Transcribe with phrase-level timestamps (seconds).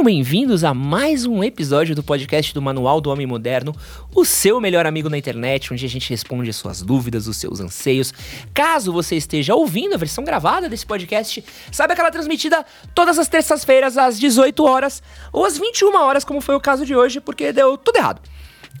[0.00, 3.76] Sejam bem-vindos a mais um episódio do podcast do Manual do Homem Moderno,
[4.14, 7.60] o seu melhor amigo na internet, onde a gente responde as suas dúvidas, os seus
[7.60, 8.10] anseios.
[8.54, 12.64] Caso você esteja ouvindo a versão gravada desse podcast, sabe aquela transmitida
[12.94, 15.02] todas as terças-feiras às 18 horas
[15.34, 18.22] ou às 21 horas, como foi o caso de hoje, porque deu tudo errado.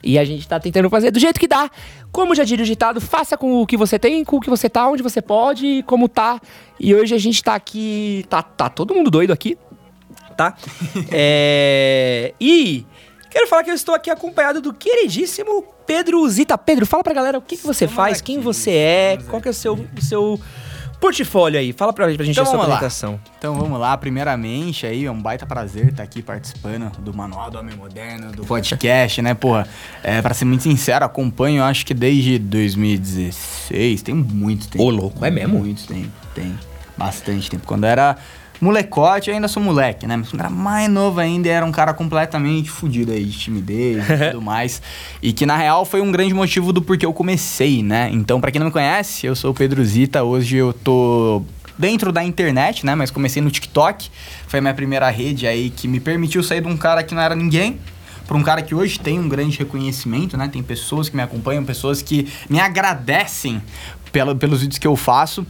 [0.02, 1.70] E a gente tá tentando fazer do jeito que dá.
[2.10, 4.70] Como já diria o ditado, faça com o que você tem, com o que você
[4.70, 6.40] tá, onde você pode, como tá.
[6.78, 8.24] E hoje a gente tá aqui.
[8.30, 9.58] Tá, tá todo mundo doido aqui,
[10.40, 10.56] tá?
[11.12, 12.86] é, e
[13.28, 16.56] quero falar que eu estou aqui acompanhado do queridíssimo Pedro Zita.
[16.56, 19.30] Pedro, fala pra galera o que, que você Vamos faz, aqui, quem você é, vamos
[19.30, 20.40] qual que é o seu, o seu
[20.98, 21.74] portfólio aí.
[21.74, 22.76] Fala pra, pra gente Então a sua vamos lá.
[22.76, 23.20] apresentação.
[23.38, 27.58] Então vamos lá, primeiramente aí, é um baita prazer estar aqui participando do Manual do
[27.58, 29.66] Homem Moderno, do podcast, né, porra.
[30.02, 34.84] É, pra ser muito sincero, acompanho acho que desde 2016, tem muito tempo.
[34.84, 35.58] Ô, louco, é mesmo?
[35.58, 36.58] Muito tempo, tem
[36.96, 37.66] bastante tempo.
[37.66, 38.16] Quando era
[38.60, 41.94] molecote, eu ainda sou moleque, né, mas quando era mais novo ainda, era um cara
[41.94, 44.82] completamente fudido aí, de timidez e tudo mais.
[45.22, 48.10] E que na real foi um grande motivo do porquê eu comecei, né.
[48.12, 51.42] Então, pra quem não me conhece, eu sou o Pedro Zita, hoje eu tô
[51.78, 52.94] dentro da internet, né?
[52.94, 54.10] Mas comecei no TikTok.
[54.46, 57.22] Foi a minha primeira rede aí que me permitiu sair de um cara que não
[57.22, 57.78] era ninguém
[58.30, 60.46] para um cara que hoje tem um grande reconhecimento, né?
[60.46, 63.60] Tem pessoas que me acompanham, pessoas que me agradecem
[64.12, 65.44] pelo, pelos vídeos que eu faço.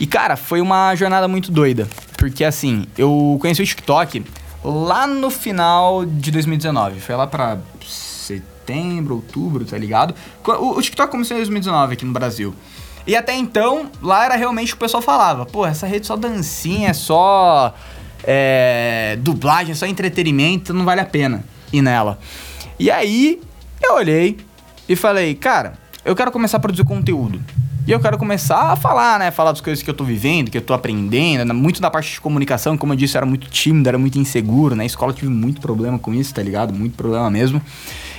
[0.00, 1.86] E, cara, foi uma jornada muito doida.
[2.16, 4.24] Porque, assim, eu conheci o TikTok
[4.64, 7.00] lá no final de 2019.
[7.00, 10.14] Foi lá pra setembro, outubro, tá ligado?
[10.42, 12.54] O, o TikTok começou em 2019 aqui no Brasil.
[13.06, 15.44] E até então, lá era realmente o que o pessoal falava.
[15.44, 17.74] Pô, essa rede só dancinha, é só
[18.24, 22.18] é, dublagem, é só entretenimento, não vale a pena ir nela.
[22.78, 23.38] E aí,
[23.82, 24.38] eu olhei
[24.88, 27.40] e falei, cara, eu quero começar a produzir conteúdo.
[27.90, 29.32] E eu quero começar a falar, né?
[29.32, 31.44] Falar das coisas que eu tô vivendo, que eu tô aprendendo.
[31.44, 34.16] né, Muito da parte de comunicação, como eu disse, eu era muito tímido, era muito
[34.16, 34.76] inseguro.
[34.76, 36.72] Na escola eu tive muito problema com isso, tá ligado?
[36.72, 37.60] Muito problema mesmo.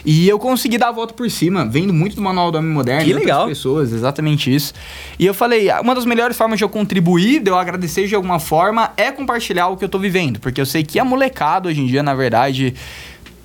[0.05, 3.05] E eu consegui dar a volta por cima, vendo muito do Manual do Homem Moderno.
[3.05, 3.47] Que legal.
[3.47, 4.73] pessoas, exatamente isso.
[5.17, 8.13] E eu falei, ah, uma das melhores formas de eu contribuir, de eu agradecer de
[8.13, 10.37] alguma forma, é compartilhar o que eu tô vivendo.
[10.41, 12.75] Porque eu sei que a molecada hoje em dia, na verdade,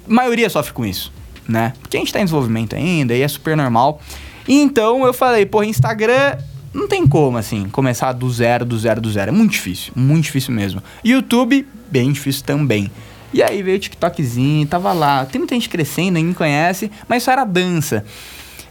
[0.04, 1.12] a maioria sofre com isso,
[1.48, 1.72] né?
[1.80, 4.02] Porque a gente tá em desenvolvimento ainda e é super normal.
[4.46, 6.38] E então eu falei, porra, Instagram
[6.72, 9.30] não tem como, assim, começar do zero, do zero, do zero.
[9.30, 10.82] É muito difícil, muito difícil mesmo.
[11.02, 12.90] YouTube, bem difícil também.
[13.32, 15.24] E aí veio o TikTokzinho, tava lá.
[15.24, 18.04] Tem muita gente crescendo, ninguém conhece, mas isso era dança.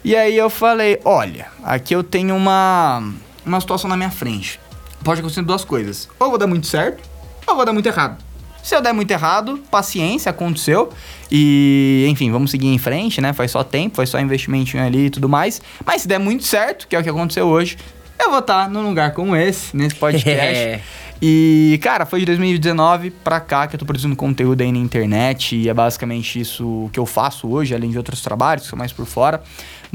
[0.04, 3.12] E aí eu falei, olha, aqui eu tenho uma,
[3.46, 4.60] uma situação na minha frente.
[5.04, 6.08] Pode acontecer duas coisas.
[6.20, 7.02] Ou vou dar muito certo,
[7.48, 8.24] ou vou dar muito errado.
[8.66, 10.92] Se eu der muito errado, paciência, aconteceu.
[11.32, 13.32] E, enfim, vamos seguir em frente, né?
[13.32, 15.62] Foi só tempo, foi só investimentinho ali e tudo mais.
[15.86, 17.78] Mas se der muito certo, que é o que aconteceu hoje,
[18.20, 20.82] eu vou estar num lugar como esse, nesse podcast.
[21.22, 25.56] E, cara, foi de 2019 pra cá que eu tô produzindo conteúdo aí na internet.
[25.56, 28.92] E é basicamente isso que eu faço hoje, além de outros trabalhos, que são mais
[28.92, 29.42] por fora.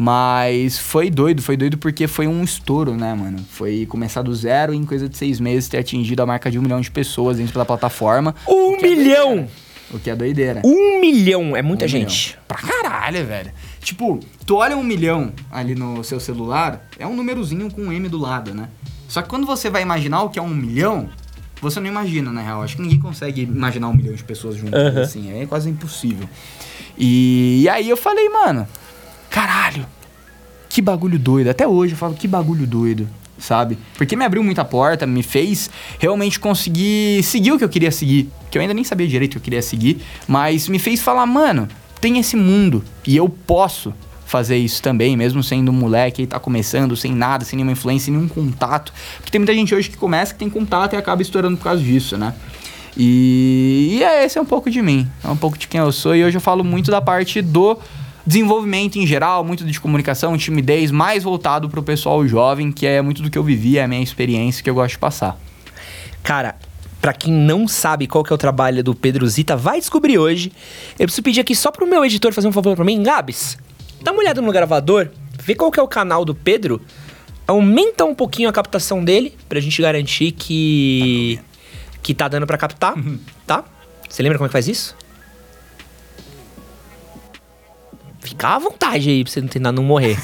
[0.03, 3.39] Mas foi doido, foi doido porque foi um estouro, né, mano?
[3.51, 6.59] Foi começar do zero e em coisa de seis meses ter atingido a marca de
[6.59, 8.35] um milhão de pessoas dentro da plataforma.
[8.49, 9.47] Um é milhão!
[9.93, 10.63] O que é doideira.
[10.65, 12.29] Um milhão é muita Um gente.
[12.31, 12.43] milhão.
[12.49, 13.53] Pra caralho, velho.
[13.83, 18.09] Tipo, tu olha um milhão ali no seu celular, é um númerozinho com um M
[18.09, 18.71] do lado, né?
[19.07, 21.11] Só que quando você vai imaginar o que é um milhão,
[21.61, 22.63] você não imagina, na real.
[22.63, 25.03] Acho que ninguém consegue imaginar um milhão de pessoas juntas, Aham.
[25.03, 25.43] assim.
[25.43, 26.27] É quase impossível.
[26.97, 28.67] E, e aí eu falei, mano,
[29.31, 29.87] caralho,
[30.69, 31.49] que bagulho doido.
[31.49, 33.09] Até hoje eu falo, que bagulho doido,
[33.39, 33.79] sabe?
[33.97, 38.29] Porque me abriu muita porta, me fez realmente conseguir seguir o que eu queria seguir.
[38.51, 41.25] Que eu ainda nem sabia direito o que eu queria seguir, mas me fez falar,
[41.25, 41.69] mano,
[42.01, 43.95] tem esse mundo e eu posso
[44.27, 48.13] fazer isso também, mesmo sendo um moleque e tá começando, sem nada, sem nenhuma influência,
[48.13, 48.93] nenhum contato.
[49.17, 51.83] Porque tem muita gente hoje que começa, que tem contato e acaba estourando por causa
[51.83, 52.33] disso, né?
[52.97, 55.91] E, e é, esse é um pouco de mim, é um pouco de quem eu
[55.91, 56.15] sou.
[56.15, 57.77] E hoje eu falo muito da parte do
[58.27, 63.23] desenvolvimento em geral, muito de comunicação, timidez, mais voltado pro pessoal jovem, que é muito
[63.23, 65.39] do que eu vivi, é a minha experiência que eu gosto de passar.
[66.23, 66.57] Cara,
[67.01, 70.53] pra quem não sabe qual que é o trabalho do Pedro Zita, vai descobrir hoje.
[70.99, 73.03] Eu preciso pedir aqui só pro meu editor fazer um favor pra mim.
[73.03, 73.57] Gabs,
[74.03, 75.09] dá uma olhada no gravador,
[75.43, 76.81] vê qual que é o canal do Pedro,
[77.47, 81.41] aumenta um pouquinho a captação dele, pra gente garantir que...
[82.03, 82.95] que tá dando pra captar,
[83.47, 83.65] tá?
[84.09, 85.00] Você lembra como é que faz isso?
[88.31, 90.17] Fica à vontade aí pra você não tentar não morrer.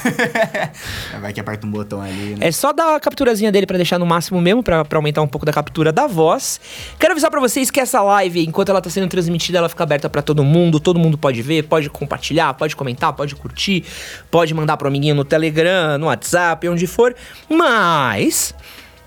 [1.20, 2.46] Vai que aperta um botão ali, né?
[2.46, 5.26] É só dar a capturazinha dele pra deixar no máximo mesmo, pra pra aumentar um
[5.26, 6.60] pouco da captura da voz.
[7.00, 10.08] Quero avisar pra vocês que essa live, enquanto ela tá sendo transmitida, ela fica aberta
[10.08, 13.84] pra todo mundo, todo mundo pode ver, pode compartilhar, pode comentar, pode curtir,
[14.30, 17.12] pode mandar pro amiguinho no Telegram, no WhatsApp, onde for.
[17.50, 18.54] Mas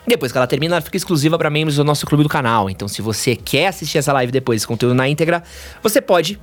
[0.05, 2.69] Depois que ela termina, ela fica exclusiva para membros do nosso clube do canal.
[2.69, 5.41] Então, se você quer assistir essa live depois, esse conteúdo na íntegra,
[5.83, 6.39] você pode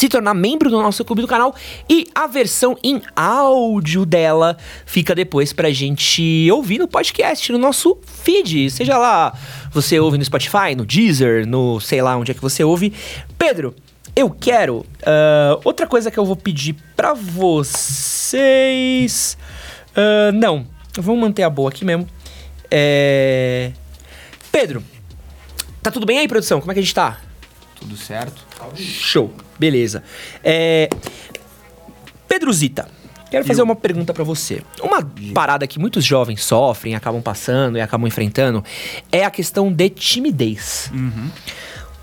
[0.00, 1.54] se tornar membro do nosso clube do canal
[1.86, 4.56] e a versão em áudio dela
[4.86, 8.70] fica depois pra gente ouvir no podcast, no nosso feed.
[8.70, 9.38] Seja lá,
[9.70, 12.94] você ouve no Spotify, no Deezer, no sei lá onde é que você ouve.
[13.36, 13.74] Pedro,
[14.16, 14.86] eu quero.
[15.00, 18.16] Uh, outra coisa que eu vou pedir pra vocês.
[19.90, 22.08] Uh, não, vamos manter a boa aqui mesmo.
[22.70, 23.72] É.
[24.50, 24.82] Pedro,
[25.82, 26.58] tá tudo bem aí, produção?
[26.58, 27.20] Como é que a gente tá?
[27.78, 28.49] Tudo certo.
[28.76, 30.02] Show, beleza.
[30.42, 30.88] É...
[32.28, 32.88] Pedro Zita,
[33.30, 34.62] quero fazer uma pergunta para você.
[34.82, 35.02] Uma
[35.34, 38.64] parada que muitos jovens sofrem, acabam passando e acabam enfrentando
[39.10, 40.90] é a questão de timidez.
[40.94, 41.30] Uhum.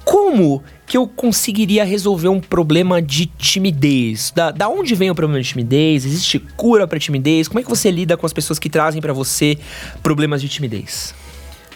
[0.04, 4.31] Como que eu conseguiria resolver um problema de timidez?
[4.33, 6.06] Da, da onde vem o problema de timidez?
[6.06, 7.50] Existe cura para timidez?
[7.50, 9.57] Como é que você lida com as pessoas que trazem para você
[10.01, 11.13] problemas de timidez?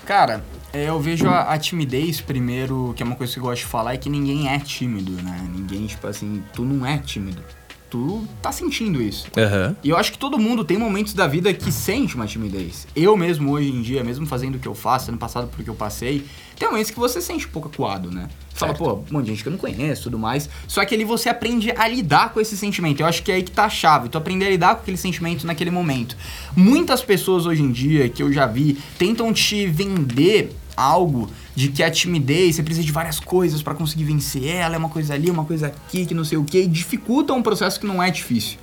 [0.06, 0.42] Cara,
[0.74, 3.94] eu vejo a, a, timidez, primeiro, que é uma coisa que eu gosto de falar,
[3.94, 5.50] é que ninguém é tímido, né?
[5.54, 7.42] Ninguém, tipo assim, tu não é tímido.
[7.90, 9.28] Tu tá sentindo isso.
[9.36, 9.76] Uhum.
[9.84, 12.88] E eu acho que todo mundo tem momentos da vida que sente uma timidez.
[12.96, 15.76] Eu mesmo, hoje em dia, mesmo fazendo o que eu faço, ano passado porque eu
[15.76, 16.26] passei,
[16.58, 18.30] tem momentos que você sente um pouco acuado, né?
[18.54, 20.48] Fala, pô, um monte de gente que eu não conheço tudo mais.
[20.68, 23.02] Só que ali você aprende a lidar com esse sentimento.
[23.02, 24.08] Eu acho que é aí que tá a chave.
[24.08, 26.16] Tu aprender a lidar com aquele sentimento naquele momento.
[26.56, 31.84] Muitas pessoas hoje em dia, que eu já vi, tentam te vender algo de que
[31.84, 35.30] a timidez, você precisa de várias coisas para conseguir vencer ela, é uma coisa ali,
[35.30, 38.10] uma coisa aqui, que não sei o que, e dificulta um processo que não é
[38.10, 38.58] difícil.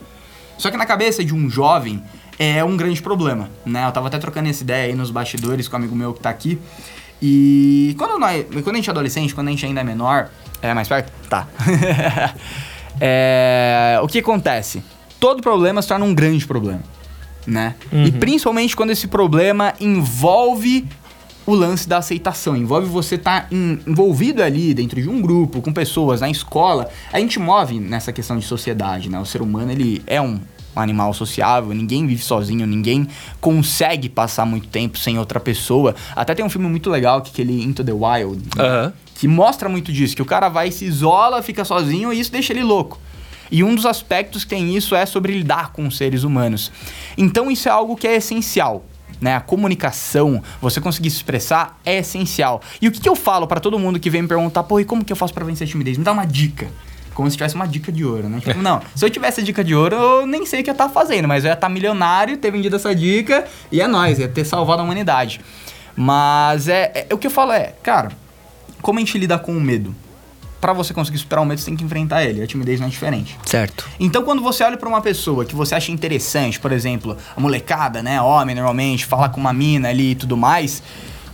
[0.56, 2.02] Só que na cabeça de um jovem
[2.38, 3.86] é um grande problema, né?
[3.86, 6.30] Eu tava até trocando essa ideia aí nos bastidores com um amigo meu que tá
[6.30, 6.58] aqui.
[7.20, 10.30] E quando, nós, quando a gente é adolescente, quando a gente ainda é menor.
[10.62, 11.12] É mais perto?
[11.28, 11.46] Tá.
[13.00, 14.82] é, o que acontece?
[15.20, 16.82] Todo problema se torna um grande problema,
[17.46, 17.74] né?
[17.92, 18.04] Uhum.
[18.04, 20.86] E principalmente quando esse problema envolve
[21.48, 22.54] o lance da aceitação.
[22.54, 26.90] Envolve você estar tá envolvido ali dentro de um grupo, com pessoas, na escola.
[27.10, 29.18] A gente move nessa questão de sociedade, né?
[29.18, 30.38] O ser humano, ele é um
[30.76, 33.08] animal sociável, ninguém vive sozinho, ninguém
[33.40, 35.94] consegue passar muito tempo sem outra pessoa.
[36.14, 38.92] Até tem um filme muito legal que é aquele Into the Wild, né?
[39.14, 42.52] que mostra muito disso, que o cara vai se isola, fica sozinho e isso deixa
[42.52, 43.00] ele louco.
[43.50, 46.70] E um dos aspectos que tem isso é sobre lidar com os seres humanos.
[47.16, 48.84] Então isso é algo que é essencial
[49.20, 49.36] né?
[49.36, 52.60] A comunicação, você conseguir se expressar é essencial.
[52.80, 54.84] E o que, que eu falo para todo mundo que vem me perguntar, pô, e
[54.84, 55.98] como que eu faço para vencer a timidez?
[55.98, 56.68] Me dá uma dica.
[57.14, 58.40] Como se tivesse uma dica de ouro, né?
[58.40, 60.74] Tipo, não, se eu tivesse a dica de ouro, eu nem sei o que eu
[60.74, 64.18] tava fazendo, mas eu ia estar tá milionário, ter vendido essa dica e é nóis,
[64.18, 65.40] ia ter salvado a humanidade.
[65.96, 68.12] Mas é, é, o que eu falo é, cara,
[68.80, 69.92] como a gente lida com o medo?
[70.60, 72.42] Para você conseguir superar o medo, você tem que enfrentar ele.
[72.42, 73.38] A timidez não é diferente.
[73.44, 73.88] Certo.
[73.98, 78.02] Então, quando você olha para uma pessoa que você acha interessante, por exemplo, a molecada,
[78.02, 80.82] né, homem normalmente, fala com uma mina ali e tudo mais,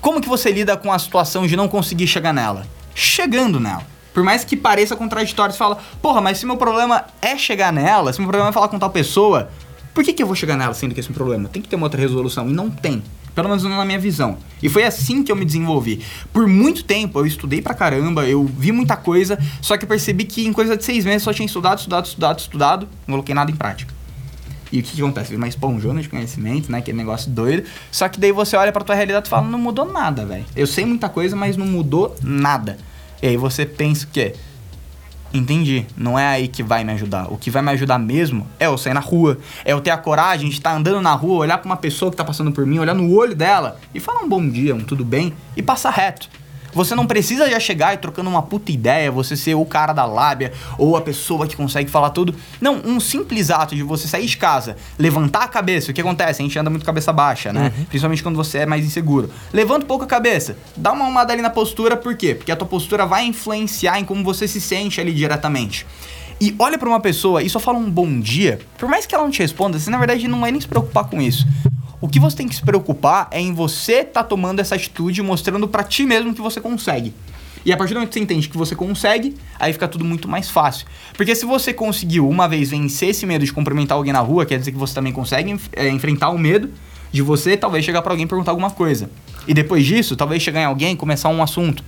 [0.01, 2.67] como que você lida com a situação de não conseguir chegar nela?
[2.95, 3.83] Chegando nela.
[4.13, 8.13] Por mais que pareça contraditório, você fala, porra, mas se meu problema é chegar nela,
[8.13, 9.51] se meu problema é falar com tal pessoa,
[9.93, 11.49] por que, que eu vou chegar nela sendo que esse é um problema?
[11.49, 12.49] Tem que ter uma outra resolução.
[12.49, 13.03] E não tem.
[13.35, 14.39] Pelo menos na minha visão.
[14.63, 16.01] E foi assim que eu me desenvolvi.
[16.33, 20.25] Por muito tempo eu estudei pra caramba, eu vi muita coisa, só que eu percebi
[20.25, 23.51] que em coisa de seis meses só tinha estudado, estudado, estudado, estudado, não coloquei nada
[23.51, 23.93] em prática.
[24.75, 25.37] E o que, que acontece?
[25.37, 26.79] Uma esponjona de conhecimento, né?
[26.79, 27.65] Aquele negócio doido.
[27.93, 30.45] Só que daí você olha pra tua realidade e fala, não mudou nada, velho.
[30.57, 32.77] Eu sei muita coisa, mas não mudou nada.
[33.23, 34.35] E aí você pensa o quê?
[35.35, 35.85] Entendi.
[35.97, 37.27] Não é aí que vai me ajudar.
[37.33, 39.37] O que vai me ajudar mesmo é eu sair na rua.
[39.65, 42.17] É eu ter a coragem de estar andando na rua, olhar para uma pessoa que
[42.17, 45.05] tá passando por mim, olhar no olho dela e falar um bom dia, um tudo
[45.05, 46.29] bem e passar reto.
[46.75, 50.05] Você não precisa já chegar e trocando uma puta ideia, você ser o cara da
[50.05, 52.35] lábia ou a pessoa que consegue falar tudo.
[52.61, 56.43] Não, um simples ato de você sair de casa, levantar a cabeça, o que acontece?
[56.43, 57.73] A gente anda muito cabeça baixa, né?
[57.77, 57.85] Uhum.
[57.85, 59.31] Principalmente quando você é mais inseguro.
[59.53, 62.35] Levanta um pouco a cabeça, dá uma arrumada ali na postura, por quê?
[62.35, 65.87] Porque a tua postura vai influenciar em como você se sente ali diretamente
[66.41, 69.25] e olha para uma pessoa e só fala um bom dia, por mais que ela
[69.25, 71.47] não te responda, você na verdade não vai nem se preocupar com isso.
[72.05, 75.23] O que você tem que se preocupar é em você estar tá tomando essa atitude,
[75.23, 77.15] mostrando para ti mesmo que você consegue.
[77.65, 80.29] E a partir do momento que você entende que você consegue, aí fica tudo muito
[80.29, 80.87] mais fácil.
[81.15, 84.59] Porque se você conseguiu uma vez vencer esse medo de cumprimentar alguém na rua, quer
[84.59, 86.69] dizer que você também consegue é, enfrentar o medo
[87.11, 89.09] de você talvez chegar para alguém perguntar alguma coisa.
[89.49, 91.83] E depois disso, talvez chegar em alguém e começar um assunto.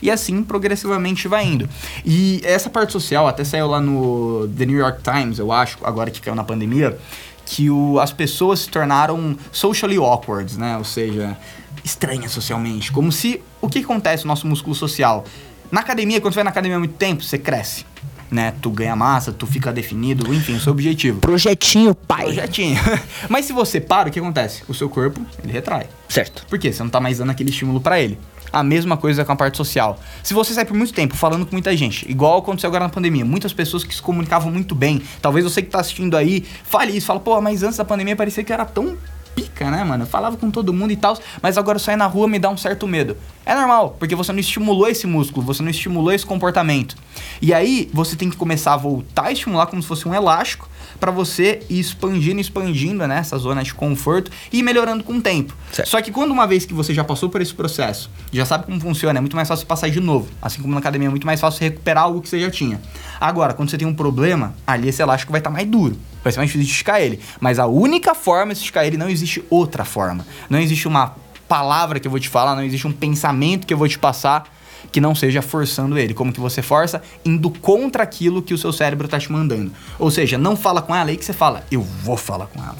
[0.00, 1.68] E assim progressivamente vai indo.
[2.02, 6.10] E essa parte social até saiu lá no The New York Times, eu acho, agora
[6.10, 6.98] que caiu na pandemia,
[7.46, 10.76] que o, as pessoas se tornaram socially awkward, né?
[10.78, 11.36] Ou seja,
[11.84, 12.90] estranhas socialmente.
[12.92, 13.42] Como se.
[13.60, 15.24] O que acontece no nosso músculo social?
[15.70, 17.84] Na academia, quando você vai na academia há muito tempo, você cresce.
[18.30, 18.52] né?
[18.60, 21.20] Tu ganha massa, tu fica definido, enfim, o seu objetivo.
[21.20, 22.24] Projetinho, pai.
[22.24, 22.80] Projetinho.
[23.28, 24.62] Mas se você para, o que acontece?
[24.68, 25.86] O seu corpo, ele retrai.
[26.08, 26.44] Certo.
[26.48, 26.72] Por quê?
[26.72, 28.18] Você não tá mais dando aquele estímulo pra ele.
[28.54, 29.98] A mesma coisa com a parte social.
[30.22, 33.24] Se você sai por muito tempo falando com muita gente, igual aconteceu agora na pandemia,
[33.24, 37.06] muitas pessoas que se comunicavam muito bem, talvez você que tá assistindo aí, fale isso,
[37.06, 38.96] fala, pô, mas antes da pandemia parecia que era tão
[39.34, 40.04] pica, né, mano?
[40.04, 42.56] Eu falava com todo mundo e tal, mas agora sair na rua me dá um
[42.56, 43.16] certo medo.
[43.44, 46.96] É normal, porque você não estimulou esse músculo, você não estimulou esse comportamento.
[47.42, 50.68] E aí você tem que começar a voltar a estimular como se fosse um elástico
[50.98, 55.20] para você ir expandindo, expandindo né, essa zona de conforto e ir melhorando com o
[55.20, 55.54] tempo.
[55.72, 55.88] Certo.
[55.88, 58.80] Só que quando uma vez que você já passou por esse processo, já sabe como
[58.80, 60.28] funciona, é muito mais fácil passar de novo.
[60.40, 62.80] Assim como na academia é muito mais fácil recuperar algo que você já tinha.
[63.20, 65.96] Agora, quando você tem um problema, ali esse elástico vai estar mais duro.
[66.24, 67.20] Vai ser mais difícil esticar ele.
[67.38, 70.26] Mas a única forma de esticar ele não existe outra forma.
[70.50, 71.14] Não existe uma
[71.46, 74.50] palavra que eu vou te falar, não existe um pensamento que eu vou te passar
[74.90, 76.14] que não seja forçando ele.
[76.14, 77.02] Como que você força?
[77.24, 79.72] Indo contra aquilo que o seu cérebro tá te mandando.
[79.98, 82.76] Ou seja, não fala com ela aí que você fala, eu vou falar com ela.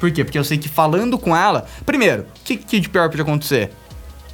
[0.00, 0.24] Por quê?
[0.24, 3.70] Porque eu sei que falando com ela, primeiro, o que, que de pior pode acontecer?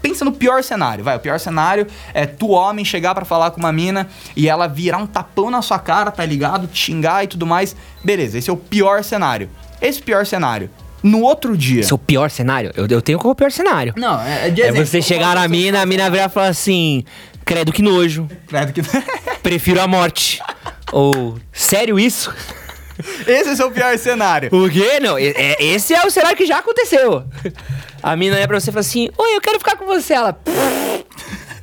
[0.00, 1.16] Pensa no pior cenário, vai.
[1.16, 4.98] O pior cenário é tu, homem, chegar pra falar com uma mina e ela virar
[4.98, 6.66] um tapão na sua cara, tá ligado?
[6.66, 7.74] Te xingar e tudo mais.
[8.04, 9.50] Beleza, esse é o pior cenário.
[9.82, 10.70] Esse pior cenário.
[11.02, 11.80] No outro dia.
[11.80, 12.72] Esse é o pior cenário?
[12.76, 13.94] Eu, eu tenho como o pior cenário.
[13.96, 14.86] Não, é, é de É exemplo.
[14.86, 17.04] você chegar na mina, a mina virar e falar assim:
[17.44, 18.82] credo que nojo, Credo que-
[19.42, 20.40] prefiro a morte.
[20.92, 22.34] Ou, sério isso?
[23.26, 24.48] Esse é o seu pior cenário.
[24.52, 24.98] O quê?
[25.00, 27.24] Não, é- é- esse é o cenário que já aconteceu.
[28.02, 30.14] A mina é pra você e fala assim: Oi, eu quero ficar com você.
[30.14, 30.38] Ela.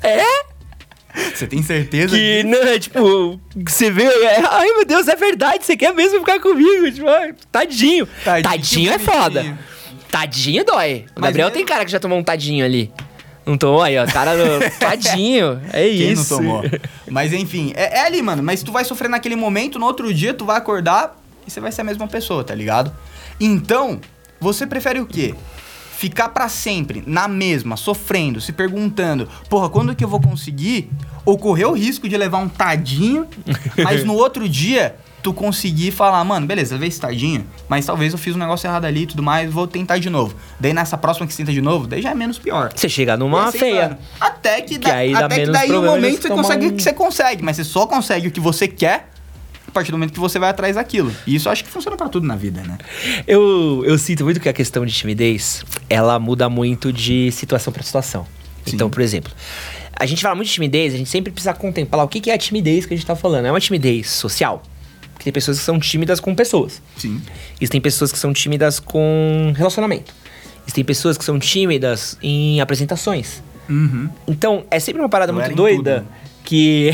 [0.04, 0.24] É?
[1.34, 2.48] Você tem certeza Que, disso?
[2.48, 6.42] não, é tipo, você vê, é, ai meu Deus, é verdade, você quer mesmo ficar
[6.42, 6.92] comigo?
[6.92, 8.06] Tipo, ai, tadinho.
[8.24, 9.58] Tadinho, Tadinho, é foda.
[10.12, 11.06] Tadinho dói.
[11.15, 12.92] O Mas Gabriel mesmo- tem cara que já tomou um tadinho ali.
[13.46, 14.06] Não tomou aí, ó.
[14.08, 14.32] Cara,
[14.80, 15.62] tadinho.
[15.72, 16.34] É Quem isso.
[16.34, 16.63] não tomou?
[17.10, 18.44] Mas enfim, é, é ali, mano.
[18.44, 21.15] Mas tu vai sofrer naquele momento, no outro dia tu vai acordar
[21.46, 22.92] e você vai ser a mesma pessoa, tá ligado?
[23.40, 24.00] Então,
[24.40, 25.34] você prefere o quê?
[25.98, 30.90] Ficar pra sempre na mesma, sofrendo, se perguntando, porra, quando que eu vou conseguir?
[31.25, 33.25] Ou correr o risco de levar um tadinho,
[33.84, 38.20] mas no outro dia tu conseguir falar, mano, beleza, levei esse tadinho, mas talvez eu
[38.20, 40.36] fiz um negócio errado ali e tudo mais, vou tentar de novo.
[40.60, 42.72] Daí nessa próxima que você tenta de novo, daí já é menos pior.
[42.75, 43.98] Você chega numa assim, feia.
[44.22, 46.94] Até que, Que dá até que daí o momento você consegue um- o que você
[46.94, 49.10] consegue, mas você só consegue o que você quer
[49.75, 51.13] partir do momento que você vai atrás daquilo.
[51.27, 52.77] E isso acho que funciona pra tudo na vida, né?
[53.27, 57.84] Eu, eu sinto muito que a questão de timidez, ela muda muito de situação pra
[57.84, 58.25] situação.
[58.65, 58.75] Sim.
[58.75, 59.32] Então, por exemplo,
[59.94, 62.34] a gente fala muito de timidez, a gente sempre precisa contemplar o que que é
[62.34, 63.46] a timidez que a gente tá falando.
[63.46, 64.63] É uma timidez social?
[65.13, 66.82] Porque tem pessoas que são tímidas com pessoas.
[66.98, 67.22] Sim.
[67.60, 70.13] Existem pessoas que são tímidas com relacionamento.
[70.63, 73.44] Existem pessoas que são tímidas em apresentações.
[73.70, 74.10] Uhum.
[74.27, 76.25] Então, é sempre uma parada Eu muito doida tudo.
[76.46, 76.92] Que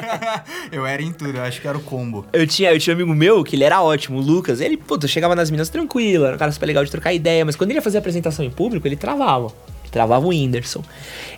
[0.70, 2.26] eu era em tudo, eu acho que era o combo.
[2.32, 4.60] eu tinha, eu tinha um amigo meu que ele era ótimo, o Lucas.
[4.60, 7.56] Ele, puta, chegava nas minas tranquilo, era um cara super legal de trocar ideia, mas
[7.56, 9.50] quando ele ia fazer apresentação em público, ele travava.
[9.90, 10.82] Travava o Whindersson.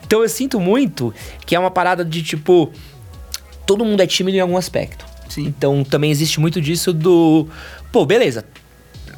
[0.04, 2.72] Então eu sinto muito que é uma parada de tipo.
[3.66, 5.04] Todo mundo é tímido em algum aspecto.
[5.28, 5.44] Sim.
[5.46, 7.46] Então também existe muito disso do.
[7.92, 8.44] Pô, beleza.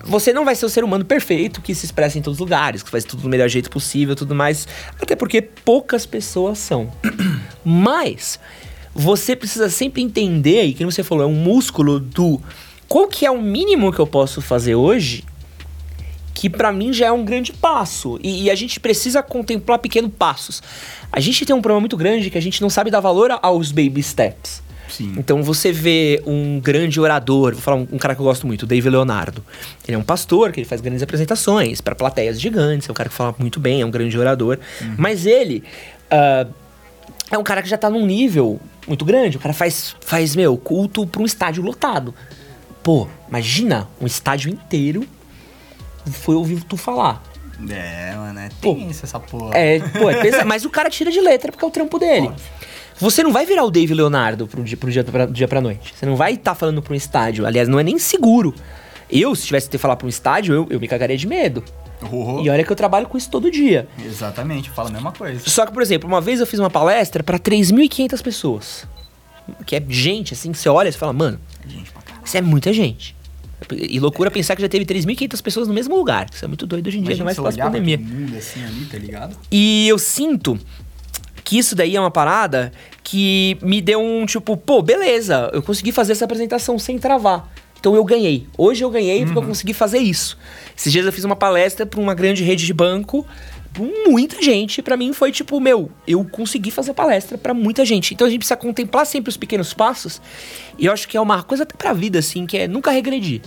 [0.09, 2.83] Você não vai ser o ser humano perfeito que se expressa em todos os lugares,
[2.83, 4.67] que faz tudo do melhor jeito possível tudo mais.
[4.99, 6.91] Até porque poucas pessoas são.
[7.63, 8.41] Mas
[8.95, 12.41] você precisa sempre entender, e como você falou, é um músculo do
[12.89, 15.25] qual que é o mínimo que eu posso fazer hoje
[16.33, 18.19] que pra mim já é um grande passo.
[18.23, 20.63] E, e a gente precisa contemplar pequenos passos.
[21.13, 23.73] A gente tem um problema muito grande que a gente não sabe dar valor aos
[23.73, 24.63] baby steps.
[24.89, 25.15] Sim.
[25.17, 28.63] Então você vê um grande orador, vou falar um, um cara que eu gosto muito,
[28.63, 29.45] o Dave Leonardo.
[29.87, 33.09] Ele é um pastor que ele faz grandes apresentações para plateias gigantes, é um cara
[33.09, 34.59] que fala muito bem, é um grande orador.
[34.97, 35.63] Mas ele
[36.11, 36.47] ah,
[37.31, 39.37] é um cara que já tá num nível muito grande.
[39.37, 42.15] O cara faz, faz meu, culto pra um estádio lotado.
[42.83, 45.07] Pô, imagina um estádio inteiro
[46.11, 47.23] foi ouvir tu falar.
[47.69, 48.75] É, mano, é Pô.
[48.75, 49.55] tenso essa porra.
[49.55, 52.29] É, pô, é pesado, mas o cara tira de letra porque é o trampo dele.
[52.29, 52.45] Óbvio.
[53.01, 55.61] Você não vai virar o Dave Leonardo pro dia, pro dia, pra, do dia pra
[55.61, 55.95] noite.
[55.95, 57.47] Você não vai estar falando pra um estádio.
[57.47, 58.55] Aliás, não é nem seguro.
[59.11, 61.65] Eu, se tivesse que ter falar pra um estádio, eu, eu me cagaria de medo.
[62.03, 62.45] Horror.
[62.45, 63.89] E olha que eu trabalho com isso todo dia.
[64.05, 65.41] Exatamente, eu falo a mesma coisa.
[65.49, 68.87] Só que, por exemplo, uma vez eu fiz uma palestra pra 3.500 pessoas.
[69.65, 72.23] Que é gente, assim, que você olha e fala, mano, caralho.
[72.25, 73.17] isso é muita gente.
[73.73, 76.27] E loucura pensar que já teve 3.500 pessoas no mesmo lugar.
[76.33, 77.99] Isso é muito doido hoje em dia, ainda mais pós pandemia.
[77.99, 79.37] mundo assim ali, tá ligado?
[79.51, 80.59] E eu sinto
[81.49, 82.71] que isso daí é uma parada
[83.03, 87.51] que me deu um tipo, pô, beleza, eu consegui fazer essa apresentação sem travar.
[87.81, 88.47] Então eu ganhei.
[88.59, 90.37] Hoje eu ganhei porque eu consegui fazer isso.
[90.77, 93.27] Esses dias eu fiz uma palestra para uma grande rede de banco
[94.07, 94.83] muita gente.
[94.83, 98.13] Pra mim foi tipo, meu, eu consegui fazer palestra pra muita gente.
[98.13, 100.21] Então a gente precisa contemplar sempre os pequenos passos.
[100.79, 103.41] E eu acho que é uma coisa até pra vida, assim, que é nunca regredir.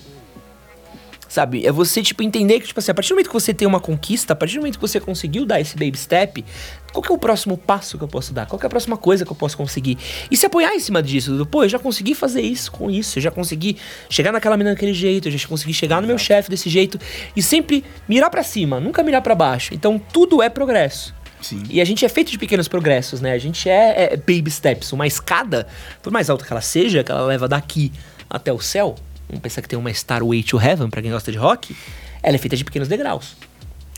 [1.31, 1.65] Sabe?
[1.65, 3.79] É você, tipo, entender que, tipo assim, a partir do momento que você tem uma
[3.79, 6.43] conquista, a partir do momento que você conseguiu dar esse baby step,
[6.91, 8.45] qual que é o próximo passo que eu posso dar?
[8.45, 9.97] Qual é a próxima coisa que eu posso conseguir?
[10.29, 13.17] E se apoiar em cima disso, do, pô, eu já consegui fazer isso com isso,
[13.17, 13.77] eu já consegui
[14.09, 16.99] chegar naquela menina daquele jeito, eu já consegui chegar no meu chefe desse jeito.
[17.33, 19.73] E sempre mirar para cima, nunca mirar para baixo.
[19.73, 21.15] Então tudo é progresso.
[21.41, 21.63] Sim.
[21.69, 23.31] E a gente é feito de pequenos progressos, né?
[23.31, 24.91] A gente é, é baby steps.
[24.91, 25.65] Uma escada,
[26.03, 27.89] por mais alta que ela seja, que ela leva daqui
[28.29, 28.97] até o céu,
[29.31, 31.75] vamos pensar que tem uma Starway to Heaven, pra quem gosta de rock,
[32.21, 33.35] ela é feita de pequenos degraus.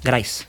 [0.03, 0.47] Graus.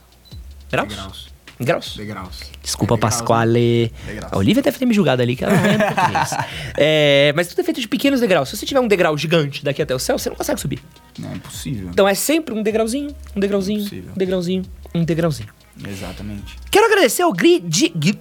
[0.71, 0.89] Graus?
[0.89, 1.35] Degraus.
[1.57, 1.95] Graus.
[1.95, 2.39] Degraus.
[2.61, 3.91] Desculpa, É, degraus, Pasquale.
[4.05, 4.33] Degraus.
[4.33, 6.29] A Olivia deve ter me julgado ali, que ela não é português.
[6.77, 8.49] é, mas tudo é feito de pequenos degraus.
[8.49, 10.81] Se você tiver um degrau gigante daqui até o céu, você não consegue subir.
[11.17, 11.89] Não é impossível.
[11.91, 14.11] Então é sempre um degrauzinho, um degrauzinho, Impossível.
[14.13, 14.63] um degrauzinho,
[14.93, 15.49] um degrauzinho.
[15.87, 16.55] Exatamente.
[16.69, 17.59] Quero agradecer ao Gri...
[17.61, 18.19] de- Gui-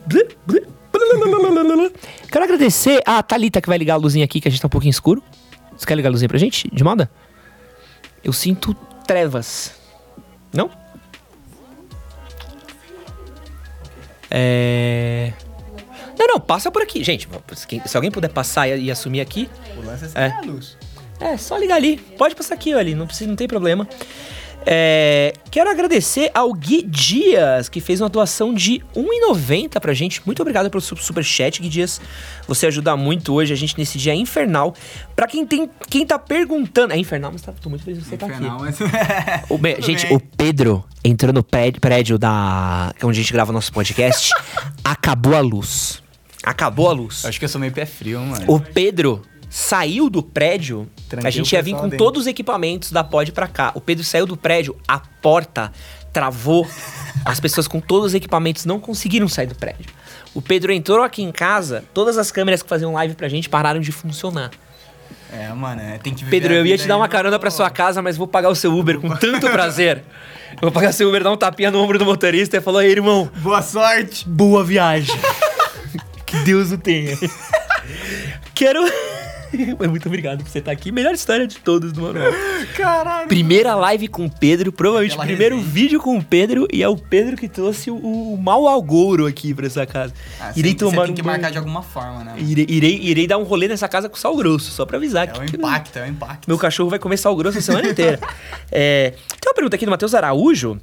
[2.30, 4.70] Quero agradecer a Thalita que vai ligar a luzinha aqui, que a gente tá um
[4.70, 5.22] pouquinho escuro.
[5.76, 7.10] Você quer ligar a luzinha pra gente, de moda?
[8.22, 8.74] Eu sinto
[9.06, 9.74] trevas.
[10.52, 10.70] Não?
[14.30, 15.32] É...
[16.18, 17.02] Não, não, passa por aqui.
[17.04, 17.28] Gente,
[17.86, 20.26] se alguém puder passar e, e assumir aqui, O lance É.
[20.26, 20.76] a luz.
[21.20, 21.96] é, só ligar ali.
[21.98, 22.94] Pode passar aqui, ó, ali.
[22.94, 23.86] Não, precisa, não tem problema.
[23.90, 23.96] É,
[25.50, 30.22] quero agradecer ao Gui Dias, que fez uma doação de R$1,90 pra gente.
[30.24, 32.00] Muito obrigado pelo su- superchat, Gui Dias.
[32.48, 34.74] Você ajuda muito hoje a gente nesse dia infernal.
[35.14, 36.92] Pra quem, tem, quem tá perguntando...
[36.92, 38.36] É infernal, mas tá, tô muito feliz que você tá aqui.
[38.36, 38.78] Infernal, mas...
[39.48, 40.16] O be- Tudo gente, bem.
[40.16, 42.92] o Pedro entrou no prédio, prédio da...
[43.02, 44.30] Onde a gente grava nosso podcast.
[44.84, 46.02] acabou a luz.
[46.42, 47.24] Acabou a luz.
[47.24, 48.44] Acho que eu sou meio pé frio, mano.
[48.48, 49.22] O Pedro
[49.56, 50.90] saiu do prédio.
[51.08, 51.98] Tranquei a gente o ia vir com dentro.
[51.98, 53.70] todos os equipamentos da pod pra cá.
[53.76, 55.70] O Pedro saiu do prédio, a porta
[56.12, 56.66] travou.
[57.24, 59.86] As pessoas com todos os equipamentos não conseguiram sair do prédio.
[60.34, 63.78] O Pedro entrou aqui em casa, todas as câmeras que faziam live pra gente pararam
[63.80, 64.50] de funcionar.
[65.32, 67.70] É, mano, é, tem que Pedro, eu ia te dar uma no- carona pra sua
[67.70, 70.02] casa, mas vou pagar o seu Uber com tanto prazer.
[70.54, 72.90] Eu vou pagar seu Uber, dar um tapinha no ombro do motorista e falou: Ei,
[72.90, 74.28] irmão, Boa sorte!
[74.28, 75.14] Boa viagem.
[76.26, 77.16] que Deus o tenha.
[78.54, 78.80] Quero.
[79.78, 80.90] Mas muito obrigado por você estar aqui.
[80.92, 82.32] Melhor história de todos do manual.
[82.76, 83.28] Caralho!
[83.28, 85.72] Primeira live com o Pedro, provavelmente Aquela primeiro resenha.
[85.72, 89.52] vídeo com o Pedro e é o Pedro que trouxe o, o mau algouro aqui
[89.54, 90.12] pra essa casa.
[90.40, 91.32] Ah, irei tomar tem um que banho.
[91.34, 92.34] marcar de alguma forma, né?
[92.38, 95.24] Irei, irei, irei dar um rolê nessa casa com sal grosso, só pra avisar.
[95.24, 96.46] É que, o que- impacto, é o impacto.
[96.48, 98.18] meu cachorro vai comer sal grosso a semana inteira.
[98.76, 100.80] É, tem uma pergunta aqui do Matheus Araújo.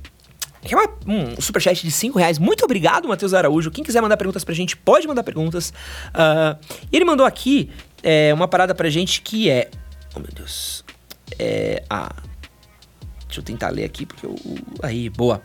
[0.63, 2.37] Que é uma- um superchat de 5 reais.
[2.37, 3.71] Muito obrigado, Matheus Araújo.
[3.71, 5.73] Quem quiser mandar perguntas pra gente, pode mandar perguntas.
[6.13, 6.55] Ah,
[6.91, 7.69] e ele mandou aqui
[8.03, 9.69] é, uma parada pra gente que é.
[10.15, 10.83] Oh, meu Deus.
[11.37, 11.83] É.
[11.89, 12.13] Ah.
[13.25, 14.35] Deixa eu tentar ler aqui, porque eu.
[14.81, 15.41] Aí, boa.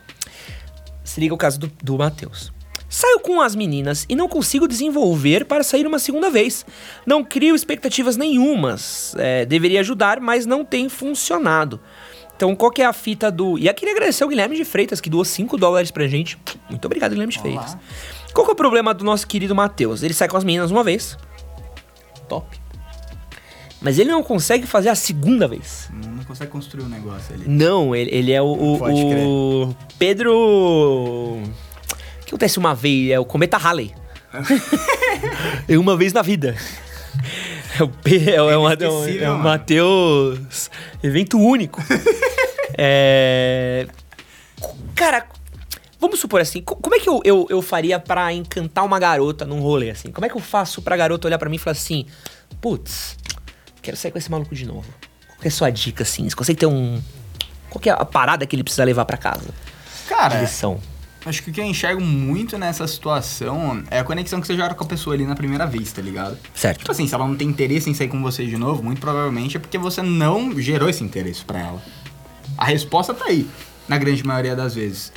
[1.03, 2.51] Se liga o caso do, do Matheus.
[2.89, 6.65] Saio com as meninas e não consigo desenvolver para sair uma segunda vez.
[7.05, 9.13] Não crio expectativas nenhumas.
[9.17, 11.81] É, deveria ajudar, mas não tem funcionado.
[12.35, 13.57] Então, qual que é a fita do.
[13.57, 16.37] E aqui queria agradecer ao Guilherme de Freitas, que doou 5 dólares pra gente.
[16.69, 17.63] Muito obrigado, Guilherme de Olá.
[17.63, 17.77] Freitas.
[18.33, 20.03] Qual que é o problema do nosso querido Matheus?
[20.03, 21.17] Ele sai com as meninas uma vez.
[22.27, 22.57] Top.
[23.79, 25.89] Mas ele não consegue fazer a segunda vez.
[25.93, 27.45] Não consegue construir um negócio ali.
[27.47, 30.33] Não, ele, ele é o, o, o Pedro.
[30.35, 31.43] O
[32.25, 33.11] que acontece uma vez?
[33.11, 33.93] É o Cometa Halley.
[35.67, 36.55] é uma vez na vida.
[37.79, 39.37] É o, P, é, é, o- é, é o.
[39.37, 40.71] Matheus.
[41.03, 41.79] Evento único.
[42.77, 43.85] é.
[44.95, 45.27] Cara,
[45.99, 49.45] vamos supor assim, co- como é que eu, eu, eu faria pra encantar uma garota
[49.45, 50.11] num rolê assim?
[50.11, 52.05] Como é que eu faço pra garota olhar pra mim e falar assim:
[52.61, 53.17] putz,
[53.81, 54.87] quero sair com esse maluco de novo?
[55.27, 56.27] Qual é a sua dica assim?
[56.29, 57.01] Você consegue ter um.
[57.69, 59.49] Qual é a parada que ele precisa levar pra casa?
[60.07, 60.79] Cara, De lição.
[61.25, 64.73] acho que o que eu enxergo muito nessa situação é a conexão que você gera
[64.73, 66.37] com a pessoa ali na primeira vez, tá ligado?
[66.55, 66.79] Certo.
[66.79, 69.57] Tipo assim, se ela não tem interesse em sair com você de novo, muito provavelmente
[69.57, 71.81] é porque você não gerou esse interesse pra ela.
[72.57, 73.45] A resposta tá aí,
[73.87, 75.11] na grande maioria das vezes.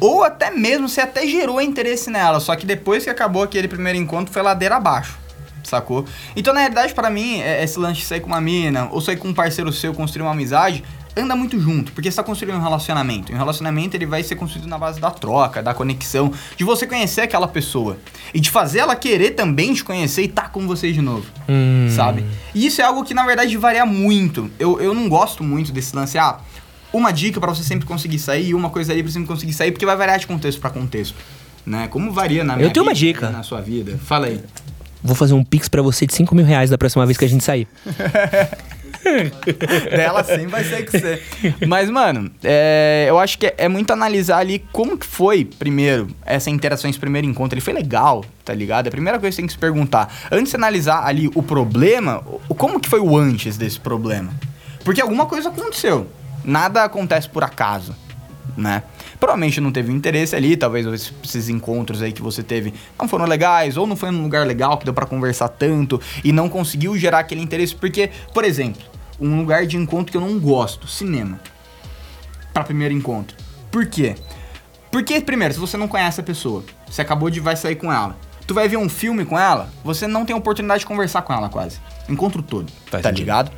[0.00, 3.98] Ou até mesmo você até gerou interesse nela, só que depois que acabou aquele primeiro
[3.98, 5.18] encontro foi ladeira abaixo.
[5.62, 6.04] Sacou?
[6.34, 9.16] Então, na realidade, pra mim, é- esse lance de sair com uma mina, ou sair
[9.16, 10.82] com um parceiro seu, construir uma amizade,
[11.16, 13.30] anda muito junto, porque você tá construindo um relacionamento.
[13.30, 16.86] E um relacionamento ele vai ser construído na base da troca, da conexão, de você
[16.86, 17.98] conhecer aquela pessoa.
[18.32, 21.88] E de fazer ela querer também te conhecer e tá com você de novo Hum.
[21.94, 22.24] sabe?
[22.54, 24.50] E isso é algo que, na verdade, varia muito.
[24.58, 26.38] Eu, eu não gosto muito desse lance, ah,
[26.92, 29.52] uma dica pra você sempre conseguir sair e uma coisa ali pra você sempre conseguir
[29.52, 31.14] sair, porque vai variar de contexto pra contexto,
[31.64, 31.88] né?
[31.88, 33.30] Como varia na minha tenho uma vida, dica.
[33.30, 33.98] Na sua vida.
[34.04, 34.40] Fala aí.
[35.02, 37.28] Vou fazer um pix pra você de 5 mil reais da próxima vez que a
[37.28, 37.66] gente sair.
[39.90, 41.22] Dela sempre vai ser com você.
[41.66, 46.08] Mas, mano, é, eu acho que é, é, muito analisar ali como que foi, primeiro,
[46.24, 47.54] essa interação, esse primeiro encontro.
[47.54, 48.86] Ele foi legal, tá ligado?
[48.86, 50.12] É a primeira coisa que você tem que se perguntar.
[50.30, 54.34] Antes de analisar ali o problema, como que foi o antes desse problema?
[54.84, 56.06] Porque alguma coisa aconteceu.
[56.44, 57.94] Nada acontece por acaso,
[58.56, 58.82] né?
[59.18, 63.76] Provavelmente não teve interesse ali, talvez esses encontros aí que você teve não foram legais,
[63.76, 67.18] ou não foi num lugar legal que deu para conversar tanto e não conseguiu gerar
[67.20, 67.74] aquele interesse.
[67.74, 68.82] Porque, por exemplo,
[69.20, 71.38] um lugar de encontro que eu não gosto, cinema.
[72.52, 73.36] Para primeiro encontro.
[73.70, 74.14] Por quê?
[74.90, 78.16] Porque, primeiro, se você não conhece a pessoa, você acabou de vai sair com ela,
[78.46, 81.48] tu vai ver um filme com ela, você não tem oportunidade de conversar com ela
[81.48, 81.78] quase.
[82.08, 82.72] Encontro todo.
[82.86, 83.18] Faz tá sentido.
[83.20, 83.52] ligado?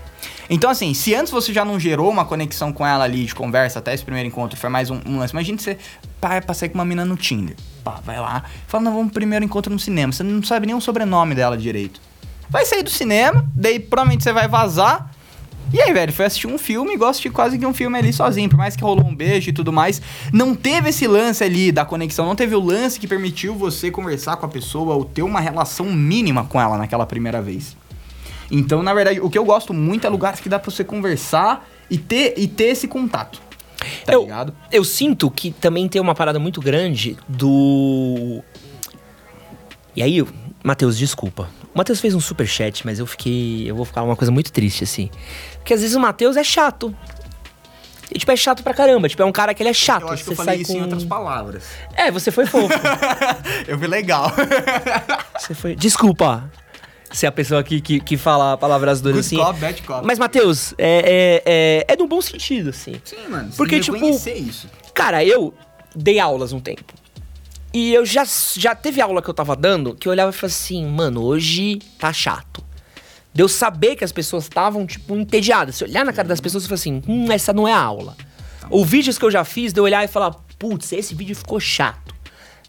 [0.54, 3.78] Então, assim, se antes você já não gerou uma conexão com ela ali de conversa
[3.78, 5.32] até esse primeiro encontro, foi mais um, um lance.
[5.32, 5.78] Imagina você,
[6.20, 7.56] pá, passei com uma mina no Tinder.
[7.82, 10.12] Pá, vai lá, fala, não, vamos primeiro encontro no cinema.
[10.12, 12.02] Você não sabe nem o sobrenome dela direito.
[12.50, 15.10] Vai sair do cinema, daí provavelmente você vai vazar.
[15.72, 18.12] E aí, velho, foi assistir um filme e gosto de quase que um filme ali
[18.12, 18.50] sozinho.
[18.50, 20.02] Por mais que rolou um beijo e tudo mais,
[20.34, 24.36] não teve esse lance ali da conexão, não teve o lance que permitiu você conversar
[24.36, 27.74] com a pessoa ou ter uma relação mínima com ela naquela primeira vez.
[28.54, 31.66] Então, na verdade, o que eu gosto muito é lugares que dá pra você conversar
[31.90, 33.40] e ter, e ter esse contato.
[34.04, 34.54] Tá eu, ligado?
[34.70, 38.42] Eu sinto que também tem uma parada muito grande do.
[39.96, 40.22] E aí,
[40.62, 41.48] Matheus, desculpa.
[41.74, 43.68] O Matheus fez um super chat, mas eu fiquei.
[43.68, 45.10] Eu vou ficar uma coisa muito triste, assim.
[45.54, 46.94] Porque às vezes o Matheus é chato.
[48.14, 49.08] E, tipo, é chato pra caramba.
[49.08, 50.02] Tipo, é um cara que ele é chato.
[50.02, 50.78] Eu acho que eu falei isso com...
[50.78, 51.64] em outras palavras.
[51.94, 52.68] É, você foi fofo.
[53.66, 54.30] eu fui legal.
[55.38, 55.74] você foi.
[55.74, 56.50] Desculpa
[57.16, 59.36] ser a pessoa que, que, que fala palavras duras assim.
[59.36, 60.06] Cop, bad cop.
[60.06, 62.94] Mas, Matheus, é, é, é, é no bom sentido, assim.
[63.04, 63.50] Sim, mano.
[63.56, 63.96] Porque, tipo.
[63.96, 64.68] isso.
[64.94, 65.54] Cara, eu
[65.94, 66.94] dei aulas um tempo.
[67.72, 70.54] E eu já, já teve aula que eu tava dando que eu olhava e falava
[70.54, 72.62] assim, mano, hoje tá chato.
[73.32, 75.76] De eu saber que as pessoas estavam, tipo, entediadas.
[75.76, 78.14] Se olhar na cara das pessoas e falar assim, hum, essa não é a aula.
[78.60, 81.34] Tá Ou vídeos que eu já fiz, de eu olhar e falar, putz, esse vídeo
[81.34, 82.01] ficou chato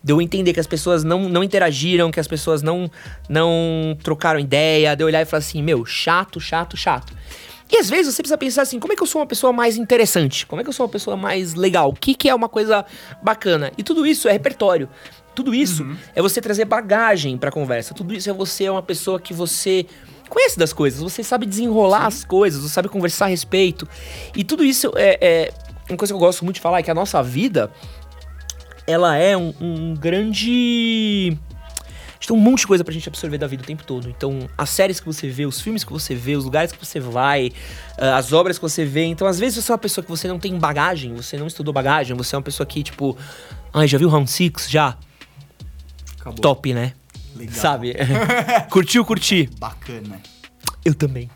[0.04, 2.92] de eu entender que as pessoas não, não interagiram, que as pessoas não,
[3.30, 7.14] não trocaram ideia, de eu olhar e falar assim, meu, chato, chato, chato.
[7.72, 9.78] E às vezes você precisa pensar assim, como é que eu sou uma pessoa mais
[9.78, 10.46] interessante?
[10.46, 11.90] Como é que eu sou uma pessoa mais legal?
[11.90, 12.86] O que, que é uma coisa
[13.22, 13.72] bacana?
[13.78, 14.90] E tudo isso é repertório.
[15.34, 15.98] Tudo isso uhum.
[16.14, 17.94] é você trazer bagagem pra conversa.
[17.94, 19.88] Tudo isso é você é uma pessoa que você
[20.30, 22.08] conhece das coisas, você sabe desenrolar Sim.
[22.08, 23.88] as coisas, você sabe conversar a respeito.
[24.36, 25.54] E tudo isso é, é,
[25.90, 27.72] uma coisa que eu gosto muito de falar, é que a nossa vida
[28.88, 31.38] ela é um, um grande
[32.28, 34.10] tem um monte de coisa pra gente absorver da vida o tempo todo.
[34.10, 37.00] Então, as séries que você vê, os filmes que você vê, os lugares que você
[37.00, 37.48] vai,
[37.98, 39.04] uh, as obras que você vê.
[39.06, 41.74] Então, às vezes você é uma pessoa que você não tem bagagem, você não estudou
[41.74, 43.18] bagagem, você é uma pessoa que, tipo,
[43.74, 44.98] ai, já viu Round Six Já?
[46.20, 46.40] Acabou.
[46.40, 46.94] Top, né?
[47.36, 47.56] Legal.
[47.56, 47.94] Sabe?
[48.72, 49.50] Curtiu, curti.
[49.60, 50.22] Bacana.
[50.86, 51.30] Eu também.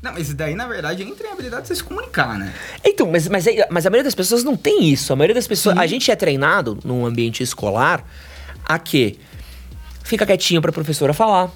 [0.00, 2.54] Não, mas daí, na verdade, entra em habilidade de você se comunicar, né?
[2.84, 5.12] Então, mas, mas, mas a maioria das pessoas não tem isso.
[5.12, 5.74] A maioria das pessoas.
[5.74, 5.82] Sim.
[5.82, 8.04] A gente é treinado num ambiente escolar
[8.64, 9.18] a que
[10.04, 11.50] fica quietinho pra professora falar.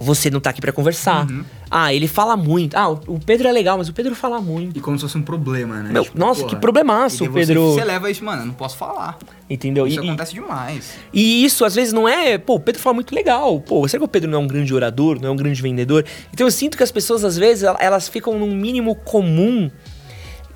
[0.00, 1.28] Você não tá aqui para conversar.
[1.28, 1.44] Uhum.
[1.70, 2.76] Ah, ele fala muito.
[2.76, 4.78] Ah, o Pedro é legal, mas o Pedro fala muito.
[4.78, 5.90] E como se fosse um problema, né?
[5.92, 7.72] Meu, tipo, nossa, porra, que problemaço, o Pedro.
[7.72, 9.18] Você, você leva isso, mano, eu não posso falar.
[9.50, 9.86] Entendeu?
[9.86, 10.94] Isso e, acontece demais.
[11.12, 12.38] E isso, às vezes, não é.
[12.38, 13.60] Pô, o Pedro fala muito legal.
[13.60, 16.04] Pô, será que o Pedro não é um grande orador, não é um grande vendedor?
[16.32, 19.70] Então eu sinto que as pessoas, às vezes, elas ficam num mínimo comum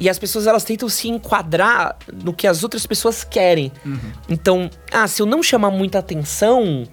[0.02, 3.70] e as pessoas elas tentam se enquadrar no que as outras pessoas querem.
[3.84, 3.98] Uhum.
[4.28, 6.84] Então, ah, se eu não chamar muita atenção,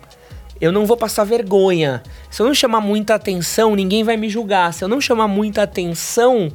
[0.60, 2.04] eu não vou passar vergonha.
[2.30, 4.74] Se eu não chamar muita atenção, ninguém vai me julgar.
[4.74, 6.52] Se eu não chamar muita atenção,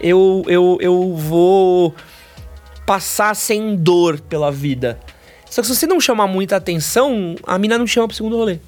[0.00, 1.94] eu, eu, eu vou
[2.84, 4.98] passar sem dor pela vida.
[5.48, 8.58] Só que se você não chamar muita atenção, a mina não chama pro segundo rolê.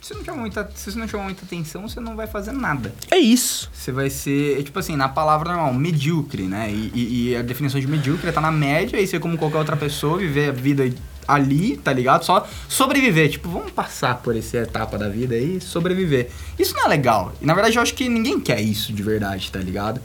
[0.00, 2.94] Se, não chama muita, se você não chamar muita atenção, você não vai fazer nada.
[3.10, 3.68] É isso.
[3.74, 6.70] Você vai ser, é tipo assim, na palavra normal, medíocre, né?
[6.70, 9.58] E, e, e a definição de medíocre é tá na média e ser como qualquer
[9.58, 10.88] outra pessoa, viver a vida
[11.28, 12.24] ali, tá ligado?
[12.24, 13.30] Só sobreviver.
[13.30, 16.30] Tipo, vamos passar por essa etapa da vida aí e sobreviver.
[16.58, 17.32] Isso não é legal.
[17.40, 20.00] E na verdade eu acho que ninguém quer isso de verdade, tá ligado?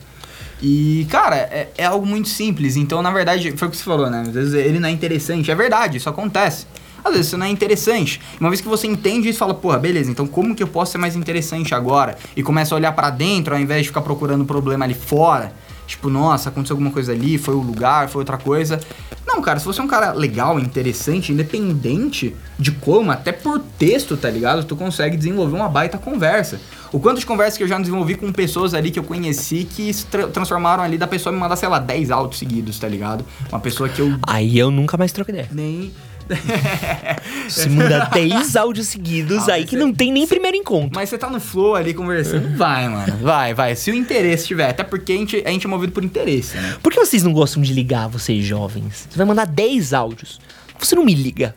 [0.62, 2.78] E, cara, é, é algo muito simples.
[2.78, 4.22] Então, na verdade, foi o que você falou, né?
[4.22, 5.52] Às vezes ele não é interessante.
[5.52, 6.66] É verdade, isso acontece.
[7.04, 8.22] Às vezes isso não é interessante.
[8.40, 10.98] Uma vez que você entende isso, fala, porra, beleza, então como que eu posso ser
[10.98, 12.18] mais interessante agora?
[12.36, 15.54] E começa a olhar para dentro ao invés de ficar procurando problema ali fora.
[15.94, 18.80] Tipo, nossa, aconteceu alguma coisa ali, foi o lugar, foi outra coisa.
[19.28, 24.18] Não, cara, se você é um cara legal, interessante, independente de como, até por texto,
[24.18, 24.64] tá ligado?
[24.64, 26.60] Tu consegue desenvolver uma baita conversa.
[26.92, 29.94] O quanto de conversa que eu já desenvolvi com pessoas ali que eu conheci que
[29.94, 33.24] se tra transformaram ali da pessoa me mandar, sei lá, 10 áudios seguidos, tá ligado?
[33.50, 34.18] Uma pessoa que eu.
[34.28, 35.48] Aí eu nunca mais troco ideia.
[35.52, 35.92] Nem.
[37.48, 40.92] Você manda 10 áudios seguidos Ah, aí que você- não tem nem primeiro encontro.
[40.94, 43.18] Mas você tá no flow ali conversando, vai, mano.
[43.22, 43.76] Vai, vai.
[43.76, 44.70] Se o interesse tiver.
[44.70, 46.78] Até porque a gente, a gente é movido por interesse, né?
[46.82, 49.08] Por que vocês não gostam de ligar, vocês jovens?
[49.10, 50.40] Você vai mandar 10 áudios.
[50.80, 51.56] Você não me liga.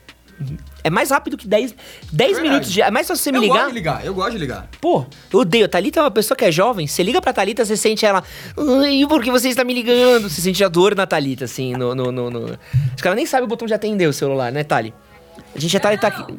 [0.87, 1.75] É mais rápido que 10,
[2.12, 2.49] 10 Verdade.
[2.49, 2.81] minutos de.
[2.81, 3.55] É mais fácil você me eu ligar.
[3.55, 4.68] gosto de ligar, eu gosto de ligar.
[4.81, 5.64] Pô, eu odeio.
[5.64, 6.87] A Thalita é uma pessoa que é jovem.
[6.87, 8.22] Você liga pra Thalita, você sente ela.
[8.57, 10.31] Ai, por que você está me ligando?
[10.31, 11.92] Você sente a dor na Thalita, assim, no.
[11.92, 12.59] no, no, no...
[12.96, 14.94] Que ela nem sabe o botão de atender o celular, né, Thali?
[15.57, 16.22] A gente, a Thali tá aqui.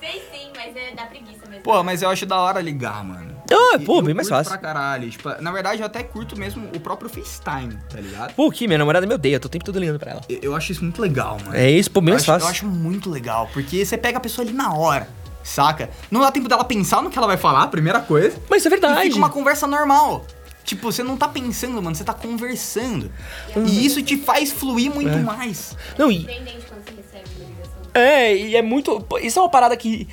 [0.00, 1.62] Sei sim, mas é da preguiça mesmo.
[1.62, 3.33] Pô, mas eu acho da hora ligar, mano.
[3.52, 4.58] Ah, E pô, eu bem mais curto fácil.
[4.58, 5.10] pra caralho.
[5.10, 8.34] Tipo, na verdade, eu até curto mesmo o próprio FaceTime, tá ligado?
[8.34, 10.20] Pô, que minha namorada me odeia, eu tô o tempo todo ligando pra ela.
[10.28, 11.54] Eu, eu acho isso muito legal, mano.
[11.54, 12.46] É isso, pô, bem eu mais acho, fácil.
[12.46, 15.08] eu acho muito legal, porque você pega a pessoa ali na hora,
[15.42, 15.90] saca?
[16.10, 18.36] Não dá tempo dela pensar no que ela vai falar, primeira coisa.
[18.48, 19.02] Mas isso é E verdade.
[19.02, 20.24] fica uma conversa normal.
[20.64, 23.12] Tipo, você não tá pensando, mano, você tá conversando.
[23.54, 23.64] Hum.
[23.66, 25.20] E isso te faz fluir muito É.
[25.20, 25.76] mais.
[25.98, 27.74] Não, e, Surpreendente quando você recebe uma ligação.
[27.92, 29.06] É, e é muito.
[29.20, 30.08] Isso é uma parada que.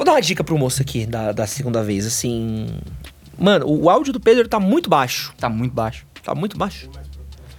[0.00, 2.68] Vou dar uma dica pro moço aqui da, da segunda vez, assim.
[3.38, 5.34] Mano, o áudio do Pedro tá muito baixo.
[5.36, 6.06] Tá muito baixo.
[6.24, 6.88] Tá muito baixo.
[6.88, 7.02] Vou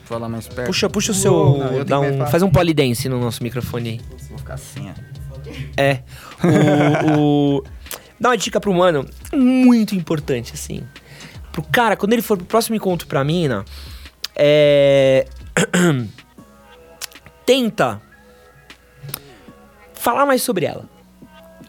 [0.06, 0.66] falar mais perto.
[0.66, 1.32] Puxa, puxa o seu.
[1.32, 2.26] Uou, não, eu dá um, falar.
[2.32, 4.02] faz um polidense no nosso microfone aí.
[4.28, 4.94] Vou ficar assim, ó.
[5.78, 6.02] É.
[7.06, 7.64] O, o-
[8.20, 10.82] Dá uma dica pro mano muito importante, assim.
[11.52, 13.64] Pro cara, quando ele for pro próximo encontro pra mina,
[14.36, 15.28] é.
[17.46, 18.02] Tenta
[19.94, 20.90] falar mais sobre ela.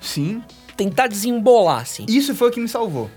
[0.01, 0.43] Sim.
[0.77, 2.05] Tentar desembolar, assim.
[2.09, 3.11] Isso foi o que me salvou.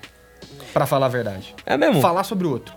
[0.74, 1.56] Pra falar a verdade.
[1.66, 2.02] É mesmo?
[2.02, 2.74] Falar sobre o outro.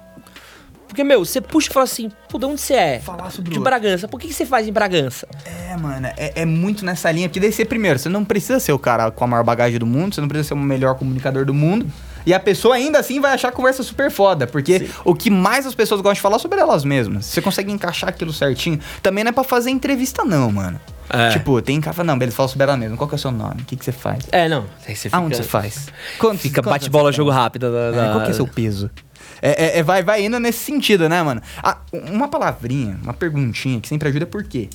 [0.87, 2.99] Porque, meu, você puxa e fala assim, pô, de onde você é?
[3.01, 3.71] Falar sobre De o outro.
[3.71, 4.09] Bragança.
[4.09, 5.29] Por que, que você faz em Bragança?
[5.45, 7.29] É, mano, é, é muito nessa linha.
[7.29, 9.85] Porque daí você, primeiro, você não precisa ser o cara com a maior bagagem do
[9.87, 11.87] mundo, você não precisa ser o melhor comunicador do mundo.
[12.25, 14.47] E a pessoa ainda assim vai achar a conversa super foda.
[14.47, 17.27] Porque o que mais as pessoas gostam de falar é sobre elas mesmas.
[17.27, 18.81] Você consegue encaixar aquilo certinho.
[19.03, 20.81] Também não é pra fazer entrevista, não, mano.
[21.11, 21.31] É.
[21.31, 22.97] Tipo, tem cara não, beleza, fala sobre ela mesma.
[22.97, 23.63] Qual que é o seu nome?
[23.63, 24.25] O que, que você faz?
[24.31, 24.65] É, não.
[24.87, 25.89] Aí você Aonde você faz?
[26.19, 27.71] Quantos- Fica bate-bola, jogo rápido.
[27.73, 28.91] Da, É, da- qual que é seu peso?
[29.41, 31.41] É, é- é- vai, vai indo nesse sentido, né, mano?
[31.63, 34.69] Ah, uma palavrinha, uma perguntinha que sempre ajuda é por quê.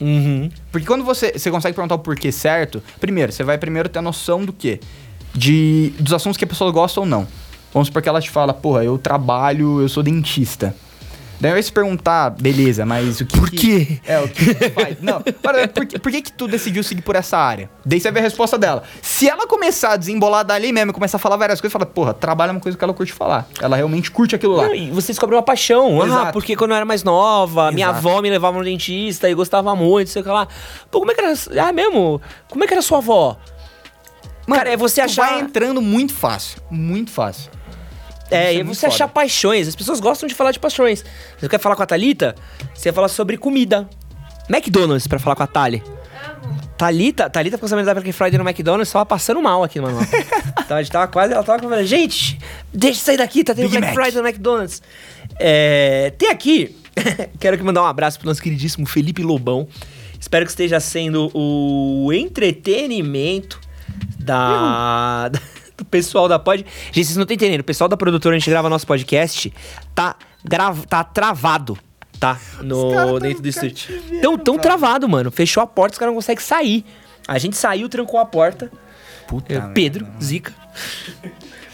[0.00, 0.50] Uhum.
[0.72, 4.02] Porque quando você, você consegue perguntar o porquê certo, primeiro, você vai primeiro ter a
[4.02, 4.80] noção do quê?
[5.34, 7.28] De, dos assuntos que a pessoa gosta ou não.
[7.72, 10.74] Vamos supor que ela te fala, porra, eu trabalho, eu sou dentista.
[11.40, 13.38] Daí vai se perguntar, beleza, mas o que.
[13.38, 14.00] Por que- quê?
[14.06, 14.96] é, o que que faz?
[15.00, 17.70] Não, para, por, que, por que que tu decidiu seguir por essa área?
[17.84, 18.82] Daí você vê a resposta dela.
[19.00, 22.50] Se ela começar a desembolar dali mesmo, começar a falar várias coisas, fala, porra, trabalho
[22.50, 23.48] é uma coisa que ela curte falar.
[23.60, 24.64] Ela realmente curte aquilo lá.
[24.66, 26.02] Não, e você descobre uma paixão.
[26.02, 26.32] Ah, Exato.
[26.34, 27.98] porque quando eu era mais nova, minha Exato.
[28.06, 30.46] avó me levava no dentista e gostava muito, sei o que lá.
[30.90, 31.32] Pô, como é que era.
[31.66, 32.20] Ah, mesmo?
[32.50, 33.38] Como é que era sua avó?
[34.46, 36.60] Cara, é você achar- vai entrando muito fácil.
[36.70, 37.50] Muito fácil.
[38.30, 39.14] É, é e muito você achar foda.
[39.14, 39.68] paixões.
[39.68, 41.04] As pessoas gostam de falar de paixões.
[41.38, 42.34] Você quer falar com a Thalita?
[42.74, 43.88] Você fala sobre comida.
[44.48, 45.82] McDonald's pra falar com a Thali.
[46.76, 49.98] Thalita, Thalita ficou sabendo da Black Friday no McDonald's, tava passando mal aqui, mano.
[50.64, 52.38] então a gente tava quase, ela tava falando, gente,
[52.72, 54.04] deixa eu sair daqui, tá tendo Big Black Mac.
[54.04, 54.82] Friday no McDonald's.
[55.38, 56.74] É, tem aqui,
[57.38, 59.68] quero aqui mandar um abraço pro nosso queridíssimo Felipe Lobão.
[60.18, 63.60] Espero que esteja sendo o entretenimento
[64.18, 65.30] da,
[65.84, 66.64] pessoal da pod.
[66.92, 69.52] Gente, vocês não estão entendendo, o pessoal da produtora, a gente grava nosso podcast,
[69.94, 70.14] tá,
[70.44, 71.78] grava, tá travado.
[72.18, 72.38] Tá?
[72.62, 73.94] No, dentro do estúdio.
[73.94, 74.68] cativeiro, Tão, cara.
[74.68, 75.30] travado, mano.
[75.30, 76.84] Fechou a porta, os caras não conseguem sair.
[77.26, 78.70] A gente saiu, trancou a porta.
[79.26, 79.54] Puta.
[79.54, 80.52] É, Pedro, Zica.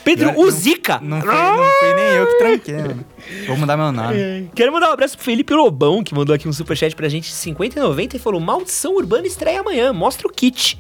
[0.05, 1.01] Pedro, Eu- o não- Zica!
[1.03, 3.05] Não foi, não foi nem eu que tranquei, mano.
[3.49, 4.51] Vou mudar meu nome.
[4.55, 7.35] Quero mandar um abraço pro Felipe Lobão, que mandou aqui um superchat pra gente de
[7.35, 10.79] 50,90 e falou: Maldição Urbana estreia amanhã, mostra o kit.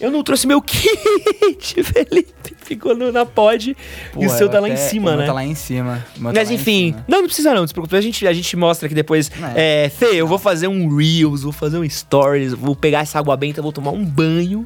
[0.00, 2.34] Eu não trouxe meu kit, Felipe.
[2.62, 3.76] Ficou no- na pod
[4.18, 5.26] e o seu eu tá lá em cima, né?
[5.26, 6.04] tá lá em cima.
[6.14, 7.04] tá Mas em enfim, cima.
[7.06, 7.94] não, não precisa não, não se preocupe.
[7.94, 9.30] A gente, a gente mostra aqui depois.
[9.54, 13.36] É, Fê, eu vou fazer um Reels, vou fazer um Stories, vou pegar essa água
[13.36, 14.64] benta, vou tomar um banho.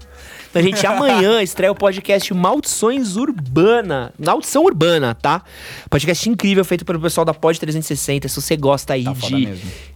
[0.54, 4.12] A gente amanhã estreia o podcast Maldições Urbana.
[4.18, 5.42] Maldição Urbana, tá?
[5.90, 8.28] Podcast incrível feito pelo pessoal da Pod 360.
[8.28, 9.48] Se você gosta aí Tá de,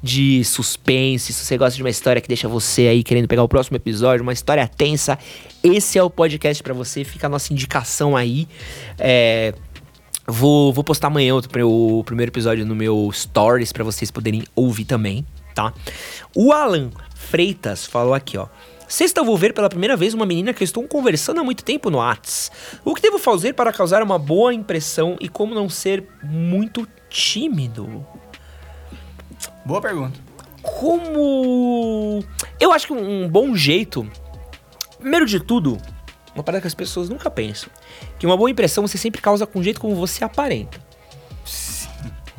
[0.02, 3.48] de suspense, se você gosta de uma história que deixa você aí querendo pegar o
[3.48, 5.18] próximo episódio, uma história tensa,
[5.64, 7.02] esse é o podcast pra você.
[7.04, 8.46] Fica a nossa indicação aí.
[8.98, 9.54] É.
[10.26, 14.84] Vou, vou postar amanhã pri- o primeiro episódio no meu Stories pra vocês poderem ouvir
[14.84, 15.72] também, tá?
[16.34, 18.46] O Alan Freitas falou aqui, ó.
[18.92, 21.88] Sexta vou ver pela primeira vez uma menina que eu estou conversando há muito tempo
[21.88, 22.52] no Whats.
[22.84, 28.06] O que devo fazer para causar uma boa impressão e como não ser muito tímido?
[29.64, 30.20] Boa pergunta.
[30.60, 32.22] Como.
[32.60, 34.06] Eu acho que um, bom jeito.
[34.98, 35.78] Primeiro de tudo,
[36.34, 37.70] uma parada que as pessoas nunca pensam.
[38.18, 40.78] Que uma boa impressão você sempre causa com o jeito como você aparenta.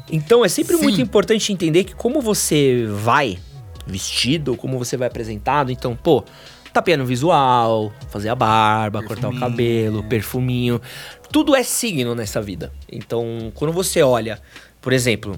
[0.07, 0.83] Então é sempre Sim.
[0.83, 3.39] muito importante entender que como você vai,
[3.85, 5.71] vestido, como você vai apresentado.
[5.71, 6.23] Então, pô,
[6.71, 10.81] tapear no visual, fazer a barba, cortar o cabelo, perfuminho.
[11.31, 12.71] Tudo é signo nessa vida.
[12.91, 14.39] Então, quando você olha,
[14.81, 15.37] por exemplo,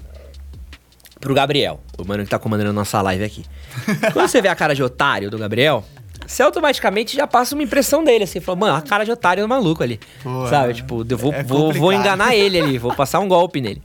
[1.20, 3.46] pro Gabriel, o mano que tá comandando nossa live aqui.
[4.14, 5.84] Quando você vê a cara de otário do Gabriel,
[6.26, 9.50] você automaticamente já passa uma impressão dele, assim, fala, mano, a cara de otário do
[9.50, 10.00] maluco ali.
[10.24, 10.72] Pô, sabe?
[10.72, 13.82] é- Tipo, eu vou, é vou, vou enganar ele ali, vou passar um golpe nele.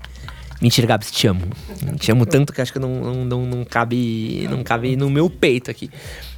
[0.61, 1.49] Mentira, Gabs, te amo.
[1.99, 5.31] Te amo tanto que acho que não, não, não, não cabe não cabe no meu
[5.31, 5.91] peito aqui.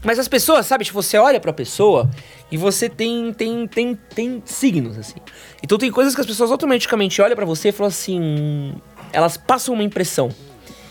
[0.05, 0.85] Mas as pessoas, sabe?
[0.85, 2.09] Tipo, você olha pra pessoa
[2.51, 5.17] e você tem, tem, tem, tem signos, assim.
[5.63, 8.75] Então tem coisas que as pessoas automaticamente olham pra você e falam assim...
[9.13, 10.31] Elas passam uma impressão.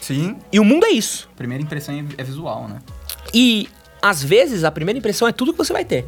[0.01, 0.37] Sim.
[0.51, 1.29] E o mundo é isso.
[1.35, 2.79] Primeira impressão é é visual, né?
[3.33, 3.69] E
[4.01, 6.05] às vezes a primeira impressão é tudo que você vai ter.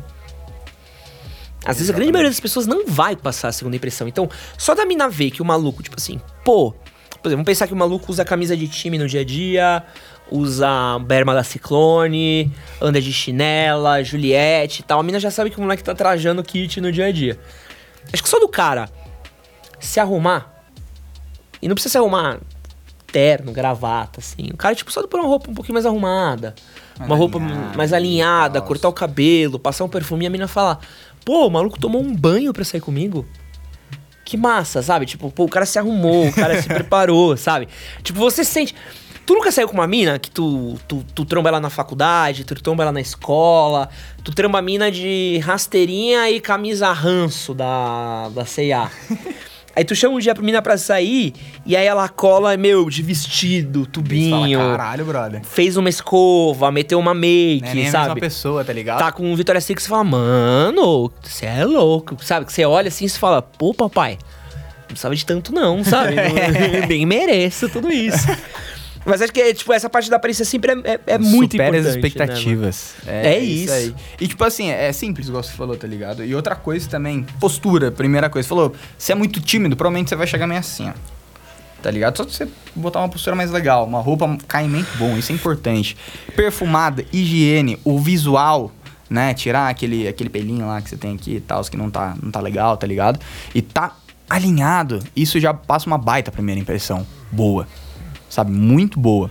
[1.66, 4.08] Às vezes a grande maioria das pessoas não vai passar a segunda impressão.
[4.08, 6.76] Então, só da mina ver que o maluco, tipo assim, pô.
[7.24, 9.82] Por exemplo, vamos pensar que o maluco usa camisa de time no dia a dia,
[10.30, 15.00] usa berma da Ciclone, anda de chinela, Juliette e tal.
[15.00, 17.40] A mina já sabe que o moleque tá trajando kit no dia a dia.
[18.12, 18.90] Acho que só do cara
[19.80, 20.54] se arrumar,
[21.62, 22.40] e não precisa se arrumar
[23.10, 24.50] terno, gravata, assim.
[24.52, 26.56] O cara, tipo, só de pôr uma roupa um pouquinho mais arrumada.
[26.98, 28.68] Mais uma roupa alinhada mais e alinhada, tal.
[28.68, 30.78] cortar o cabelo, passar um perfume e a mina fala:
[31.24, 33.26] Pô, o maluco tomou um banho pra sair comigo?
[34.34, 35.06] Que massa, sabe?
[35.06, 37.68] Tipo, pô, o cara se arrumou, o cara se preparou, sabe?
[38.02, 38.74] Tipo, você sente.
[39.28, 42.56] Tu nunca saiu com uma mina que tu, tu, tu tromba ela na faculdade, tu
[42.56, 43.88] tromba ela na escola,
[44.24, 48.90] tu tromba a mina de rasteirinha e camisa ranço da, da C&A.
[49.76, 51.34] Aí tu chama um dia pra mina pra sair,
[51.66, 55.42] e aí ela cola, meu, de vestido, tubinho, Fala, caralho, brother.
[55.44, 58.04] fez uma escova, meteu uma make, Não é nem a sabe?
[58.10, 59.00] mesma pessoa, tá ligado?
[59.00, 62.46] tá com o Vitória Secret, você fala, mano, você é louco, sabe?
[62.46, 64.20] Que você olha assim e fala, pô, papai,
[64.82, 66.16] não precisava de tanto não, sabe?
[66.88, 68.28] Bem mereço tudo isso.
[69.06, 71.78] Mas acho que, tipo, essa parte da aparência sempre é, é, é muito Supera importante,
[71.78, 72.96] as né, expectativas.
[73.06, 73.74] É isso.
[73.74, 73.96] aí.
[74.20, 76.24] E tipo assim, é simples, igual você falou, tá ligado?
[76.24, 78.48] E outra coisa também, postura, primeira coisa.
[78.48, 80.94] Você falou, se é muito tímido, provavelmente você vai chegar meio assim, ó.
[81.82, 82.16] Tá ligado?
[82.16, 85.98] Só você botar uma postura mais legal, uma roupa, caimento bom, isso é importante.
[86.34, 88.72] Perfumada, higiene, o visual,
[89.10, 89.34] né?
[89.34, 92.32] Tirar aquele, aquele pelinho lá que você tem aqui e tal, que não tá, não
[92.32, 93.20] tá legal, tá ligado?
[93.54, 93.98] E tá
[94.30, 97.06] alinhado, isso já passa uma baita primeira impressão.
[97.30, 97.68] Boa.
[98.34, 98.52] Sabe?
[98.52, 99.30] Muito boa.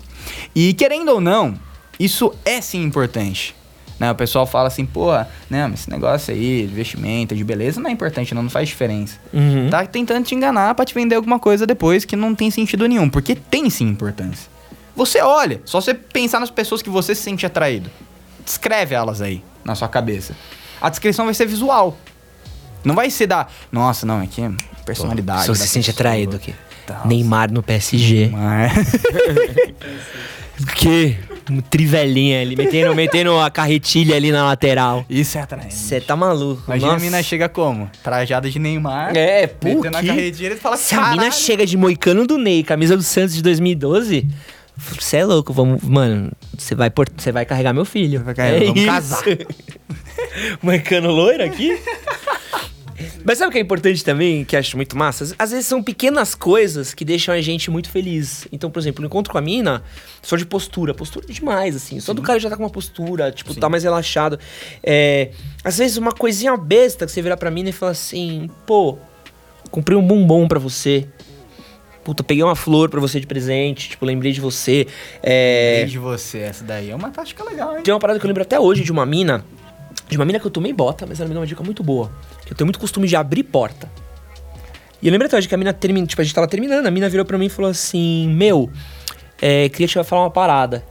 [0.54, 1.58] E querendo ou não,
[1.98, 3.52] isso é sim importante.
[3.98, 4.12] Né?
[4.12, 5.12] O pessoal fala assim, pô,
[5.50, 8.68] né, mas esse negócio aí de vestimenta, de beleza, não é importante, não, não faz
[8.68, 9.18] diferença.
[9.32, 9.68] Uhum.
[9.68, 13.10] Tá tentando te enganar pra te vender alguma coisa depois que não tem sentido nenhum,
[13.10, 14.48] porque tem sim importância.
[14.94, 17.90] Você olha, só você pensar nas pessoas que você se sente atraído.
[18.44, 20.36] Descreve elas aí, na sua cabeça.
[20.80, 21.98] A descrição vai ser visual.
[22.84, 24.50] Não vai ser da, nossa, não, aqui é
[24.84, 25.42] personalidade.
[25.42, 26.54] Se você se sente atraído aqui.
[27.04, 28.28] Neymar no PSG.
[28.32, 28.72] Mas...
[30.76, 31.16] Que?
[31.50, 35.04] Um trivelinha ali, metendo, metendo a carretilha ali na lateral.
[35.10, 35.74] Isso é atraente.
[35.74, 36.62] Você tá maluco.
[36.68, 37.04] Imagina a Nossa.
[37.04, 37.90] mina chega como?
[38.02, 39.16] Trajada de Neymar.
[39.16, 42.26] É, pô, Metendo a que- carretilha e fala, Se a mina "Caralho." chega de moicano
[42.28, 44.28] do Ney, camisa do Santos de 2012,
[44.76, 48.22] você é louco, vamos, mano, você vai por, vai carregar meu filho.
[48.22, 48.86] Vai carregar, é vamos isso.
[48.86, 49.24] casar.
[50.62, 51.76] moicano loiro aqui?
[53.24, 55.34] Mas sabe o que é importante também, que acho muito massa?
[55.38, 58.46] Às vezes são pequenas coisas que deixam a gente muito feliz.
[58.52, 59.82] Então, por exemplo, no encontro com a mina,
[60.22, 60.94] só de postura.
[60.94, 62.00] Postura é demais, assim.
[62.00, 64.38] Só do cara já tá com uma postura, tipo, tá mais relaxado.
[64.82, 65.30] É,
[65.64, 68.98] às vezes uma coisinha besta que você vira pra mina e fala assim, pô,
[69.70, 71.06] comprei um bombom pra você.
[72.04, 74.88] Puta, peguei uma flor pra você de presente, tipo, lembrei de você.
[75.22, 77.82] É, Lembrei de você, essa daí é uma tática legal, hein?
[77.84, 79.44] tem uma parada que eu lembro até hoje de uma mina.
[80.08, 82.10] De uma mina que eu tomei bota, mas ela me deu uma dica muito boa.
[82.52, 83.90] Eu tenho muito costume de abrir porta.
[85.00, 86.06] E eu lembro até hoje que a mina termina.
[86.06, 88.70] Tipo, a gente tava terminando, a mina virou pra mim e falou assim: Meu,
[89.40, 90.84] é, queria te falar uma parada.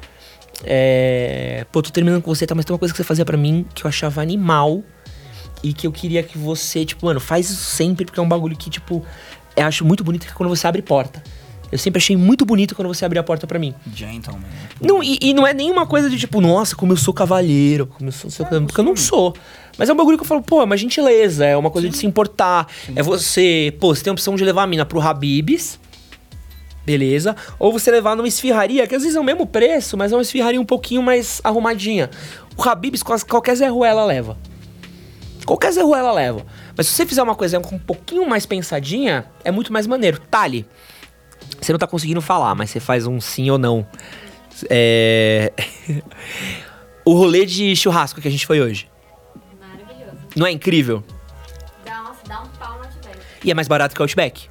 [0.63, 2.56] É, pô, tô terminando com você, tá?
[2.56, 4.84] Mas tem uma coisa que você fazia pra mim que eu achava animal.
[5.63, 8.58] E que eu queria que você, tipo, mano, faz isso sempre, porque é um bagulho
[8.58, 9.06] que, tipo,
[9.56, 11.21] eu acho muito bonito que é quando você abre porta.
[11.71, 13.73] Eu sempre achei muito bonito quando você abria a porta pra mim.
[13.95, 14.41] Gentleman.
[14.81, 18.10] Não, e, e não é nenhuma coisa de tipo, nossa, como eu sou cavalheiro, como
[18.10, 19.34] eu sou, o que, porque eu não sou.
[19.77, 21.95] Mas é um bagulho que eu falo, pô, é uma gentileza, é uma coisa de
[21.95, 22.67] se importar.
[22.95, 25.79] É você, pô, você tem a opção de levar a mina pro Habibs,
[26.86, 27.36] beleza?
[27.57, 30.21] Ou você levar numa esfirraria, que às vezes é o mesmo preço, mas é uma
[30.21, 32.10] esfirraria um pouquinho mais arrumadinha.
[32.58, 34.37] O Habibs, qualquer Zé Ruela leva.
[35.46, 36.46] Qualquer Zé Ruela leva.
[36.75, 40.19] Mas se você fizer uma coisa com um pouquinho mais pensadinha, é muito mais maneiro.
[40.19, 40.65] Tali,
[41.62, 43.85] você não tá conseguindo falar, mas você faz um sim ou não.
[44.69, 45.53] É...
[47.05, 48.89] o rolê de churrasco que a gente foi hoje.
[49.59, 50.17] Maravilhoso.
[50.35, 51.03] Não é incrível?
[51.85, 53.19] Dá, nossa, dá um pau no Outback.
[53.43, 54.49] E é mais barato que o Outback.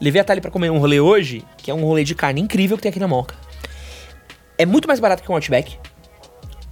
[0.00, 2.76] Levei a Thalie pra comer um rolê hoje, que é um rolê de carne incrível
[2.76, 3.34] que tem aqui na Moca.
[4.56, 5.78] é muito mais barato que um Outback.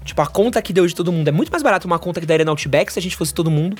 [0.09, 2.24] Tipo, a conta que deu de todo mundo é muito mais barato uma conta que
[2.24, 3.76] daria no Outback se a gente fosse todo mundo.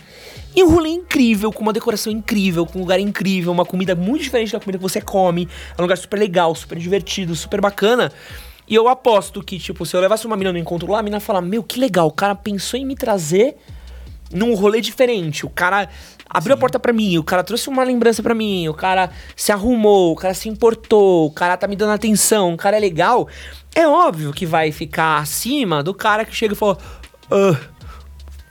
[0.54, 4.24] E um rolê incrível, com uma decoração incrível, com um lugar incrível, uma comida muito
[4.24, 5.48] diferente da comida que você come.
[5.70, 8.12] É um lugar super legal, super divertido, super bacana.
[8.68, 11.16] E eu aposto que, tipo, se eu levasse uma mina no encontro lá, a mina
[11.16, 13.56] ia falar: Meu, que legal, o cara pensou em me trazer
[14.32, 15.44] num rolê diferente.
[15.46, 15.88] O cara
[16.28, 19.50] abriu a porta pra mim, o cara trouxe uma lembrança pra mim, o cara se
[19.50, 23.28] arrumou, o cara se importou, o cara tá me dando atenção, o cara é legal.
[23.74, 26.78] É óbvio que vai ficar acima do cara que chega e fala:
[27.30, 27.56] "Ah,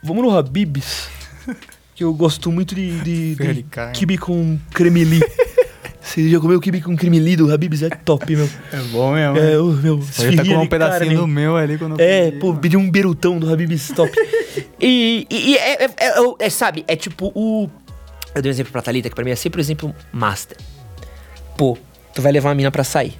[0.03, 1.09] Vamos no Habibs.
[1.97, 5.19] Que eu gosto muito de, de, de de carne." kibe com cremeli.
[6.07, 7.83] Você já comeu kibe com cremeli do Habibs?
[7.83, 8.49] É top, meu.
[8.71, 9.37] É bom mesmo.
[9.37, 11.15] É, ô, meu, Eu ia tá com um pedacinho carne.
[11.15, 12.59] do meu ali quando eu É, pedi, pô, mano.
[12.61, 14.11] pedi um berutão do Habib's top.
[14.79, 17.69] e, e- e é, é- é- é- sabe, é tipo o.
[18.33, 20.55] Eu dei um exemplo pra Thalita, que pra mim é sempre o exemplo master.
[21.57, 21.77] Pô,
[22.15, 23.13] tu vai levar uma mina pra sair.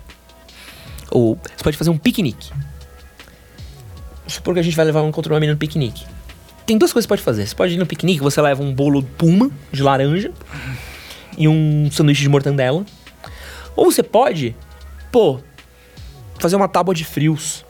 [1.12, 2.52] Ou você pode fazer um piquenique.
[4.28, 6.06] Supor que a gente vai levar um encontro uma mina no piquenique.
[6.66, 7.48] Tem duas coisas que você pode fazer.
[7.48, 10.32] Você pode ir no piquenique, você leva um bolo puma de laranja
[11.38, 12.86] e um sanduíche de mortandela.
[13.76, 14.56] Ou você pode,
[15.12, 15.40] pô,
[16.40, 17.66] fazer uma tábua de frios.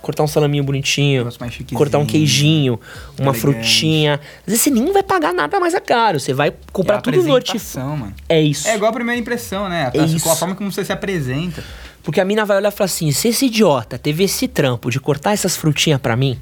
[0.00, 1.28] Cortar um salaminho bonitinho.
[1.74, 2.78] Cortar um queijinho,
[3.18, 3.40] uma Elegante.
[3.40, 4.20] frutinha.
[4.40, 6.20] Às vezes você nem vai pagar nada mais a caro.
[6.20, 8.14] Você vai comprar É tudo no apresentação, mano.
[8.28, 8.68] É isso.
[8.68, 9.90] É igual a primeira impressão, né?
[9.92, 10.20] É A, isso.
[10.24, 11.64] com a forma como você se apresenta.
[12.04, 15.00] Porque a mina vai olhar e falar assim: se esse idiota teve esse trampo de
[15.00, 16.38] cortar essas frutinhas pra mim,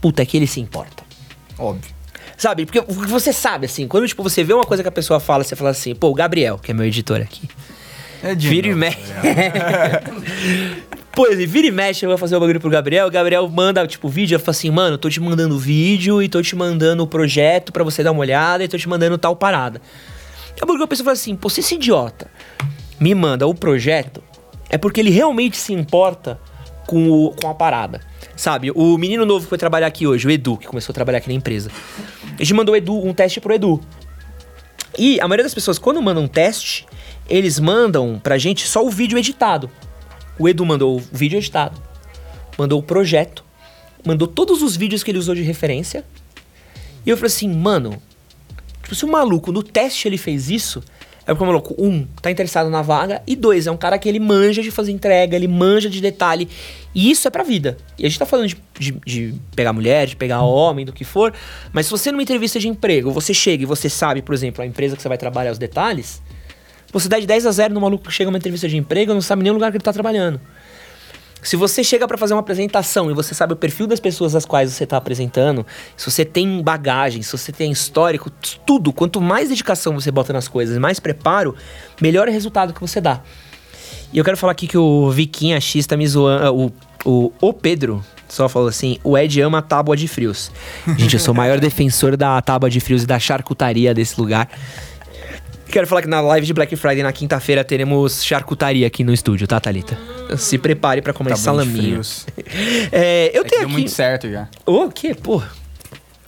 [0.00, 1.04] puta, é que ele se importa.
[1.56, 1.94] Óbvio.
[2.36, 2.66] Sabe?
[2.66, 5.54] Porque você sabe, assim, quando tipo, você vê uma coisa que a pessoa fala, você
[5.54, 7.48] fala assim, pô, o Gabriel, que é meu editor aqui.
[8.22, 9.12] É de Vira e mexe.
[9.12, 10.02] Gabriel.
[11.14, 13.06] Pô, ele vira e mexe, eu vou fazer o bagulho pro Gabriel.
[13.06, 14.34] O Gabriel manda, tipo, vídeo.
[14.34, 17.84] Eu falo assim, mano, tô te mandando vídeo e tô te mandando o projeto pra
[17.84, 19.80] você dar uma olhada e tô te mandando tal parada.
[20.60, 22.28] É porque a pessoa fala assim, pô, se esse idiota
[22.98, 24.24] me manda o projeto,
[24.68, 26.40] é porque ele realmente se importa
[26.86, 28.00] com, o- com a parada.
[28.36, 28.70] Sabe?
[28.74, 31.28] O menino novo que foi trabalhar aqui hoje, o Edu, que começou a trabalhar aqui
[31.28, 31.70] na empresa.
[32.38, 33.80] A gente mandou Edu, um teste pro Edu.
[34.98, 36.86] E a maioria das pessoas, quando mandam um teste,
[37.28, 39.70] eles mandam pra gente só o vídeo editado.
[40.38, 41.80] O Edu mandou o vídeo editado,
[42.58, 43.44] mandou o projeto,
[44.04, 46.04] mandou todos os vídeos que ele usou de referência.
[47.06, 48.00] E eu falei assim, mano,
[48.82, 50.82] tipo, se o maluco no teste ele fez isso,
[51.26, 54.08] é porque o maluco, um, tá interessado na vaga, e dois, é um cara que
[54.08, 56.48] ele manja de fazer entrega, ele manja de detalhe.
[56.94, 57.76] E isso é pra vida.
[57.98, 61.04] E a gente tá falando de, de, de pegar mulher, de pegar homem, do que
[61.04, 61.32] for,
[61.72, 64.66] mas se você numa entrevista de emprego, você chega e você sabe, por exemplo, a
[64.66, 66.22] empresa que você vai trabalhar os detalhes,
[66.92, 69.14] você dá de 10 a 0 no maluco que chega numa entrevista de emprego e
[69.14, 70.40] não sabe nem o lugar que ele tá trabalhando.
[71.44, 74.46] Se você chega pra fazer uma apresentação e você sabe o perfil das pessoas às
[74.46, 75.64] quais você tá apresentando,
[75.94, 78.30] se você tem bagagem, se você tem histórico,
[78.66, 81.54] tudo, quanto mais dedicação você bota nas coisas, mais preparo,
[82.00, 83.20] melhor é o resultado que você dá.
[84.10, 86.54] E eu quero falar aqui que o Viquinha X tá me zoando.
[86.54, 86.72] O,
[87.04, 90.50] o, o Pedro só falou assim: o Ed ama a tábua de frios.
[90.96, 94.48] Gente, eu sou o maior defensor da tábua de frios e da charcutaria desse lugar.
[95.74, 99.44] Quero falar que na live de Black Friday na quinta-feira teremos charcutaria aqui no estúdio,
[99.48, 99.98] tá, Thalita?
[100.38, 102.00] Se prepare pra comer Tá salaminho.
[102.92, 103.72] É, eu É que tenho deu aqui.
[103.72, 104.48] muito certo já.
[104.64, 105.16] Ô, o quê?
[105.16, 105.42] Pô,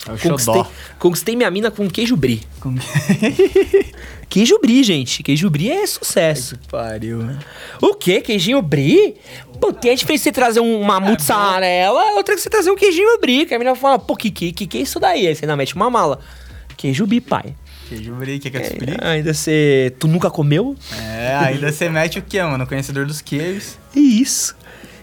[0.09, 0.62] É o conquistei,
[0.99, 2.42] conquistei minha mina com queijo brie.
[2.59, 2.74] Com-
[4.28, 5.22] Queijo brie, gente.
[5.22, 6.59] Queijo brie é sucesso.
[6.68, 7.38] Pariu, né?
[7.80, 8.20] O quê?
[8.20, 9.14] Queijinho brie?
[9.61, 12.74] Pô, tem a diferença de você trazer um- uma mussarela, outra que você trazer um
[12.76, 13.47] queijinho brie.
[13.47, 15.28] Que a menina fala, pô, que que, que que é isso daí?
[15.28, 16.18] Aí você ainda mete uma mala.
[16.76, 17.55] Queijo brie, pai.
[17.89, 19.05] Queijo brie, quer que eu te explique?
[19.05, 19.95] Ainda você...
[19.99, 20.76] Tu nunca comeu?
[20.99, 22.66] É, ainda você mete o quê, mano?
[22.66, 23.78] Conhecedor dos queijos.
[23.95, 24.57] É isso.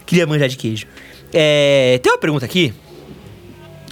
[0.04, 0.86] Queria manjar de queijo.
[1.32, 2.74] É, tem uma pergunta aqui.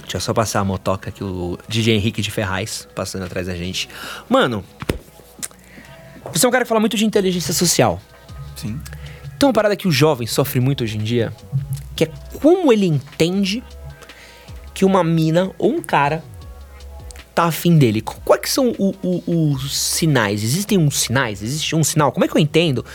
[0.01, 3.55] Deixa eu só passar a motoca aqui, o DJ Henrique de Ferraz passando atrás da
[3.55, 3.89] gente.
[4.29, 4.63] Mano,
[6.31, 7.99] você é um cara que fala muito de inteligência social.
[8.55, 8.79] Sim.
[9.39, 11.33] Tem uma parada que o jovem sofre muito hoje em dia,
[11.95, 13.63] que é como ele entende
[14.73, 16.23] que uma mina ou um cara
[17.35, 18.01] tá afim dele.
[18.01, 20.43] Qu- Quais que são o- o- os sinais?
[20.43, 21.41] Existem uns sinais?
[21.41, 22.11] Existe um sinal?
[22.11, 22.85] Como é que eu entendo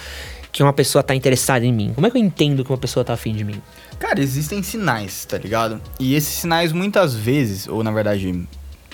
[0.53, 1.93] que uma pessoa tá interessada em mim?
[1.95, 3.61] Como é que eu entendo que uma pessoa tá afim de mim?
[3.99, 5.81] Cara, existem sinais, tá ligado?
[5.99, 8.47] E esses sinais muitas vezes, ou na verdade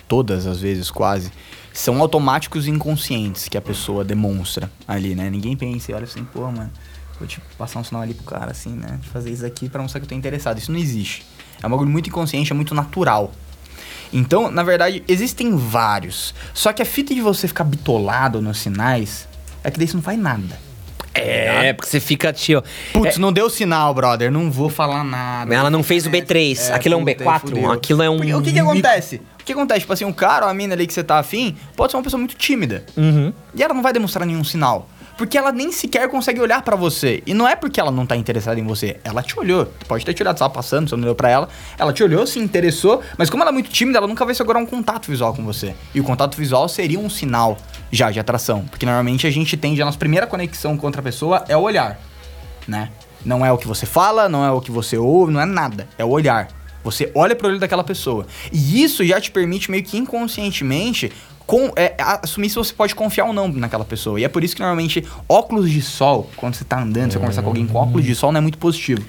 [0.09, 1.31] todas as vezes quase,
[1.73, 5.29] são automáticos e inconscientes que a pessoa demonstra ali, né?
[5.29, 6.71] Ninguém pensa e olha assim, pô, mano,
[7.19, 8.99] vou te passar um sinal ali pro cara, assim, né?
[9.13, 10.59] Fazer isso aqui pra mostrar que eu tô interessado.
[10.59, 11.25] Isso não existe.
[11.63, 13.33] É um bagulho muito inconsciente, é muito natural.
[14.15, 16.33] Então, na verdade, existem vários.
[16.55, 19.29] Só que a fita de você ficar bitolado nos sinais
[19.65, 20.57] é que daí você não faz nada.
[21.13, 22.63] É, porque você fica, tio.
[22.93, 24.31] Putz, não deu sinal, brother.
[24.31, 25.55] Não vou falar nada.
[25.55, 26.73] Ela não fez o B3.
[26.73, 27.41] Aquilo é um puta, B4?
[27.41, 27.73] fudeu.
[27.73, 29.23] Aquilo é um Porque o que que acontece?
[29.41, 29.81] O que acontece?
[29.81, 32.03] Tipo assim, um cara ou a mina ali que você tá afim pode ser uma
[32.03, 32.85] pessoa muito tímida.
[32.97, 33.33] Uhum.
[33.55, 34.89] E ela não vai demonstrar nenhum sinal.
[35.17, 37.23] Porque ela nem sequer consegue olhar pra você.
[37.27, 39.67] E não é porque ela não tá interessada em você, ela te olhou.
[39.87, 41.49] Pode ter te olhado, você tava passando, você não olhou pra ela.
[41.79, 44.59] Ela te olhou, se interessou, mas como ela é muito tímida, ela nunca vai segurar
[44.59, 45.75] um contato visual com você.
[45.95, 47.57] E o contato visual seria um sinal
[47.91, 51.45] já de atração, porque normalmente a gente tende a nossa primeira conexão com outra pessoa
[51.49, 52.01] é o olhar,
[52.67, 52.91] né?
[53.25, 55.89] Não é o que você fala, não é o que você ouve, não é nada,
[55.97, 56.49] é o olhar.
[56.83, 58.27] Você olha pro olho daquela pessoa.
[58.53, 61.11] E isso já te permite meio que inconscientemente
[61.47, 64.19] com, é, assumir se você pode confiar ou não naquela pessoa.
[64.19, 67.43] E é por isso que normalmente óculos de sol, quando você tá andando, você conversar
[67.43, 69.05] com alguém com óculos de sol, não é muito positivo.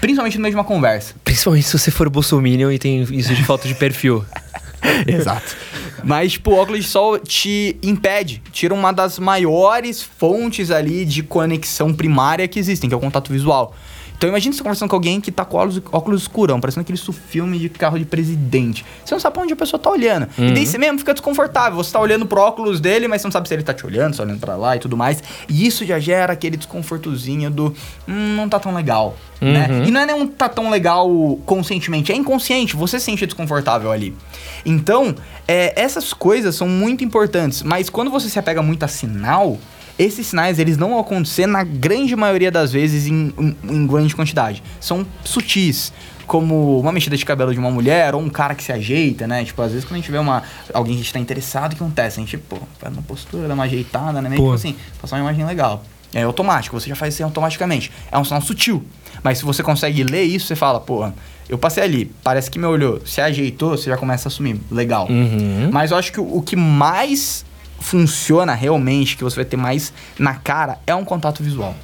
[0.00, 1.14] Principalmente no meio de uma conversa.
[1.24, 4.24] Principalmente se você for bolsominion e tem isso de falta de perfil.
[5.06, 5.56] Exato.
[6.04, 11.22] Mas, tipo, o óculos de sol te impede, tira uma das maiores fontes ali de
[11.22, 13.74] conexão primária que existem, que é o contato visual.
[14.16, 17.58] Então imagina você conversando com alguém que tá com óculos, óculos escurão, parecendo aquele filme
[17.58, 18.84] de carro de presidente.
[19.04, 20.28] Você não sabe pra onde a pessoa tá olhando.
[20.38, 21.76] E daí você mesmo fica desconfortável.
[21.76, 24.12] Você tá olhando pro óculos dele, mas você não sabe se ele tá te olhando,
[24.12, 25.22] se tá olhando pra lá e tudo mais.
[25.48, 27.74] E isso já gera aquele desconfortozinho do
[28.08, 29.16] hum, não tá tão legal.
[29.40, 29.84] Né?
[29.86, 31.08] E não é nenhum tá tão legal
[31.44, 34.16] conscientemente, é inconsciente, você se sente desconfortável ali.
[34.64, 35.14] Então,
[35.46, 39.58] é, essas coisas são muito importantes, mas quando você se apega muito a sinal,
[39.98, 44.14] esses sinais eles não vão acontecer na grande maioria das vezes em, em, em grande
[44.14, 44.62] quantidade.
[44.80, 45.92] São sutis.
[46.26, 49.44] Como uma mexida de cabelo de uma mulher ou um cara que se ajeita, né?
[49.44, 50.42] Tipo, às vezes quando a gente vê uma,
[50.74, 52.18] alguém que a gente tá interessado, o que acontece?
[52.18, 54.28] A gente, pô, faz uma postura, dá uma ajeitada, né?
[54.28, 54.52] Meio Pô.
[54.52, 55.84] assim, passar uma imagem legal.
[56.12, 57.92] É automático, você já faz isso automaticamente.
[58.10, 58.84] É um sinal sutil.
[59.22, 61.08] Mas se você consegue ler isso, você fala, pô,
[61.48, 64.60] eu passei ali, parece que me olhou, se ajeitou, você já começa a assumir.
[64.68, 65.06] Legal.
[65.08, 65.70] Uhum.
[65.72, 67.44] Mas eu acho que o, o que mais
[67.80, 71.74] funciona realmente, que você vai ter mais na cara, é um contato visual.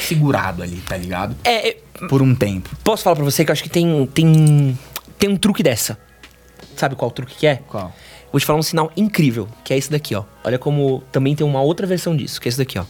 [0.00, 1.36] Segurado ali, tá ligado?
[1.44, 1.76] É,
[2.08, 2.70] Por um tempo.
[2.82, 4.78] posso falar pra você que eu acho que tem, tem,
[5.18, 5.98] tem um truque dessa.
[6.76, 7.56] Sabe qual truque que é?
[7.68, 7.94] Qual?
[8.32, 10.24] Vou te falar um sinal incrível, que é esse daqui, ó.
[10.42, 12.84] Olha como também tem uma outra versão disso, que é esse daqui, ó.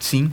[0.00, 0.32] Sim.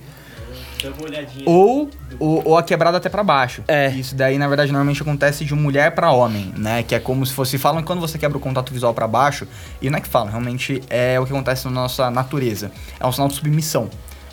[0.82, 1.44] Dá uma olhadinha.
[1.46, 3.64] Ou, ou, ou a quebrada até pra baixo.
[3.68, 3.90] É.
[3.90, 6.84] Isso daí, na verdade, normalmente acontece de mulher pra homem, né?
[6.84, 7.58] Que é como se fosse.
[7.58, 9.48] Falam que quando você quebra o contato visual pra baixo,
[9.82, 12.72] e não é que falam, realmente é o que acontece na nossa natureza.
[13.00, 13.90] É um sinal de submissão.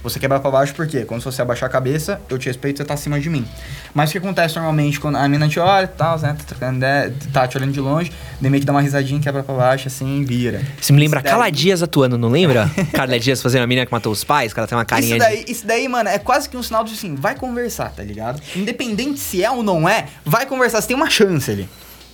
[0.06, 1.04] Você quebra pra baixo por quê?
[1.04, 3.44] Quando você abaixar a cabeça, eu te respeito, você tá acima de mim.
[3.92, 6.36] Mas o que acontece normalmente quando a mina te olha e tal, né?
[6.46, 6.56] Tá,
[7.32, 10.22] tá te olhando de longe, daí meio que dá uma risadinha, quebra pra baixo, assim,
[10.24, 10.62] vira.
[10.80, 12.70] Isso me lembra Isso daí- Carla Dias atuando, não lembra?
[12.94, 15.26] Carla Dias fazendo a menina que matou os pais, que ela tem uma carinha Isso
[15.26, 18.40] daí, isso daí, mano, é quase que um sinal de assim, vai conversar, tá ligado?
[18.54, 21.68] Independente se é ou não é, vai conversar, você tem uma chance ali.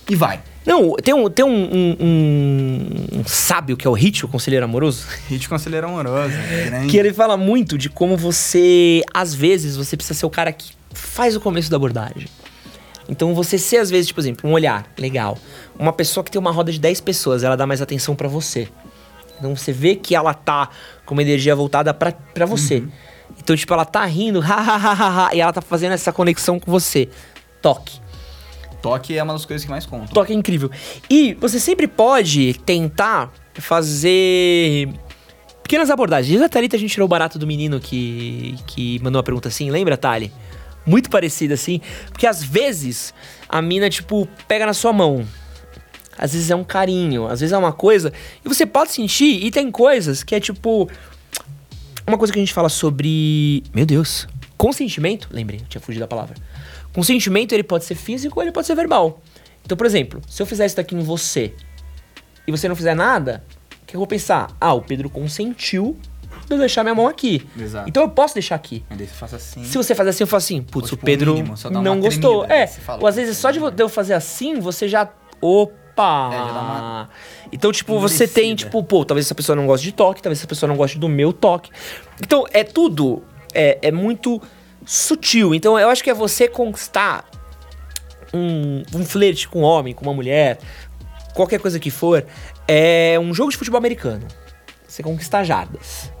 [0.09, 0.39] E vai.
[0.65, 4.63] Não, tem um, tem um, um, um- um sábio que é o Hit, o conselheiro
[4.65, 6.33] amoroso, Hit conselheiro amoroso,
[6.65, 6.87] grande.
[6.87, 10.71] que ele fala muito de como você, às vezes, você precisa ser o cara que
[10.93, 12.27] faz o começo da abordagem.
[13.09, 15.37] Então você ser, às vezes, tipo, por exemplo, um olhar, legal.
[15.77, 18.69] Uma pessoa que tem uma roda de 10 pessoas, ela dá mais atenção pra você.
[19.37, 20.69] Então você vê que ela tá
[21.05, 22.81] com uma energia voltada pra pra você.
[23.37, 26.13] Então, tipo, ela tá rindo, ha, ha, ha, ha, ha, e ela tá fazendo essa
[26.13, 27.09] conexão com você.
[27.61, 27.99] Toque.
[28.83, 30.07] Toque é uma das coisas que mais contam.
[30.07, 30.69] Toque é incrível.
[31.09, 34.89] E você sempre pode tentar fazer
[35.63, 36.41] pequenas abordagens.
[36.41, 39.71] A Thalita, a gente tirou o barato do menino que, que mandou uma pergunta assim,
[39.71, 40.33] lembra, Thali?
[40.85, 41.79] Muito parecida assim.
[42.11, 43.13] Porque às vezes
[43.47, 45.25] a mina, tipo, pega na sua mão.
[46.17, 48.11] Às vezes é um carinho, às vezes é uma coisa.
[48.43, 50.89] E você pode sentir, e tem coisas que é tipo.
[52.05, 53.63] Uma coisa que a gente fala sobre.
[53.73, 54.27] Meu Deus.
[54.57, 55.29] Consentimento.
[55.31, 56.35] Lembrei, eu tinha fugido da palavra.
[56.93, 59.21] Consentimento, ele pode ser físico ou ele pode ser verbal.
[59.65, 61.53] Então, por exemplo, se eu fizer isso daqui em você
[62.45, 63.43] e você não fizer nada,
[63.81, 64.55] o que eu vou pensar?
[64.59, 65.97] Ah, o Pedro consentiu
[66.47, 67.47] de eu deixar minha mão aqui.
[67.57, 67.89] Exato.
[67.89, 68.83] Então eu posso deixar aqui.
[69.21, 69.63] Assim.
[69.63, 72.45] Se você faz assim, eu falo assim, putz, Ou, o tipo, Pedro mínimo, não gostou.
[72.45, 72.65] tremida?
[72.65, 75.09] É, ou às vezes só de eu fazer assim, você já.
[75.41, 76.29] Opa!
[76.31, 77.09] É, já uma
[77.51, 80.47] Então, tipo, você tem, tipo, pô, talvez essa pessoa não goste de toque, talvez essa
[80.47, 81.71] pessoa não goste do meu toque.
[82.21, 83.23] Então, é tudo.
[83.53, 84.41] É, é muito
[84.85, 85.53] sutil.
[85.53, 87.25] Então, eu acho que é você conquistar
[88.33, 90.59] um, um flerte com um homem, com uma mulher,
[91.33, 92.25] qualquer coisa que for,
[92.67, 94.25] é um jogo de futebol americano.
[94.87, 96.11] Você conquistar jardas.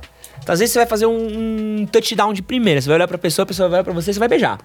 [0.41, 3.17] Então, às vezes você vai fazer um, um touchdown de primeira, você vai olhar pra
[3.17, 4.59] pessoa, a pessoa vai olhar pra você, você vai beijar.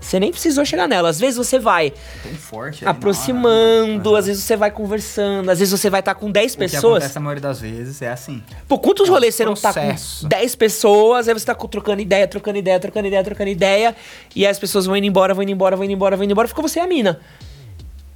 [0.00, 1.08] Você nem precisou chegar nela.
[1.10, 1.92] Às vezes você vai
[2.38, 2.84] forte.
[2.86, 6.60] aproximando, às vezes você vai conversando, às vezes você vai estar com 10 O que
[6.64, 6.96] pessoas.
[6.96, 8.42] acontece a maioria das vezes é assim.
[8.66, 10.26] Pô, quantos É um rolês você não tá com processo.
[10.26, 13.94] 10 pessoas, aí você tá trocando ideia, trocando ideia, trocando ideia, trocando ideia,
[14.34, 16.32] e aí as pessoas vão indo embora, vão indo embora, vão indo embora, vão indo
[16.32, 17.20] embora, ficou você e a mina.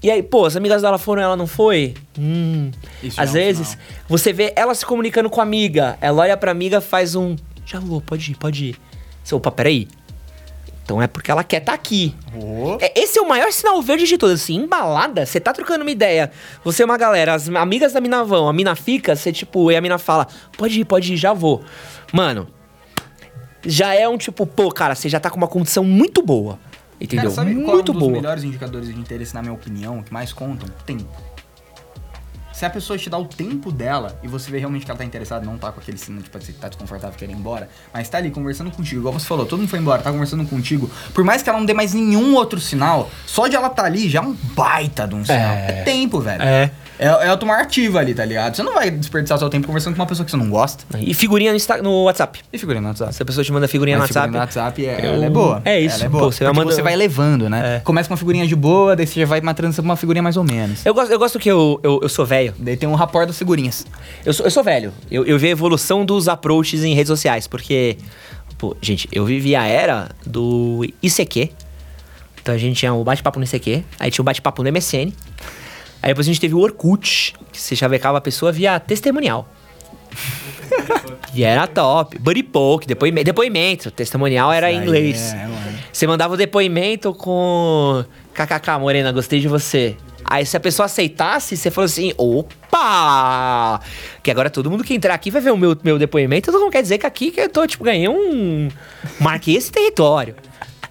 [0.03, 1.95] E aí, pô, as amigas dela foram, ela não foi?
[2.19, 2.71] Hum.
[3.03, 3.85] Isso Às é um vezes, sinal.
[4.09, 7.37] você vê ela se comunicando com a amiga, ela olha pra amiga, faz um.
[7.65, 8.77] Já vou, pode ir, pode ir.
[9.23, 9.89] Você, opa, peraí.
[10.85, 12.15] Então é porque ela quer estar aqui.
[12.37, 12.77] Oh.
[12.79, 14.43] É, Esse é o maior sinal verde de todos.
[14.43, 16.31] Assim, embalada, você tá trocando uma ideia.
[16.63, 19.77] Você é uma galera, as amigas da mina vão, a mina fica, você tipo, e
[19.77, 20.29] a mina fala:
[20.59, 21.65] pode ir, pode ir, já vou.
[22.13, 22.47] Mano,
[23.65, 26.59] já é um tipo, pô, cara, você já tá com uma condição muito boa.
[27.01, 27.31] Entendeu?
[27.31, 28.13] Cara, sabe qual é muito um dos boa.
[28.13, 30.69] melhores indicadores de interesse, na minha opinião, que mais contam?
[30.87, 31.05] Tempo.
[32.55, 35.05] Se a pessoa te dá o tempo dela e você vê realmente que ela tá
[35.05, 38.09] interessada, não tá com aquele sinal de tipo, que tá desconfortável, quer ir embora, mas
[38.09, 41.25] tá ali conversando contigo, igual você falou, todo mundo foi embora, tá conversando contigo, por
[41.25, 44.21] mais que ela não dê mais nenhum outro sinal, só de ela tá ali já
[44.21, 45.41] é um baita de um sinal.
[45.41, 45.81] É.
[45.81, 46.43] É, tempo, velho.
[46.43, 46.71] É.
[46.99, 48.55] É, é o tomar ativo ali, tá ligado?
[48.55, 50.85] Você não vai desperdiçar seu tempo conversando com uma pessoa que você não gosta.
[51.01, 52.41] E figurinha no, Insta- no WhatsApp.
[52.53, 53.13] E figurinha no WhatsApp.
[53.15, 54.27] Se a pessoa te manda figurinha Mas no WhatsApp.
[54.27, 55.63] figurinha no WhatsApp, é, eu- ela é boa.
[55.65, 56.25] É isso, Ela é boa.
[56.25, 57.77] pô, você vai mandando- você vai levando, né?
[57.77, 57.81] É.
[57.81, 60.37] Começa com uma figurinha de boa, daí você já vai matando pra uma figurinha mais
[60.37, 60.87] ou menos.
[60.87, 62.55] Eu gosto, eu gosto que eu, eu, eu sou velho.
[62.59, 63.85] Daí tem um rapport das figurinhas.
[64.25, 64.93] Eu sou, eu sou velho.
[65.11, 67.97] Eu, eu vi a evolução dos approaches em redes sociais, porque,
[68.57, 71.51] pô, gente, eu vivi a era do ICQ.
[72.41, 75.13] Então a gente tinha o bate-papo no ICQ, aí tinha o bate-papo no MSN.
[76.05, 79.49] Aí depois a gente teve o Orkut, que você chavecava a pessoa via testemunial.
[81.33, 82.19] e era top.
[82.19, 83.91] Buddy Poke, depoimento, depoimento.
[83.91, 85.33] Testemunial era em inglês.
[85.33, 85.79] é, mano.
[85.91, 89.97] Você mandava o depoimento com KKK, Morena, gostei de você.
[90.27, 93.81] Aí se a pessoa aceitasse, você falou assim, opa!
[94.23, 96.71] Que agora todo mundo que entrar aqui vai ver o meu, meu depoimento, então não
[96.71, 98.69] quer dizer que aqui que eu tô, tipo, ganhei um...
[99.19, 100.37] Marquei esse território,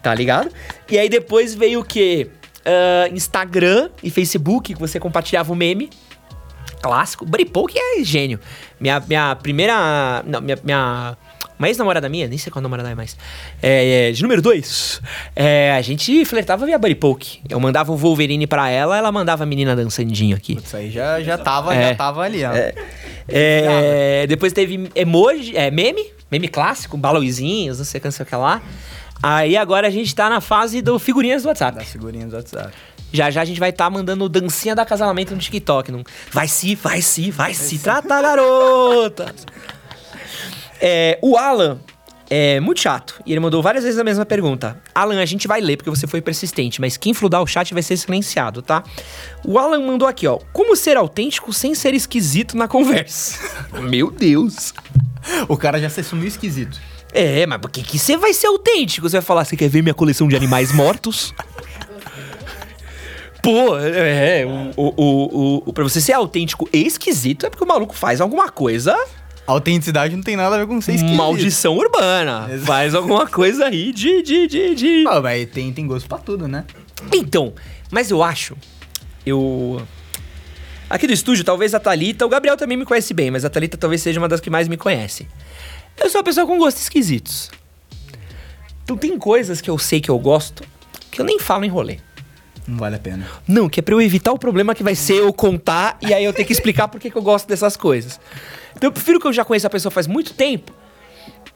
[0.02, 0.50] tá ligado?
[0.90, 2.32] E aí depois veio o quê?
[2.66, 5.90] Ah, Instagram e Facebook, que você compartilhava o meme.
[6.82, 7.26] Clássico.
[7.26, 8.40] Buddy Poke é gênio.
[8.80, 10.24] Minha, minha primeira...
[10.26, 10.58] Não, minha...
[10.64, 11.18] minha
[11.58, 13.16] uma ex-namorada minha, nem sei qual namorada é mais.
[13.62, 15.02] É, é, de número 2.
[15.78, 17.40] a gente flertava via Buddy Poke.
[17.48, 20.58] Eu mandava o Wolverine pra ela, ela mandava a menina dançandinho aqui.
[20.62, 21.90] Isso aí já, já, tava, É.
[21.90, 22.52] já tava ali, ó.
[23.30, 28.28] É, depois teve emoji, é, meme, meme clássico, balãozinhos, não sei que, não sei o
[28.28, 28.62] que lá.
[29.24, 31.78] Aí agora a gente tá na fase do figurinhas do WhatsApp.
[31.78, 32.74] Das figurinhas do WhatsApp.
[33.14, 35.94] Já já a gente vai estar mandando dancinha do acasalamento no TikTok.
[35.94, 36.04] Não...
[36.30, 39.46] Vai se, vai se, vai se tratar, garotas.
[40.86, 41.80] É, o Alan
[42.30, 43.22] é muito chato.
[43.26, 44.78] E ele mandou várias vezes a mesma pergunta.
[44.94, 47.82] Alan, a gente vai ler porque você foi persistente, mas quem fludar o chat vai
[47.82, 48.84] ser silenciado, tá?
[49.46, 50.40] O Alan mandou aqui, ó.
[50.52, 53.40] Como ser autêntico sem ser esquisito na conversa?
[53.80, 54.74] Meu Deus.
[55.48, 56.82] O cara já se assumiu esquisito.
[57.14, 59.08] É, mas por que que você vai ser autêntico?
[59.08, 61.34] Você vai falar, você quer ver minha coleção de animais mortos?
[63.44, 67.68] Pô, é, o, o, o, o, pra você ser autêntico e esquisito é porque o
[67.68, 68.98] maluco faz alguma coisa,
[69.46, 71.18] Autenticidade não tem nada a ver com ser esquisito.
[71.18, 72.48] maldição urbana.
[72.50, 72.66] Exato.
[72.66, 75.04] Faz alguma coisa aí de, de, de, de...
[75.08, 76.64] Ah, mas tem, tem gosto pra tudo, né?
[77.14, 77.54] Então,
[77.92, 78.56] mas eu acho,
[79.26, 79.82] eu...
[80.90, 83.78] Aqui do estúdio, talvez a Thalita, o Gabriel também me conhece bem, mas a Thalita
[83.78, 85.28] talvez seja uma das que mais me conhece.
[85.98, 87.50] Eu sou uma pessoa com gostos esquisitos.
[88.84, 90.64] Então tem coisas que eu sei que eu gosto
[91.10, 92.00] que eu nem falo em rolê.
[92.68, 93.28] Não vale a pena.
[93.48, 96.24] Não, que é pra eu evitar o problema que vai ser eu contar e aí
[96.24, 98.20] eu ter que explicar por que eu gosto dessas coisas.
[98.76, 100.72] Então eu prefiro que eu já conheça a pessoa faz muito tempo.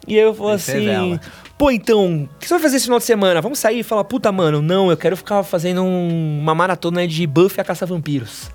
[0.08, 1.20] E aí eu vou Aí assim,
[1.58, 3.42] pô, então, o que você vai fazer esse final de semana?
[3.42, 7.26] Vamos sair e falar, puta, mano, não, eu quero ficar fazendo um- uma maratona de
[7.26, 8.50] Buffy a Caça-Vampiros.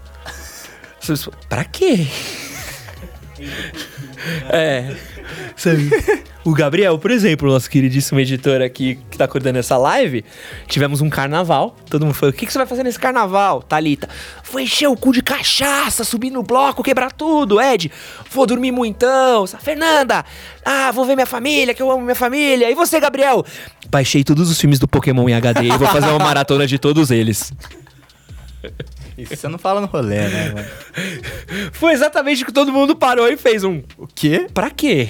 [1.00, 2.06] Você fala, Pra quê?
[4.50, 4.94] é.
[5.56, 5.90] Sabe?
[6.44, 10.24] O Gabriel, por exemplo, nosso queridíssimo editor aqui que tá coordenando essa live,
[10.66, 11.76] tivemos um carnaval.
[11.88, 14.08] Todo mundo falou: o que, que você vai fazer nesse carnaval, Thalita?
[14.50, 17.92] Vou encher o cu de cachaça, subir no bloco, quebrar tudo, Ed.
[18.28, 19.46] Vou dormir muitão.
[19.46, 20.24] Fernanda,
[20.64, 22.68] ah, vou ver minha família, que eu amo minha família.
[22.68, 23.44] E você, Gabriel?
[23.88, 27.12] Baixei todos os filmes do Pokémon em HD e vou fazer uma maratona de todos
[27.12, 27.52] eles.
[29.16, 30.52] Isso você não fala no rolê, né?
[30.54, 30.68] mano?
[31.72, 33.82] Foi exatamente o que todo mundo parou e fez um.
[33.98, 34.46] O quê?
[34.52, 35.08] Pra quê?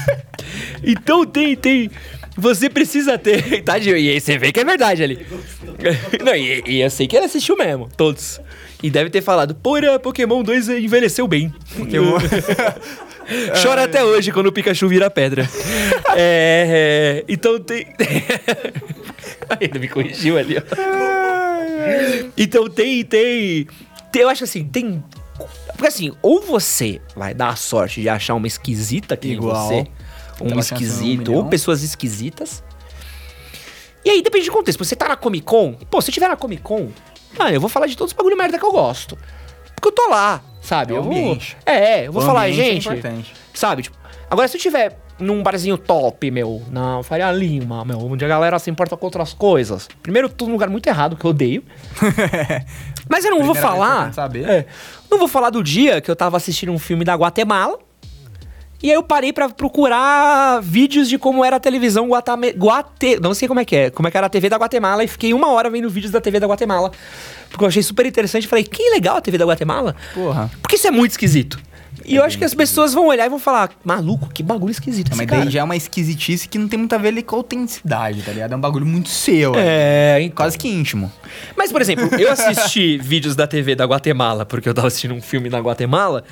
[0.82, 1.90] então tem, tem.
[2.36, 3.62] Você precisa ter.
[3.62, 3.96] Tá, Gil?
[3.96, 5.26] E aí você vê que é verdade ali.
[6.24, 8.40] Não, e, e eu sei que ele assistiu mesmo, todos.
[8.82, 11.52] E deve ter falado, porra, Pokémon 2 envelheceu bem.
[11.76, 12.18] Pokémon.
[13.62, 15.48] Chora até hoje quando o Pikachu vira pedra.
[16.16, 17.86] é, é, Então tem.
[19.60, 21.47] Ele me corrigiu ali, ó.
[22.36, 23.66] Então tem, tem,
[24.12, 24.22] tem.
[24.22, 25.02] Eu acho assim, tem.
[25.72, 29.68] Porque assim, ou você vai dar a sorte de achar uma esquisita que Igual.
[29.68, 29.86] você,
[30.40, 31.34] um esquisito, milhão.
[31.34, 32.62] ou pessoas esquisitas.
[34.04, 34.84] E aí depende do contexto.
[34.84, 36.88] Você tá na Comic Con, pô, se tiver na Comic Con,
[37.38, 39.16] mano, eu vou falar de todos os bagulho merda que eu gosto.
[39.74, 40.94] Porque eu tô lá, sabe?
[40.94, 41.38] É eu vou.
[41.66, 42.88] É, eu vou O falar, é gente.
[42.88, 43.32] importante.
[43.54, 43.82] Sabe?
[43.82, 43.96] Tipo,
[44.30, 48.58] agora se eu tiver num barzinho top, meu, na Faria Lima, meu, onde a galera
[48.58, 49.88] se importa com outras coisas.
[50.02, 51.62] Primeiro, tô num lugar muito errado, que eu odeio.
[53.08, 54.12] Mas eu não vou falar.
[54.46, 54.66] É,
[55.10, 57.78] não vou falar do dia que eu tava assistindo um filme da Guatemala.
[58.80, 62.52] E aí eu parei pra procurar vídeos de como era a televisão Guatame...
[62.52, 63.18] Guate...
[63.20, 63.90] Não sei como é que é.
[63.90, 65.02] Como é que era a TV da Guatemala.
[65.02, 66.92] E fiquei uma hora vendo vídeos da TV da Guatemala.
[67.50, 68.46] Porque eu achei super interessante.
[68.46, 69.96] Falei, que legal a TV da Guatemala.
[70.14, 70.48] Porra.
[70.62, 71.58] Porque isso é muito esquisito.
[72.04, 75.12] E eu acho que as pessoas vão olhar e vão falar, maluco, que bagulho esquisito
[75.12, 75.42] É, mas cara.
[75.42, 78.32] daí já é uma esquisitice que não tem muito a ver com a autenticidade, tá
[78.32, 78.52] ligado?
[78.52, 79.52] É um bagulho muito seu.
[79.56, 80.36] É, então.
[80.36, 81.12] Quase que íntimo.
[81.56, 85.20] Mas, por exemplo, eu assisti vídeos da TV da Guatemala porque eu tava assistindo um
[85.20, 86.24] filme na Guatemala.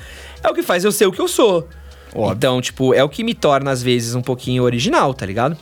[0.43, 1.67] É o que faz eu ser o que eu sou.
[2.15, 2.35] Óbvio.
[2.35, 5.57] Então, tipo, é o que me torna, às vezes, um pouquinho original, tá ligado?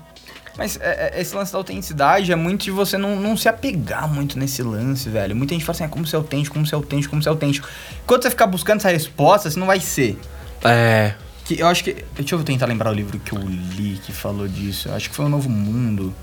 [0.57, 4.11] Mas é, é, esse lance da autenticidade é muito de você não, não se apegar
[4.11, 5.35] muito nesse lance, velho.
[5.35, 7.67] Muita gente fala assim, é como ser autêntico, como ser autêntico, como ser autêntico.
[8.05, 10.17] Quando você ficar buscando essa resposta, você não vai ser.
[10.63, 11.13] É.
[11.43, 12.03] Que eu acho que.
[12.15, 14.87] Deixa eu tentar lembrar o livro que eu li que falou disso.
[14.87, 16.13] Eu acho que foi O Novo Mundo.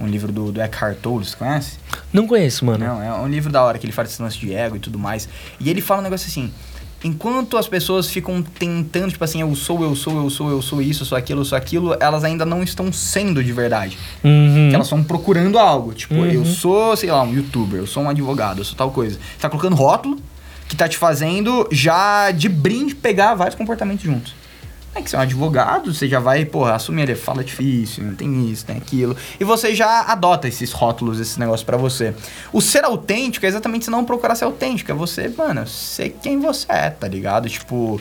[0.00, 1.78] Um livro do, do Eckhart Tolle, você conhece?
[2.12, 2.84] Não conheço, mano.
[2.84, 4.98] Não, é um livro da hora que ele fala desse lance de ego e tudo
[4.98, 5.28] mais.
[5.60, 6.52] E ele fala um negócio assim.
[7.04, 10.80] Enquanto as pessoas ficam tentando, tipo assim, eu sou, eu sou, eu sou, eu sou
[10.80, 13.98] isso, eu sou aquilo, eu sou aquilo, elas ainda não estão sendo de verdade.
[14.22, 14.70] Uhum.
[14.72, 15.92] Elas estão procurando algo.
[15.92, 19.18] Tipo, eu sou, sei lá, um youtuber, eu sou um advogado, eu sou tal coisa.
[19.40, 20.18] Tá colocando rótulo
[20.68, 24.41] que tá te fazendo já de brinde pegar vários comportamentos juntos.
[24.94, 28.50] É que você é um advogado, você já vai, porra, assumir, ele fala difícil, tem
[28.50, 29.16] isso, tem aquilo.
[29.40, 32.14] E você já adota esses rótulos, esses negócios pra você.
[32.52, 36.38] O ser autêntico é exatamente você não procurar ser autêntico, é você, mano, ser quem
[36.38, 37.48] você é, tá ligado?
[37.48, 37.98] Tipo,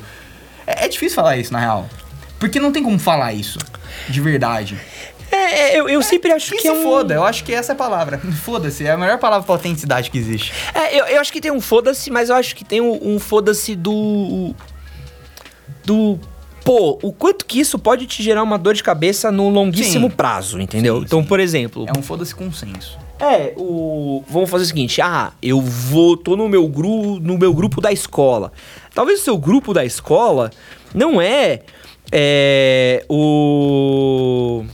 [0.68, 1.88] é, é difícil falar isso, na real.
[2.38, 3.58] Porque não tem como falar isso,
[4.10, 4.78] de verdade.
[5.32, 5.38] É,
[5.76, 6.84] é, eu, eu sempre acho Que que é um...
[6.84, 8.18] foda, eu acho que essa é a palavra.
[8.44, 10.52] Foda-se, é a melhor palavra pra autenticidade que existe.
[10.74, 13.20] É, eu, eu acho que tem um foda-se, mas eu acho que tem um, um
[13.20, 14.54] foda-se do.
[15.86, 16.20] Do.
[16.64, 20.16] Pô, o quanto que isso pode te gerar uma dor de cabeça no longuíssimo Sim.
[20.16, 20.98] prazo, entendeu?
[20.98, 21.28] Sim, então, sim.
[21.28, 21.86] por exemplo.
[21.88, 22.98] É um foda-se consenso.
[23.20, 24.24] É, o.
[24.28, 26.18] Vamos fazer o seguinte: ah, eu vou.
[26.18, 28.52] tô no meu, gru, no meu grupo da escola.
[28.96, 30.50] Talvez o seu grupo da escola
[30.94, 31.62] não é.
[32.12, 33.06] É.
[33.08, 34.66] O.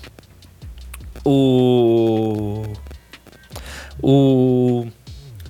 [1.26, 2.64] O.
[4.02, 4.88] O.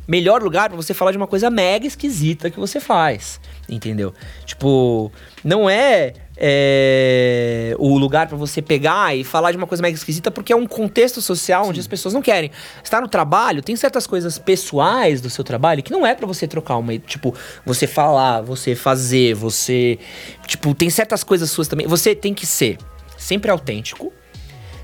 [0.07, 3.39] Melhor lugar pra você falar de uma coisa mega esquisita que você faz.
[3.69, 4.13] Entendeu?
[4.45, 5.11] Tipo,
[5.43, 6.13] não é.
[6.39, 10.55] É, o lugar pra você pegar e falar de uma coisa mega esquisita porque é
[10.55, 12.51] um contexto social onde as pessoas não querem.
[12.83, 16.47] Está no trabalho, tem certas coisas pessoais do seu trabalho que não é pra você
[16.47, 17.33] trocar uma, tipo,
[17.65, 19.97] você falar, você fazer, você,
[20.45, 21.87] tipo, tem certas coisas suas também.
[21.87, 22.77] Você tem que ser
[23.17, 24.13] sempre autêntico,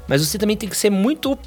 [0.07, 1.37] mas você também tem que ser muito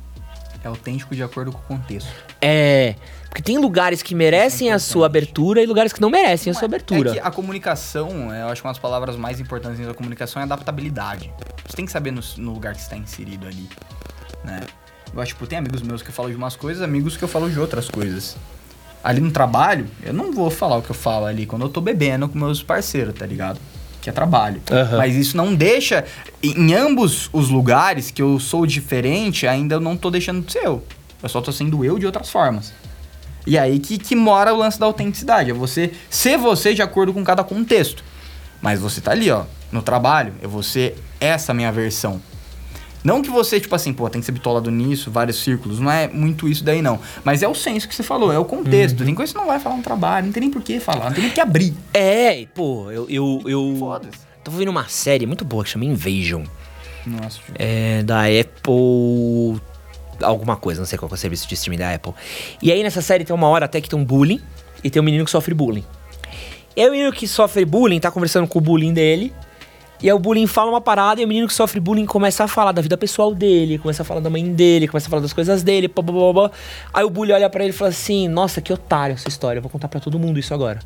[0.63, 2.09] É autêntico de acordo com o contexto.
[2.41, 2.95] é,
[3.29, 6.65] porque tem lugares que merecem a sua abertura e lugares que não merecem a sua
[6.65, 7.17] abertura.
[7.17, 11.33] É a comunicação, eu acho que uma das palavras mais importantes da comunicação é adaptabilidade.
[11.67, 13.69] Você tem que saber no, no lugar que você está inserido ali,
[14.45, 14.61] né?
[15.13, 17.29] Eu acho, tipo, tem amigos meus que eu falo de umas coisas, amigos que eu
[17.29, 18.37] falo de outras coisas.
[19.03, 21.81] Ali no trabalho, eu não vou falar o que eu falo ali quando eu tô
[21.81, 23.59] bebendo com meus parceiros, tá ligado?
[24.03, 24.61] Que é trabalho.
[24.71, 24.99] Aham.
[24.99, 26.05] Mas isso não deixa.
[26.43, 30.65] Em ambos os lugares que eu sou diferente, ainda eu não tô deixando de ser
[30.65, 30.85] eu.
[31.23, 32.73] Eu só tô sendo eu de outras formas.
[33.47, 35.51] E aí que, que mora o lance da autenticidade.
[35.51, 38.03] É você ser você de acordo com cada contexto.
[38.61, 42.21] Mas você tá ali, ó, no trabalho, eu vou ser essa minha versão.
[43.05, 45.79] Não que você, tipo assim, pô, tem que ser bitolado nisso, vários círculos.
[45.79, 46.99] Não é muito isso daí, não.
[47.23, 49.05] Mas é o senso que você falou, é o contexto.
[49.05, 51.05] Tem coisa que você não vai falar no trabalho, não tem nem por que falar,
[51.05, 51.73] não tem nem por que abrir.
[51.95, 53.07] É, pô, eu.
[53.09, 54.19] eu, eu Foda-se.
[54.43, 56.45] Tava vendo uma série muito boa que chama Invasion.
[57.07, 57.41] Nossa.
[57.55, 59.61] É da Apple.
[60.23, 62.13] Alguma coisa, não sei qual é o serviço de streaming da Apple.
[62.63, 64.41] E aí nessa série tem uma hora até que tem um bullying
[64.83, 65.85] e tem um menino que sofre bullying.
[66.77, 69.33] E aí o menino que sofre bullying tá conversando com o bullying dele.
[70.03, 72.49] E aí o bullying fala uma parada e o menino que sofre bullying começa a
[72.49, 75.33] falar da vida pessoal dele, começa a falar da mãe dele, começa a falar das
[75.33, 76.51] coisas dele, pá, pá, pá.
[76.93, 79.63] Aí o bullying olha pra ele e fala assim: Nossa, que otário essa história, eu
[79.63, 80.81] vou contar pra todo mundo isso agora.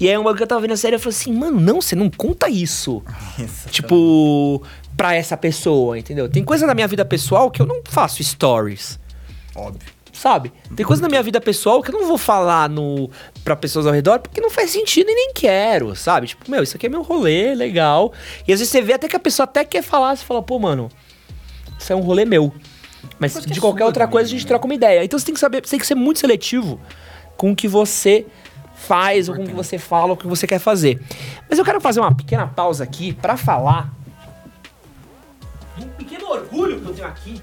[0.00, 1.94] E aí uma que eu tava vendo a série, eu falei assim, mano, não, você
[1.94, 3.02] não conta isso.
[3.70, 4.62] Tipo,
[5.00, 6.28] pra essa pessoa, entendeu?
[6.28, 9.00] Tem coisa na minha vida pessoal que eu não faço stories,
[9.56, 9.88] Óbvio.
[10.12, 10.52] sabe?
[10.76, 13.08] Tem coisa na minha vida pessoal que eu não vou falar no
[13.42, 16.26] para pessoas ao redor porque não faz sentido e nem quero, sabe?
[16.26, 18.12] Tipo, meu, isso aqui é meu rolê, legal.
[18.46, 20.58] E às vezes você vê até que a pessoa até quer falar, você fala, pô,
[20.58, 20.90] mano,
[21.78, 22.52] isso é um rolê meu.
[23.18, 24.48] Mas de é qualquer outra coisa a gente né?
[24.48, 25.02] troca uma ideia.
[25.02, 26.78] Então você tem que saber, você tem que ser muito seletivo
[27.38, 28.26] com o que você
[28.74, 31.00] faz ou com o que você fala ou com o que você quer fazer.
[31.48, 33.98] Mas eu quero fazer uma pequena pausa aqui pra falar
[35.80, 37.42] de um pequeno orgulho que eu tenho aqui.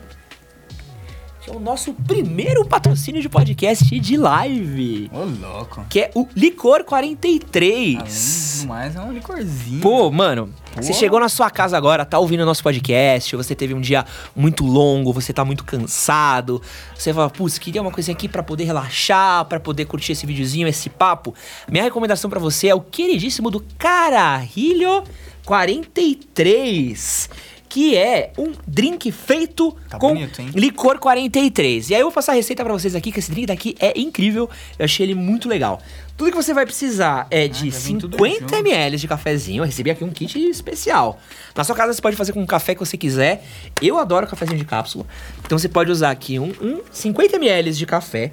[1.41, 5.09] Que é o nosso primeiro patrocínio de podcast de live.
[5.13, 5.85] Ô, louco.
[5.89, 8.57] Que é o Licor 43.
[8.59, 9.81] tudo mais, é um licorzinho.
[9.81, 13.73] Pô, mano, você chegou na sua casa agora, tá ouvindo o nosso podcast, você teve
[13.73, 16.61] um dia muito longo, você tá muito cansado,
[16.93, 20.67] você fala, putz, queria uma coisinha aqui pra poder relaxar, pra poder curtir esse videozinho,
[20.67, 21.33] esse papo.
[21.69, 25.03] Minha recomendação pra você é o queridíssimo do Carajilho
[25.45, 27.29] 43.
[27.69, 31.89] Que é um drink feito Tá com bonito, licor 43.
[31.89, 33.99] E aí eu vou passar a receita pra vocês aqui, que esse drink daqui é
[33.99, 34.49] incrível.
[34.79, 35.81] Eu achei ele muito legal.
[36.15, 38.55] Tudo que você vai precisar é de já vem tudo 50 junto.
[38.55, 39.61] ml de cafezinho.
[39.61, 41.19] Eu recebi aqui um kit especial.
[41.55, 43.43] Na sua casa você pode fazer com o café que você quiser.
[43.81, 45.05] Eu adoro cafezinho de cápsula.
[45.45, 48.31] Então você pode usar aqui um, um 50 ml de café,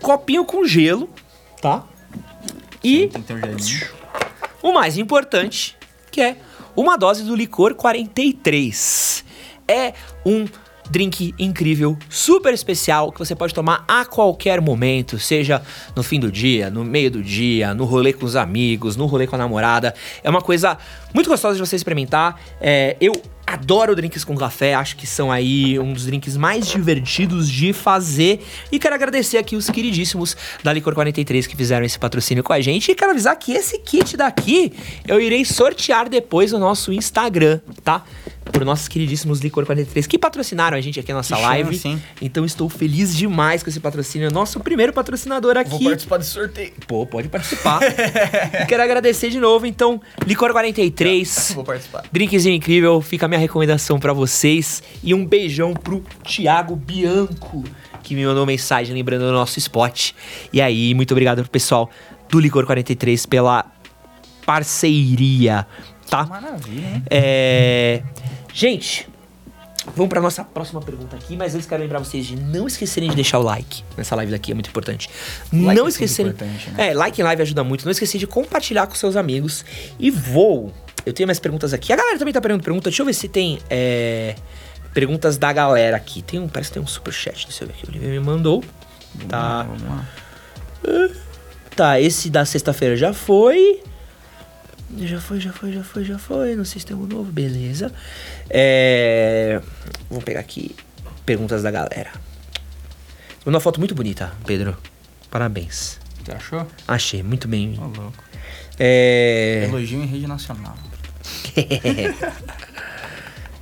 [0.00, 1.08] copinho com gelo,
[1.62, 1.84] tá?
[2.82, 3.10] E
[4.60, 5.76] o mais importante,
[6.10, 6.36] que é
[6.76, 9.24] uma dose do licor 43.
[9.66, 9.94] É
[10.24, 10.46] um
[10.90, 15.62] drink incrível, super especial, que você pode tomar a qualquer momento, seja
[15.94, 19.26] no fim do dia, no meio do dia, no rolê com os amigos, no rolê
[19.26, 19.94] com a namorada.
[20.22, 20.78] É uma coisa
[21.12, 22.40] muito gostosa de você experimentar.
[22.60, 23.12] É, eu
[23.46, 28.44] adoro drinks com café, acho que são aí um dos drinks mais divertidos de fazer.
[28.72, 32.60] E quero agradecer aqui os queridíssimos da Licor 43 que fizeram esse patrocínio com a
[32.60, 32.90] gente.
[32.90, 34.72] E quero avisar que esse kit daqui
[35.06, 38.04] eu irei sortear depois no nosso Instagram, tá?
[38.54, 42.00] Por nossos queridíssimos Licor 43 que patrocinaram a gente aqui na nossa Que live.
[42.22, 44.30] Então estou feliz demais com esse patrocínio.
[44.30, 45.70] Nosso primeiro patrocinador aqui.
[45.70, 46.72] Vou participar desse sorteio.
[46.86, 47.80] Pô, pode participar.
[48.62, 51.50] e quero agradecer de novo, então, Licor 43.
[51.56, 52.04] Vou participar.
[52.12, 54.84] Drinkzinho incrível, fica a minha recomendação pra vocês.
[55.02, 57.64] E um beijão pro Thiago Bianco,
[58.04, 60.12] que me mandou mensagem lembrando do nosso spot.
[60.52, 61.90] E aí, muito obrigado pro pessoal
[62.30, 63.66] do Licor 43 pela
[64.46, 65.66] parceria,
[66.08, 66.24] tá?
[66.26, 67.02] Maravilha, hein?
[67.10, 68.02] É...
[68.56, 69.08] Gente,
[69.96, 73.16] vamos pra nossa próxima pergunta aqui, mas antes quero lembrar vocês de não esquecerem de
[73.16, 75.10] deixar o like nessa live daqui, é muito importante.
[75.52, 76.30] Like não é esquecerem.
[76.30, 76.90] importante, né?
[76.90, 77.84] É, like em live ajuda muito.
[77.84, 79.64] Não esquecer de compartilhar com seus amigos.
[79.98, 80.72] E vou.
[81.04, 81.92] Eu tenho mais perguntas aqui.
[81.92, 82.90] A galera também tá perguntando pergunta.
[82.90, 84.36] Deixa eu ver se tem é,
[84.94, 86.22] perguntas da galera aqui.
[86.22, 87.48] Tem um, parece que tem um superchat.
[87.48, 87.86] Deixa eu ver aqui.
[87.86, 88.62] O Oliver me mandou.
[89.28, 89.64] Tá.
[89.64, 90.08] Vamos lá.
[91.74, 93.82] Tá, esse da sexta-feira já foi.
[94.98, 96.54] Já foi, já foi, já foi, já foi.
[96.54, 97.92] No sistema novo, beleza.
[98.48, 99.60] É.
[100.08, 100.74] Vamos pegar aqui
[101.26, 102.12] perguntas da galera.
[103.40, 104.76] Mandou uma foto muito bonita, Pedro.
[105.30, 105.98] Parabéns.
[106.24, 106.66] Você achou?
[106.86, 107.78] Achei, muito bem.
[107.78, 108.24] Ô, louco.
[108.78, 109.66] É.
[109.68, 110.76] Elogio em rede nacional.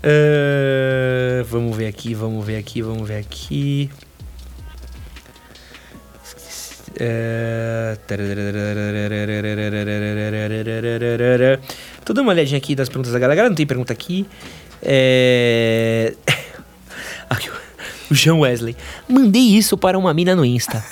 [0.02, 3.90] Ah, vamos ver aqui, vamos ver aqui, vamos ver aqui.
[6.98, 7.96] É,
[12.04, 13.36] Tô dando uma olhadinha aqui das perguntas da galera.
[13.36, 14.26] Galera não tem pergunta aqui.
[14.82, 16.14] É...
[17.30, 17.48] Aqui,
[18.10, 18.76] o Jean Wesley.
[19.08, 20.84] Mandei isso para uma mina no Insta.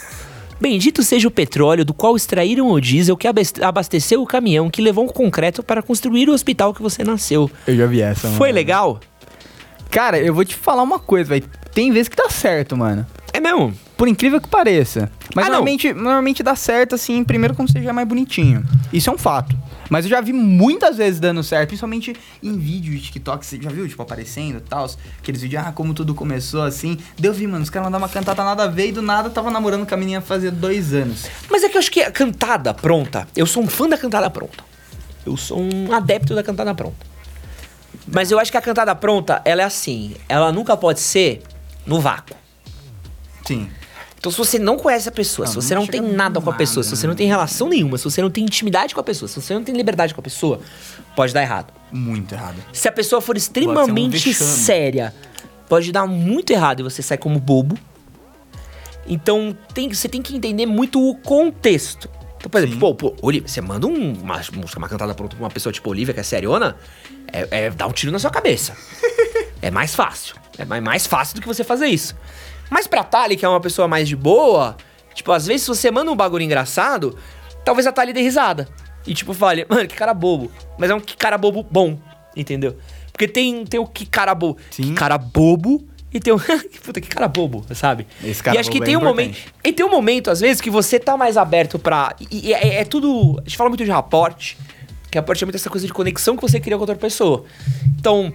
[0.59, 4.81] Bendito seja o petróleo do qual extraíram o diesel que abas- abasteceu o caminhão que
[4.81, 7.51] levou o concreto para construir o hospital que você nasceu.
[7.67, 9.01] Eu já vi essa, Foi legal?
[9.91, 11.45] Cara, eu vou te falar uma coisa, velho.
[11.75, 13.07] Tem vezes que dá certo, mano.
[13.53, 13.75] Mesmo?
[13.97, 15.11] Por incrível que pareça.
[15.35, 15.57] Mas Ah, não.
[15.57, 18.65] normalmente, normalmente dá certo, assim, primeiro quando você já é mais bonitinho.
[18.93, 19.57] Isso é um fato.
[19.89, 23.45] Mas eu já vi muitas vezes dando certo, principalmente em vídeo de TikTok.
[23.45, 24.89] Você já viu, tipo, aparecendo e tal?
[25.19, 26.97] Aqueles vídeos, ah, como tudo começou, assim.
[27.19, 29.51] Deu vi, mano, os caras mandavam uma cantata nada a ver e do nada tava
[29.51, 31.27] namorando com a menina fazia dois anos.
[31.51, 33.27] Mas é que eu acho que a cantada pronta.
[33.37, 34.65] Eu sou um fã da cantada pronta.
[35.27, 37.05] Eu sou um adepto da cantada pronta.
[38.07, 40.15] Mas eu acho que a cantada pronta, ela é assim.
[40.29, 41.43] Ela nunca pode ser
[41.85, 42.37] no vácuo.
[43.55, 43.71] Sim.
[44.19, 46.51] Então, se você não conhece a pessoa, Não, se você não não tem nada com
[46.51, 47.19] a pessoa, se nada, você não né?
[47.19, 49.75] tem relação nenhuma, se você não tem intimidade com a pessoa, se você não tem
[49.75, 50.61] liberdade com a pessoa,
[51.17, 51.73] pode dar errado.
[51.91, 52.57] Muito errado.
[52.73, 54.51] Se a pessoa for extremamente vexame.
[54.51, 55.15] séria,
[55.71, 57.79] pode dar muito errado e você sai como bobo.
[59.07, 62.09] Então tem, você tem que entender muito o contexto.
[62.37, 62.81] Então, por exemplo, Sim.
[62.81, 66.15] pô, pô, Olivia, você manda um- uma música, uma cantada pra uma pessoa tipo Olivia,
[66.15, 66.77] que é seriona,
[67.33, 68.75] é, é dar um tiro na sua cabeça.
[69.61, 70.37] é mais fácil.
[70.59, 72.15] É mais fácil do que você fazer isso.
[72.71, 74.77] Mas pra Tali, que é uma pessoa mais de boa,
[75.15, 77.19] tipo, às vezes se você manda um bagulho engraçado,
[77.65, 78.69] talvez a Tali dê risada.
[79.07, 80.51] E tipo, fale, mano, que cara bobo.
[80.79, 81.99] Mas é um que cara bobo bom,
[82.37, 82.77] entendeu?
[83.13, 84.59] Porque tem, tem o que cara bobo.
[84.71, 84.83] Sim.
[84.85, 86.41] Que cara bobo e tem o.
[86.83, 88.07] Puta, que cara bobo, sabe?
[88.23, 89.39] Esse cara e acho que é tem um momento.
[89.63, 92.15] E tem um momento, às vezes, que você tá mais aberto pra.
[92.21, 93.39] E, e é, é tudo.
[93.39, 94.59] A gente fala muito de raporte.
[95.11, 97.45] Que raporte é muito essa coisa de conexão que você cria com outra pessoa.
[97.99, 98.33] Então.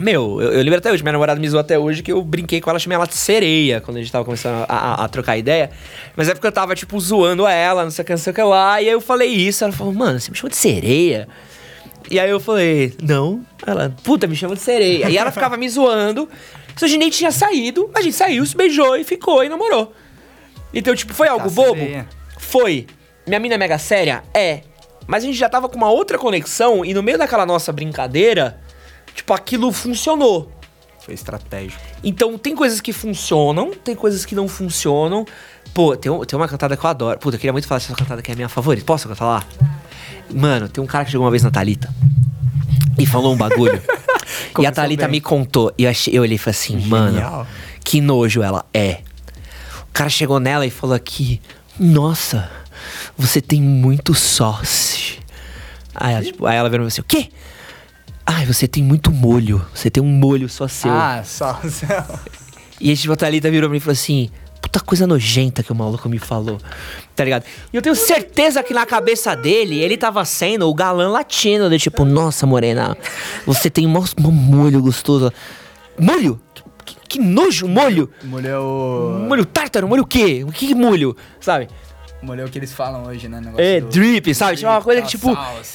[0.00, 2.60] Meu, eu, eu lembro até hoje, minha namorada me zoou até hoje que eu brinquei
[2.60, 5.36] com ela, chamei ela de sereia quando a gente tava começando a, a- a trocar
[5.36, 5.70] ideia.
[6.16, 8.34] Mas é porque eu tava, tipo, zoando ela, não sei o que, não sei o
[8.34, 8.80] que lá.
[8.80, 11.28] E aí eu falei isso, ela falou, mano, você me chamou de sereia?
[12.10, 13.44] E aí eu falei, não.
[13.66, 15.08] Ela, puta, me chama de sereia.
[15.10, 16.28] E ela ficava me zoando.
[16.76, 19.92] Só a gente nem tinha saído, a gente saiu, se beijou e ficou e namorou.
[20.72, 21.78] Então, tipo, foi algo Tá bobo?
[21.78, 22.08] sereia.
[22.38, 22.86] Foi.
[23.26, 24.22] Minha mina é mega séria?
[24.32, 24.60] É.
[25.06, 28.58] Mas a gente já tava com uma outra conexão e no meio daquela nossa brincadeira,
[29.20, 30.50] tipo, aquilo funcionou.
[31.00, 31.80] Foi estratégico.
[32.02, 35.24] Então, tem coisas que funcionam, tem coisas que não funcionam.
[35.72, 37.18] Pô, tem, tem uma cantada que eu adoro.
[37.18, 38.84] Puta, eu queria muito falar dessa cantada que é a minha favorita.
[38.84, 39.44] Posso cantar lá?
[40.30, 41.92] Mano, tem um cara que chegou uma vez na Thalita
[42.98, 43.82] e falou um bagulho.
[44.58, 45.12] e a Thalita bem.
[45.12, 45.72] me contou.
[45.78, 47.46] E eu, achei, eu olhei e falei assim, mano, Genial.
[47.84, 49.00] que nojo ela é.
[49.88, 51.40] O cara chegou nela e falou aqui,
[51.78, 52.50] nossa,
[53.16, 55.18] você tem muito sauce.
[55.94, 57.30] Aí ela, tipo, aí ela virou assim, o quê?
[58.26, 59.64] Ai, você tem muito molho.
[59.74, 60.90] Você tem um molho só seu.
[60.90, 61.58] Ah, só.
[62.80, 64.30] E aí, tipo, a Thalita virou pra mim e falou assim:
[64.62, 66.58] puta coisa nojenta que o maluco me falou.
[67.16, 67.44] Tá ligado?
[67.72, 71.78] E eu tenho certeza que na cabeça dele, ele tava sendo o galã latino, de
[71.78, 72.96] tipo, nossa, morena,
[73.44, 75.32] você tem um um molho gostoso.
[75.98, 76.40] Molho?
[76.54, 78.08] Que, que- que nojo, molho?
[78.22, 79.24] Molho é o.
[79.28, 80.44] Molho tártaro, molho o quê?
[80.46, 81.16] O que molho?
[81.40, 81.68] Sabe?
[82.22, 83.40] Molho é o que eles falam hoje, né?
[83.40, 84.56] Negócio É, do- drip, sabe?
[84.56, 85.28] Tipo, uma coisa que, tipo.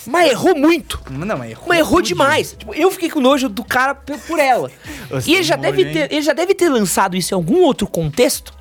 [0.06, 1.02] Mas errou muito.
[1.10, 1.66] Não, mas errou.
[1.68, 2.56] Mas errou demais.
[2.58, 4.70] Tipo, eu fiquei com nojo do cara por ela.
[5.26, 5.93] E ele já, molho, deve hein?
[5.93, 8.54] ter, ele já deve ter lançado isso em algum outro contexto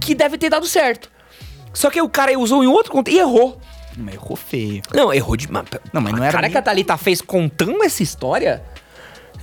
[0.00, 1.10] que deve ter dado certo.
[1.72, 3.60] Só que o cara usou em outro contexto e errou.
[3.96, 4.82] Mas errou feio.
[4.94, 5.66] Não, errou demais.
[5.92, 8.62] Não, mas não a era cara nem- que a Thalita fez contando essa história.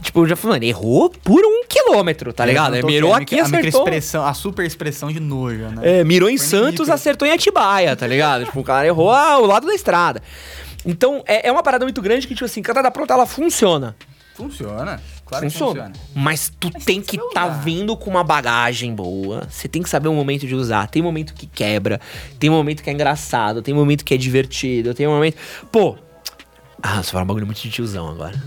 [0.02, 2.76] Tipo, eu já falando, errou por um quilômetro, tá ligado?
[2.76, 3.82] Ele Mirou a aqui e a acertou.
[3.82, 6.00] expressão, a super expressão de nojo, né?
[6.00, 6.94] É, mirou em Foi Santos, micro.
[6.94, 8.46] acertou em Atibaia, tá ligado?
[8.46, 10.22] tipo, o cara errou ao lado da estrada.
[10.86, 13.96] Então, é, é uma parada muito grande que, tipo assim, cantada pronta, ela funciona.
[14.36, 15.02] Funciona.
[15.26, 15.92] Claro funciona.
[15.92, 16.10] que funciona.
[16.16, 19.46] Mas tu tem que saber tá vindo com uma bagagem boa.
[19.50, 20.88] Você tem que saber o momento de usar.
[20.88, 22.00] Tem momento que quebra,
[22.40, 25.36] tem momento que é engraçado, tem momento que é divertido, tem momento.
[25.72, 25.98] Pô.
[26.82, 28.42] Ah, você fala um bagulho muito de tiozão agora.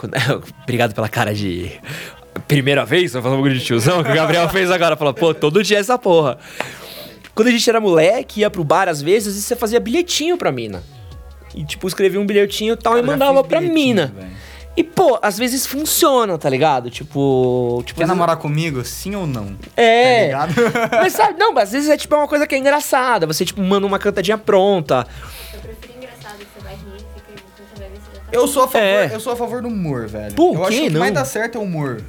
[0.00, 0.14] Quando-
[0.62, 1.70] Obrigado pela cara de.
[2.48, 4.96] Primeira vez, eu falando um bagulho de tiozão, que o Gabriel fez agora.
[4.96, 6.38] Falou, pô, todo dia é essa porra.
[7.34, 10.50] Quando a gente era moleque, ia pro bar às vezes e você fazia bilhetinho pra
[10.50, 10.82] mina.
[11.54, 14.12] E tipo, escrevia um bilhetinho e tal e Eu já mandava pra mina.
[14.16, 14.30] velho.
[14.76, 16.88] E, pô, às vezes funciona, tá ligado?
[16.90, 17.82] Tipo.
[17.84, 18.84] tipo Quer às namorar comigo?
[18.84, 19.46] Sim ou não?
[19.46, 20.30] vezes- É.
[20.30, 20.48] Tá
[20.92, 23.26] mas sabe, não, mas às vezes é tipo uma coisa que é engraçada.
[23.26, 25.06] Você, tipo, manda uma cantadinha pronta.
[28.32, 29.10] Eu sou a favor, É.
[29.14, 30.34] eu sou a favor do humor, velho.
[30.34, 31.00] Por eu acho que o que Não.
[31.00, 32.02] mais dá certo é o humor.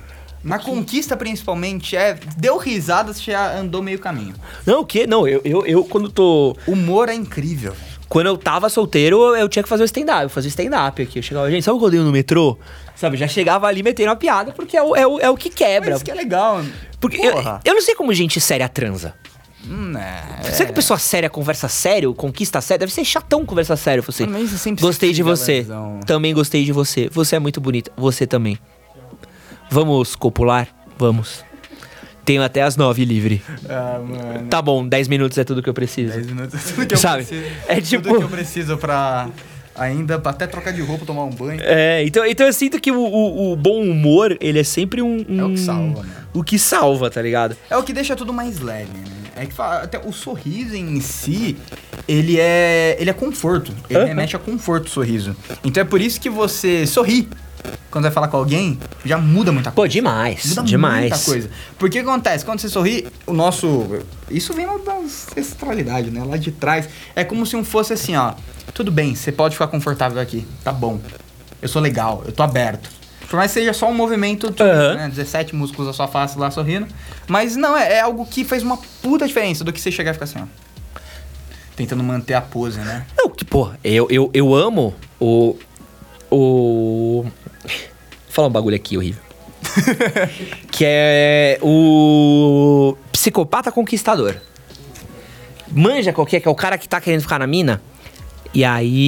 [0.44, 2.18] Na conquista, principalmente, é.
[2.38, 4.34] Deu risada, você já andou meio caminho.
[4.66, 5.06] Não, o quê?
[5.06, 6.56] Não, eu, eu, eu quando tô.
[6.68, 7.74] Humor é incrível.
[8.10, 10.24] Quando eu tava solteiro, eu, eu tinha que fazer o stand-up.
[10.24, 11.20] Eu fazia stand-up aqui.
[11.20, 12.58] Eu chegava, gente, sabe o que eu dei no metrô?
[12.96, 15.50] Sabe, já chegava ali metendo uma piada, porque é o, é o, é o que
[15.50, 15.92] quebra.
[15.92, 16.62] Mas isso que é legal.
[17.00, 19.14] Porque eu, eu não sei como gente séria transa.
[19.70, 20.52] Hum, é.
[20.52, 22.80] Será que pessoa séria conversa sério, conquista sério?
[22.82, 24.26] Deve ser chatão conversar sério, você.
[24.80, 25.54] Gostei de você.
[25.60, 26.00] lesão.
[26.06, 27.10] Também gostei de você.
[27.12, 27.92] Você é muito bonita.
[27.96, 28.58] Você também.
[29.70, 30.68] Vamos copular?
[30.98, 31.44] Vamos.
[32.26, 33.42] Tenho até as nove livre.
[33.68, 34.48] Ah, mano.
[34.48, 36.14] Tá bom, 10 minutos é tudo que eu preciso.
[36.14, 37.26] 10 minutos é tudo que eu Sabe?
[37.26, 37.46] preciso.
[37.68, 39.30] É tipo- Tudo que eu preciso pra.
[39.74, 41.62] Ainda até trocar de roupa, tomar um banho.
[41.64, 45.26] É, então, então eu sinto que o, o- o bom humor, ele é sempre um,
[45.28, 46.12] É o um- que salva, mano.
[46.34, 47.56] O que salva, tá ligado?
[47.70, 49.21] É o que deixa tudo mais leve, né?
[49.42, 51.58] É que fala- até o sorriso em si,
[52.08, 52.96] ele é.
[53.00, 53.74] ele é conforto.
[53.90, 54.08] Ele Aham.
[54.08, 55.36] remete a conforto o sorriso.
[55.64, 57.28] Então é por isso que você sorri
[57.90, 59.92] quando vai falar com alguém, já muda muita Pô, coisa.
[59.92, 60.46] demais.
[60.46, 61.10] Muda demais.
[61.10, 61.50] muita coisa.
[61.78, 62.44] Porque o que acontece?
[62.46, 63.88] Quando você sorri, o nosso.
[64.30, 66.24] Isso vem lá da ancestralidade, né?
[66.24, 66.88] Lá de trás.
[67.16, 68.34] É como se um fosse assim, ó.
[68.74, 70.46] Tudo bem, você pode ficar confortável aqui.
[70.64, 71.00] Tá bom.
[71.62, 72.90] Eu sou legal, eu tô aberto.
[73.32, 74.96] Por mais que seja só um movimento, tipo, Aham.
[74.96, 75.08] né?
[75.08, 76.86] 17 músculos da sua face lá sorrindo.
[77.30, 80.14] Mas não, é, é algo que faz uma puta diferença do que você chegar e
[80.16, 80.48] ficar assim, ó.
[81.74, 83.06] Tentando manter a pose, né?
[83.18, 85.56] Não, que, pô, eu, eu, eu amo o.
[86.30, 87.24] O.
[87.24, 87.32] Vou
[88.28, 89.24] falar um bagulho aqui horrível.
[90.70, 92.98] que é o.
[93.14, 94.36] Psicopata conquistador.
[95.72, 97.82] Manja qualquer, que é o cara que tá querendo ficar na mina.
[98.54, 99.00] E aí.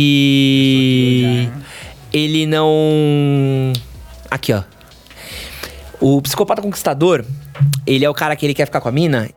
[2.14, 3.74] Ele não.
[4.34, 4.64] Aqui, ó.
[6.02, 7.24] O psicopata conquistador,
[7.86, 9.30] ele é o cara que ele quer ficar com a mina,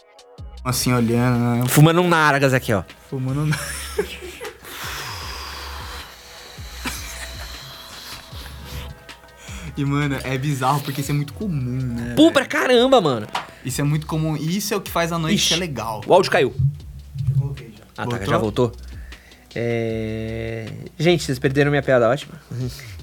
[0.64, 1.68] Assim, olhando, né?
[1.68, 2.82] fumando um nargas aqui, ó.
[3.10, 3.54] Fumando.
[9.76, 12.14] E, mano, é bizarro porque isso é muito comum, né?
[12.16, 13.26] Pô, pra caramba, mano.
[13.62, 14.34] Isso é muito comum.
[14.34, 15.48] E isso é o que faz a noite Ixi.
[15.48, 16.00] ser legal.
[16.06, 16.54] O áudio caiu.
[17.98, 18.26] Ah, tá, Voltou?
[18.26, 18.72] já voltou.
[19.54, 20.66] É...
[20.98, 22.40] Gente, vocês perderam minha piada ótima.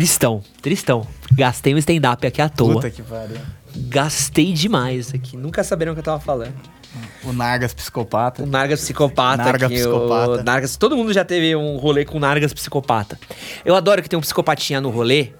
[0.00, 1.06] Tristão, tristão.
[1.30, 2.72] Gastei um stand-up aqui à toa.
[2.72, 3.36] Puta que pariu.
[3.76, 5.36] Gastei demais aqui.
[5.36, 6.54] Nunca saberam o que eu tava falando.
[7.22, 8.42] O Nargas psicopata.
[8.42, 9.44] O Nargas psicopata.
[9.44, 10.40] Narga aqui, psicopata.
[10.40, 13.20] O Nargas, todo mundo já teve um rolê com Nargas psicopata.
[13.62, 15.34] Eu adoro que tem um psicopatinha no rolê.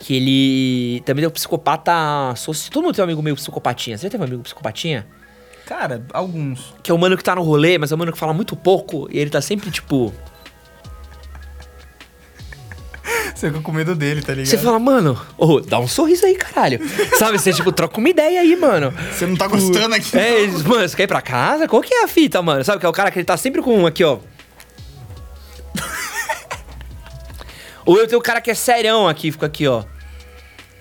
[0.00, 1.90] Que ele também tem um psicopata.
[2.70, 3.96] Todo mundo tem um amigo meio psicopatinha.
[3.96, 5.06] Você já teve um amigo psicopatinha?
[5.64, 6.74] Cara, alguns.
[6.82, 8.54] Que é o mano que tá no rolê, mas é o mano que fala muito
[8.54, 9.08] pouco.
[9.10, 10.12] E ele tá sempre, tipo.
[13.38, 14.48] Você fica com medo dele, tá ligado?
[14.50, 16.80] Você fala, mano, ô, dá um sorriso aí, caralho.
[17.16, 17.38] Sabe?
[17.38, 18.92] Você, tipo, troca uma ideia aí, mano.
[19.12, 20.18] Você não tá gostando aqui.
[20.18, 21.68] É, eles, mano, você quer ir pra casa?
[21.68, 22.64] Qual que é a fita, mano?
[22.64, 24.18] Sabe que é o cara que ele tá sempre com um aqui, ó.
[27.86, 29.84] Ou eu tenho o cara que é serião aqui, fica aqui, ó.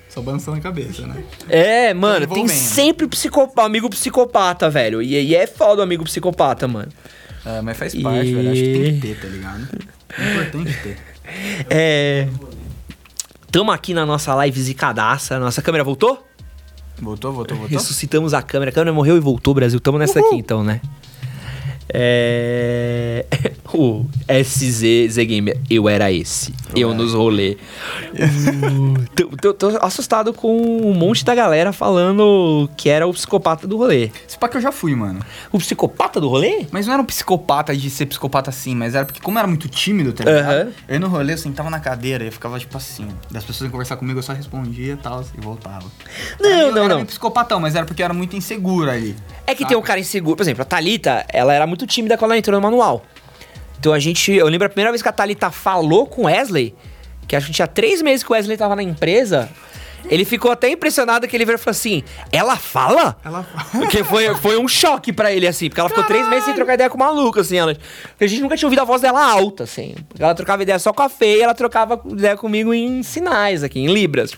[0.10, 1.24] Só balançando a cabeça, né?
[1.47, 4.99] É, mano, tem sempre psicopata, amigo psicopata, velho.
[4.99, 6.91] E, e é foda o amigo psicopata, mano.
[7.45, 8.51] É, mas faz parte, E- velho.
[8.51, 9.68] Acho que tem que ter, tá ligado?
[10.18, 10.97] É importante ter.
[11.70, 12.28] É.
[13.52, 15.40] Tamo aqui na nossa live zicadaça.
[15.40, 16.26] Nossa câmera voltou?
[17.02, 17.78] Voltou, voltou, voltou?
[17.78, 18.72] Ressuscitamos a câmera.
[18.72, 19.80] A câmera morreu e voltou, Brasil.
[19.80, 20.82] Tamo nessa aqui então, né?
[21.94, 23.26] É.
[23.74, 25.60] O SZ Z Gamer.
[25.70, 26.54] Eu era esse.
[26.74, 27.58] Eu nos rolê.
[28.14, 33.68] Uh, tô, tô- tô assustado com um monte da galera falando que era o psicopata
[33.68, 34.10] do rolê.
[34.28, 35.20] Esse pá que eu já fui, mano.
[35.52, 36.66] O psicopata do rolê?
[36.72, 39.48] Mas não era um psicopata de ser psicopata assim, mas era porque, como eu era
[39.48, 40.24] muito tímido, tá?
[40.24, 40.70] Aham.
[40.88, 43.10] Eu no rolê, eu sentava na cadeira e eu ficava tipo assim.
[43.30, 45.86] Das pessoas iam conversar comigo, eu só respondia e tal, e voltava.
[46.40, 46.96] Não, eu não, era não.
[46.96, 49.14] meio psicopatão, mas era porque eu era muito inseguro ali.
[49.46, 49.70] É que saca?
[49.70, 50.38] tem um cara inseguro.
[50.38, 53.04] Por exemplo, a Thalita, ela era muito tímida quando ela entrou no manual.
[53.80, 54.32] Então a gente.
[54.32, 56.74] Eu lembro a primeira vez que a Thalita falou com o Wesley,
[57.28, 59.50] que acho que tinha três meses que o Wesley tava na empresa.
[60.10, 63.18] Ele ficou até impressionado que ele veio e falou assim: Ela fala?
[63.24, 65.68] Ela Porque foi, foi um choque pra ele, assim.
[65.70, 67.58] Porque ela ficou três meses sem trocar ideia com o maluco, assim.
[67.58, 67.76] Ela,
[68.10, 69.96] porque a gente nunca tinha ouvido a voz dela alta, assim.
[70.18, 73.80] Ela trocava ideia só com a Fê e ela trocava ideia comigo em sinais, aqui,
[73.80, 74.32] em Libras.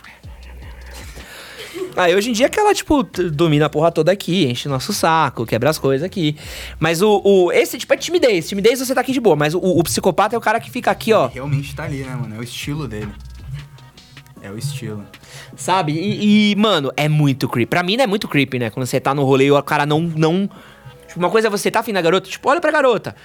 [1.95, 4.93] Aí hoje em dia que ela, tipo, domina a porra toda aqui, enche o nosso
[4.93, 6.35] saco, quebra as coisas aqui.
[6.79, 7.51] Mas o, o.
[7.51, 8.47] Esse tipo é timidez.
[8.47, 9.35] Timidez você tá aqui de boa.
[9.35, 11.27] Mas o, o psicopata é o cara que fica aqui, ó.
[11.27, 12.35] realmente tá ali, né, mano?
[12.35, 13.11] É o estilo dele.
[14.41, 15.03] É o estilo.
[15.55, 15.93] Sabe?
[15.93, 17.69] E, e, mano, é muito creepy.
[17.69, 18.69] Pra mim não é muito creepy, né?
[18.69, 20.01] Quando você tá no rolê e o cara não.
[20.01, 20.49] não...
[21.07, 23.15] Tipo, uma coisa é você tá afim da garota, tipo, olha pra garota.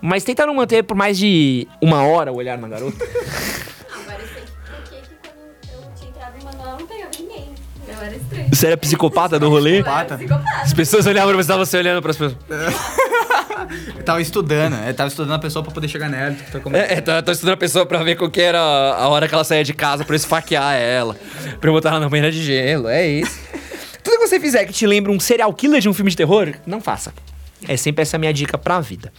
[0.00, 3.04] Mas tenta não manter por mais de uma hora o olhar na garota.
[3.04, 5.40] Agora eu sei por que que quando
[5.72, 7.54] eu tinha entrado no manual eu não pegava ninguém.
[7.88, 8.48] Eu era estranho.
[8.52, 9.80] Você era psicopata do rolê?
[9.80, 10.62] Eu era psicopata.
[10.62, 12.36] As pessoas olhavam pra você, tava você olhando pras pessoas.
[13.96, 16.34] Eu tava estudando, eu tava estudando a pessoa pra poder chegar nela.
[16.52, 19.08] Tô como- É, é, tô, tô estudando a pessoa pra ver qual que era a
[19.08, 21.16] hora que ela saía de casa pra eu esfaquear ela.
[21.60, 23.38] Pra eu botar ela na banheira de gelo, é isso.
[24.04, 26.52] Tudo que você fizer que te lembre um serial killer de um filme de terror,
[26.66, 27.12] não faça.
[27.66, 29.12] É sempre essa a minha dica pra vida.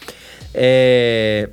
[0.54, 1.50] É...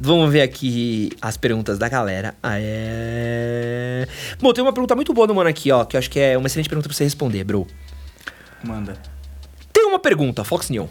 [0.00, 2.34] Vamos ver aqui as perguntas da galera.
[2.42, 4.06] Ah, é...
[4.40, 6.38] Bom, tem uma pergunta muito boa do mano aqui, ó, que eu acho que é
[6.38, 7.66] uma excelente pergunta pra você responder, bro.
[8.64, 8.96] Manda.
[9.72, 10.88] Tem uma pergunta, Fox News.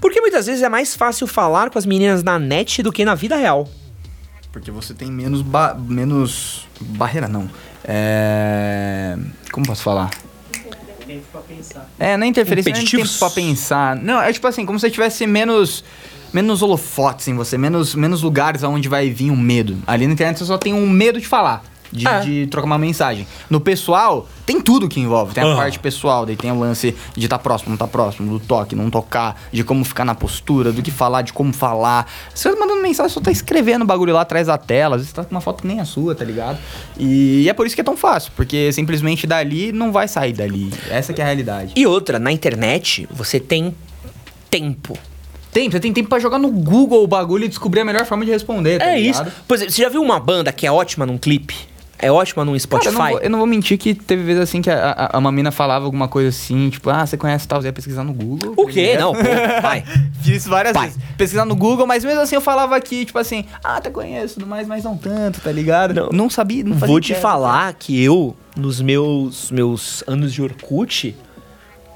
[0.00, 3.04] Por que muitas vezes é mais fácil falar com as meninas na net do que
[3.06, 3.66] na vida real?
[4.52, 7.48] Porque você tem menos ba- menos barreira não.
[7.84, 9.16] É,
[9.50, 10.10] como posso falar?
[11.06, 11.90] Tempo pra pensar.
[11.98, 13.96] É, não é interferência, não é tempo pra pensar.
[13.96, 15.82] Não, é tipo assim, como se tivesse menos
[16.34, 19.78] menos holofotes em você, menos menos lugares aonde vai vir o medo.
[19.86, 21.64] Ali na internet você só tem um medo de falar.
[21.92, 22.20] De, É.
[22.22, 23.24] de trocar uma mensagem.
[23.48, 25.32] No pessoal, tem tudo que envolve.
[25.32, 25.54] Tem a Ah.
[25.54, 28.90] parte pessoal, daí tem o lance de estar próximo, não estar próximo, do toque, não
[28.90, 32.10] tocar, de como ficar na postura, do que falar, de como falar.
[32.34, 34.96] Você tá mandando mensagem, só tá escrevendo o bagulho lá atrás da tela.
[34.96, 36.58] Às vezes tá com uma foto que nem a sua, tá ligado?
[36.98, 40.72] E, é por isso que é tão fácil, porque simplesmente dali não vai sair dali.
[40.90, 41.74] Essa que é a realidade.
[41.76, 43.72] E outra, na internet, você tem
[44.50, 44.98] tempo.
[45.54, 48.24] Tem, você tem tempo pra jogar no Google o bagulho e descobrir a melhor forma
[48.24, 49.20] de responder, tá é isso.
[49.22, 49.34] ligado?
[49.46, 51.54] Por exemplo, você já viu uma banda que é ótima num clipe?
[51.96, 52.88] É ótima num Cara, Spotify?
[52.88, 55.18] eu, não vou, eu não vou mentir que teve vezes assim que a, a, a
[55.18, 58.12] uma mina falava alguma coisa assim, tipo, ah, você conhece tal, você ia pesquisar no
[58.12, 58.52] Google.
[58.56, 58.96] O quê?
[58.98, 59.22] Não, pô,
[59.62, 59.84] vai.
[60.20, 60.88] Fiz isso várias Pai.
[60.88, 61.00] vezes.
[61.16, 64.66] Pesquisar no Google, mas mesmo assim eu falava aqui, tipo assim, ah, até conheço, mais,
[64.66, 65.94] mas não tanto, tá ligado?
[65.94, 66.08] Não.
[66.12, 67.22] Não, sabia, não Vou te ideia.
[67.22, 71.16] falar que eu, nos meus, meus anos de Orkut,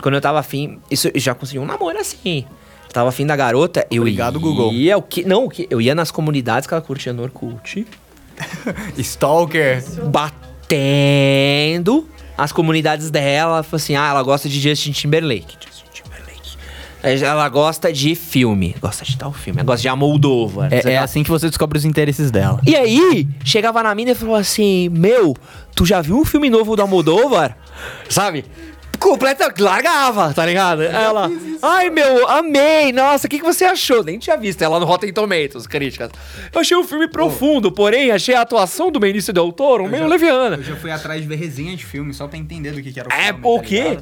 [0.00, 2.46] quando eu tava afim, isso eu já consegui um namoro assim.
[2.92, 4.40] Tava afim da garota, eu Obrigado, ia.
[4.40, 4.72] Google.
[4.96, 7.86] O que, não, o que, eu ia nas comunidades que ela curtia no Orkut.
[8.98, 9.82] Stalker.
[10.06, 13.62] batendo as comunidades dela.
[13.62, 15.56] Falou assim: ah, ela gosta de Justin Timberlake.
[15.66, 16.56] Justin Timberlake.
[17.02, 18.74] Ela gosta de filme.
[18.80, 19.60] Gosta de tal filme.
[19.60, 20.72] Ela gosta de Almodóvar.
[20.72, 22.60] É, é assim que você descobre os interesses dela.
[22.66, 25.36] E aí, chegava na mina e falou assim: Meu,
[25.74, 27.56] tu já viu um filme novo do Almodóvar?
[28.08, 28.44] Sabe?
[28.98, 30.82] Completa, largava, tá ligado?
[30.82, 31.30] Ela,
[31.62, 34.02] ai meu, amei, nossa, o que, que você achou?
[34.02, 36.10] Nem tinha visto ela no Rotten Tomatoes, críticas.
[36.52, 40.56] Eu achei o filme profundo, porém, achei a atuação do Benício Del Toro meio leviana.
[40.56, 42.98] Eu já fui atrás de ver resenha de filme só pra entender do que, que
[43.00, 43.40] era o É, filme.
[43.44, 43.98] o tá quê?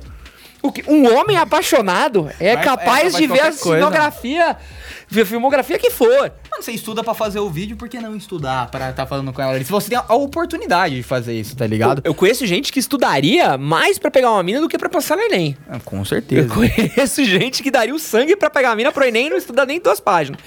[0.66, 4.56] O que- Um homem apaixonado é Vai- é capaz capaz de ver a cenografia,
[5.09, 6.32] ver a filmografia que for.
[6.51, 9.40] Mano, você estuda pra fazer o vídeo, por que não estudar pra tá falando com
[9.43, 9.64] ela ali?
[9.64, 12.02] Se você tem a oportunidade de fazer isso, tá ligado?
[12.05, 15.22] Eu conheço gente que estudaria mais pra pegar uma mina do que pra passar no
[15.22, 15.56] Enem.
[15.68, 16.52] Ah, Com Eu certeza.
[16.52, 19.66] conheço gente que daria o sangue pra pegar a mina pro Enem e não estudar
[19.66, 20.40] nem duas páginas.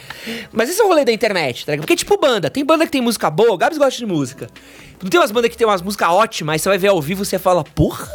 [0.51, 1.85] Mas esse é o rolê da internet, tá ligado?
[1.85, 2.49] Porque, tipo, banda.
[2.49, 4.47] Tem banda que tem música boa, o Gabs gosta de música.
[5.01, 7.21] Não tem umas bandas que tem umas músicas ótimas, aí você vai ver ao vivo
[7.21, 8.07] e você fala, porra,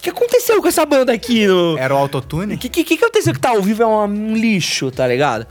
[0.00, 1.76] que, que aconteceu com essa banda aqui no...
[1.78, 2.54] Era o autotune?
[2.54, 5.46] O que, que, que aconteceu que tá ao vivo é um lixo, tá ligado?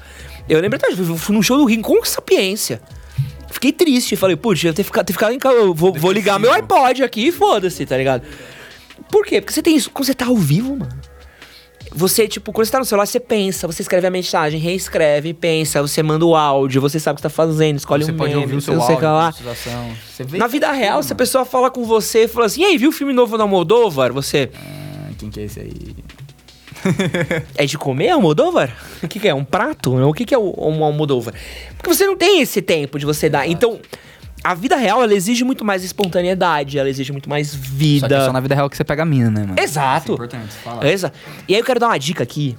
[0.48, 2.82] Eu lembro até, eu fui num show do Rincon com Sapiência.
[3.50, 6.40] Fiquei triste, falei, putz, eu ter ficado, ter ficado em casa, eu vou, vou ligar
[6.40, 8.24] meu iPod aqui e foda-se, tá ligado?
[9.10, 9.42] Por quê?
[9.42, 10.92] Porque você tem isso, quando você tá ao vivo, mano.
[11.94, 15.82] Você, tipo, quando você tá no celular, você pensa, você escreve a mensagem, reescreve, pensa,
[15.82, 18.42] você manda o áudio, você sabe o que tá fazendo, escolhe Você um pode meme,
[18.44, 19.32] ouvir o não seu sei o que lá.
[19.32, 22.78] Você Na vida real, se a pessoa fala com você e fala assim, e aí,
[22.78, 24.10] viu o filme novo da Moldova?
[24.10, 25.72] Você, Ah, quem que é esse aí?
[27.58, 28.76] É de comer Almodóvar?
[29.04, 29.34] O que, que é?
[29.34, 29.96] Um prato?
[29.96, 31.34] O que, que é o- um Almodóvar?
[31.78, 33.48] Porque você não tem esse tempo de você dar.
[33.48, 33.80] Então,
[34.44, 37.70] a vida real, ela exige muito mais espontaneidade, ela exige muito mais Só que é
[37.70, 38.26] vida.
[38.26, 39.60] só na vida real que você pega a mina, né, mano?
[39.60, 40.04] Exato.
[40.04, 40.86] Isso é importante falar.
[40.88, 41.18] Exato.
[41.48, 42.58] E aí eu quero dar uma dica aqui.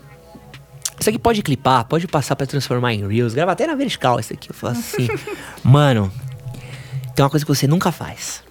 [1.00, 3.32] Isso aqui pode clipar, pode passar pra transformar em Reels.
[3.32, 4.50] Grava até na vertical isso aqui.
[4.50, 5.09] Eu falo assim,
[5.62, 6.12] mano,
[7.14, 8.42] tem uma coisa que você nunca faz.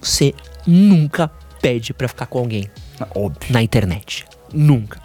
[0.00, 0.32] Você
[0.66, 1.28] nunca
[1.60, 2.70] pede pra ficar com alguém
[3.14, 3.52] Óbvio.
[3.52, 4.24] na internet.
[4.52, 5.00] Nunca.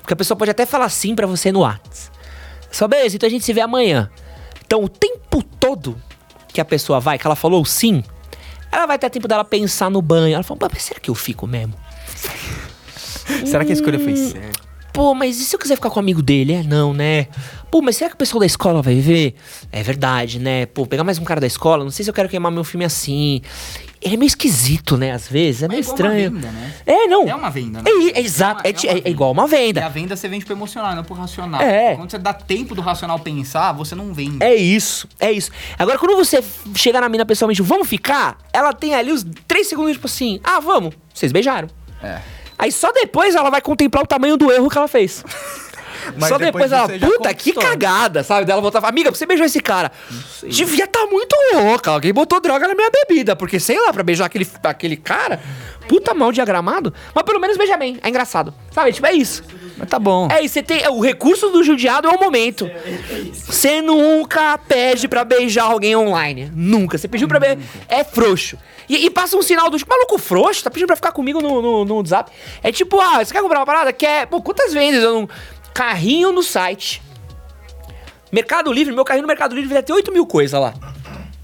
[0.00, 2.10] Porque a pessoa pode até falar sim pra você no WhatsApp.
[2.72, 4.10] Só beleza, então a gente se vê amanhã.
[4.66, 5.96] Então o tempo todo
[6.52, 8.02] que a pessoa vai, que ela falou sim,
[8.70, 10.34] ela vai ter tempo dela pensar no banho.
[10.34, 11.74] Ela fala, "Pô, mas será que eu fico mesmo?
[13.46, 14.04] Será que a escolha Hum.
[14.04, 14.60] foi certa?
[14.92, 16.52] Pô, mas e se eu quiser ficar com um amigo dele?
[16.52, 17.28] É, não, né?
[17.70, 19.34] Pô, mas será que o pessoal da escola vai ver?
[19.70, 20.66] É verdade, né?
[20.66, 22.84] Pô, pegar mais um cara da escola, não sei se eu quero queimar meu filme
[22.84, 23.40] assim.
[24.04, 25.12] É meio esquisito, né?
[25.12, 26.30] Às vezes, é meio igual uma estranho.
[26.32, 26.72] venda, né?
[26.84, 27.28] É, não.
[27.28, 27.90] É uma venda, né?
[27.90, 29.08] É, é exato, uma- é, uma é venda.
[29.08, 29.86] igual uma E venda.
[29.86, 31.60] a venda você vende pro emocional, não pro racional.
[31.62, 31.94] É.
[31.96, 34.42] Quando você dá tempo do racional pensar, você não vende.
[34.42, 35.50] É isso, é isso.
[35.78, 38.38] Agora, quando você f- chega na mina pessoalmente, vamos ficar?
[38.52, 40.94] Ela tem ali os três segundos, tipo assim, ah, vamos.
[41.14, 41.68] Vocês beijaram.
[42.02, 42.20] É.
[42.58, 45.24] Aí só depois ela vai contemplar o tamanho do erro que ela fez.
[46.18, 48.44] Mas só depois depois, ela, puta, que cagada, sabe?
[48.44, 49.90] Dela voltar falar, amiga, você beijou esse cara.
[50.42, 51.90] Devia tá muito louca.
[51.90, 53.34] Alguém botou droga na minha bebida.
[53.34, 55.40] Porque, sei lá, pra beijar aquele, aquele cara,
[55.88, 56.92] puta mal diagramado.
[57.14, 57.98] Mas pelo menos beija bem.
[58.02, 58.54] É engraçado.
[58.70, 58.92] Sabe?
[58.92, 59.42] Tipo, é isso.
[59.76, 60.28] Mas tá bom.
[60.30, 60.86] É isso, você tem.
[60.88, 62.70] O recurso do judiado é o momento.
[63.32, 66.50] Você nunca pede pra beijar alguém online.
[66.54, 66.98] Nunca.
[66.98, 67.58] Você pediu pra beijar.
[67.88, 68.58] É frouxo.
[68.88, 71.62] E, e passa um sinal do tipo, maluco frouxo, tá pedindo pra ficar comigo no,
[71.62, 72.30] no, no WhatsApp.
[72.62, 73.92] É tipo, ah, você quer comprar uma parada?
[73.92, 74.26] Quer.
[74.26, 75.28] Pô, quantas vezes eu não.
[75.74, 77.02] Carrinho no site.
[78.30, 80.72] Mercado Livre, meu carrinho no Mercado Livre deve ter 8 mil coisas lá.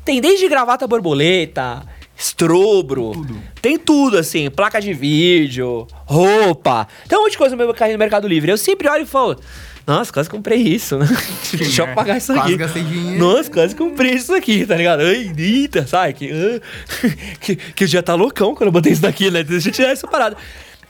[0.04, 1.82] Tem desde gravata borboleta,
[2.16, 3.26] estrobro,
[3.60, 6.88] tem tudo assim, placa de vídeo, roupa.
[7.06, 8.50] Tem um monte de coisa no meu carrinho no Mercado Livre.
[8.50, 9.38] Eu sempre olho e falo,
[9.86, 11.06] nossa, quase comprei isso, né?
[11.52, 12.56] Deixa eu pagar isso aqui.
[12.56, 13.18] gastei dinheiro.
[13.18, 15.00] Nossa, quase comprei isso aqui, tá ligado?
[15.00, 16.12] Ai, eita, sabe?
[16.12, 16.60] Que, ah,
[17.40, 19.42] que, que já tá loucão quando eu botei isso daqui, né?
[19.42, 20.36] Deixa eu tirar essa parada.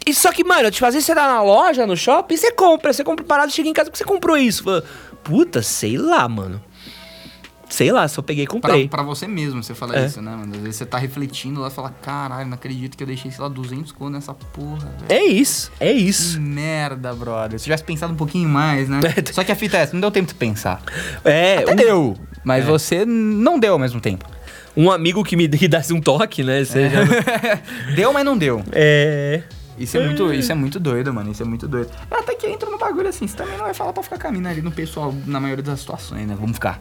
[0.09, 2.93] E só que, mano, tipo, às vezes você tá na loja, no shopping, você compra,
[2.93, 4.65] você compra parada, chega em casa, porque você comprou isso.
[4.65, 4.83] Fala,
[5.23, 6.63] Puta, sei lá, mano.
[7.69, 8.89] Sei lá, só peguei e Pra, comprei.
[8.89, 10.07] pra você mesmo, você fala É.
[10.07, 10.55] isso, né, mano?
[10.55, 13.43] Às vezes você tá refletindo lá e fala, caralho, não acredito que eu deixei, sei
[13.43, 15.07] lá, 200 conto nessa porra, velho.
[15.11, 16.41] É isso, é Que isso.
[16.41, 17.59] merda, brother.
[17.59, 19.01] Se tivesse pensado um pouquinho mais, né?
[19.35, 20.81] Só que a fita é essa, não deu tempo de pensar.
[21.23, 24.25] É, Até um, deu, mas você não deu ao mesmo tempo.
[24.75, 26.65] um amigo que me que desse um toque, né?
[26.65, 27.01] Você já-
[27.95, 28.63] Deu, mas não deu.
[28.73, 29.43] É.
[29.79, 31.31] Isso é muito, isso é muito doido, mano.
[31.31, 31.91] Isso é muito doido.
[32.11, 34.63] Até que entra no bagulho assim, você também não vai falar pra ficar caminhando ali
[34.63, 36.35] no pessoal na maioria das situações, né?
[36.39, 36.81] Vamos ficar.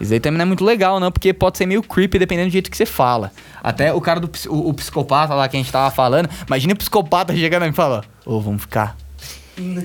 [0.00, 2.52] Isso aí também não é muito legal, não, porque pode ser meio creepy dependendo do
[2.52, 3.32] jeito que você fala.
[3.62, 6.76] Até o cara do o, o psicopata lá que a gente tava falando, imagina o
[6.76, 8.96] psicopata chegando e fala, ô, vamos ficar.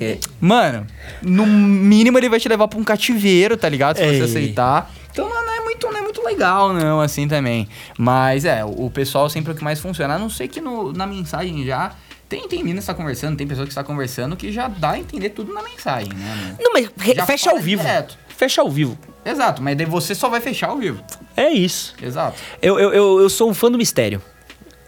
[0.01, 0.17] É.
[0.41, 0.85] Mano,
[1.21, 3.97] no mínimo ele vai te levar pra um cativeiro, tá ligado?
[3.97, 4.17] Se Ei.
[4.19, 4.91] você aceitar.
[5.11, 7.69] Então não não é muito, não é muito legal, não, assim também.
[7.97, 10.15] Mas é, o, o pessoal sempre é o que mais funciona.
[10.15, 11.93] A não ser que no- na mensagem já.
[12.31, 14.99] Tem, tem mina que está conversando, tem pessoa que está conversando que já dá a
[14.99, 16.55] entender tudo na mensagem, né?
[16.57, 17.81] Não, mas Já fecha ao vivo.
[17.83, 18.17] direto.
[18.29, 18.97] Fecha ao vivo.
[19.25, 21.03] Exato, mas daí você só vai fechar ao vivo.
[21.35, 21.93] É isso.
[22.01, 22.37] Exato.
[22.61, 24.21] Eu, eu, eu, eu sou um fã do mistério.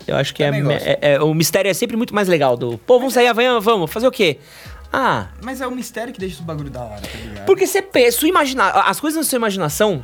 [0.08, 2.56] Eu acho que é, é- é- O mistério é sempre muito mais legal.
[2.56, 3.92] Do, Pô, vamos sair amanhã, vamos.
[3.92, 4.40] Fazer o quê?
[4.92, 7.46] Ah, Mas é o mistério que deixa esse bagulho da hora, tá ligado?
[7.46, 8.70] porque você pensa, sua imagina...
[8.70, 10.02] as coisas na sua imaginação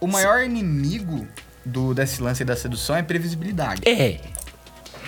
[0.00, 1.26] O maior inimigo
[1.64, 3.82] do, desse lance da sedução é previsibilidade.
[3.84, 4.20] é.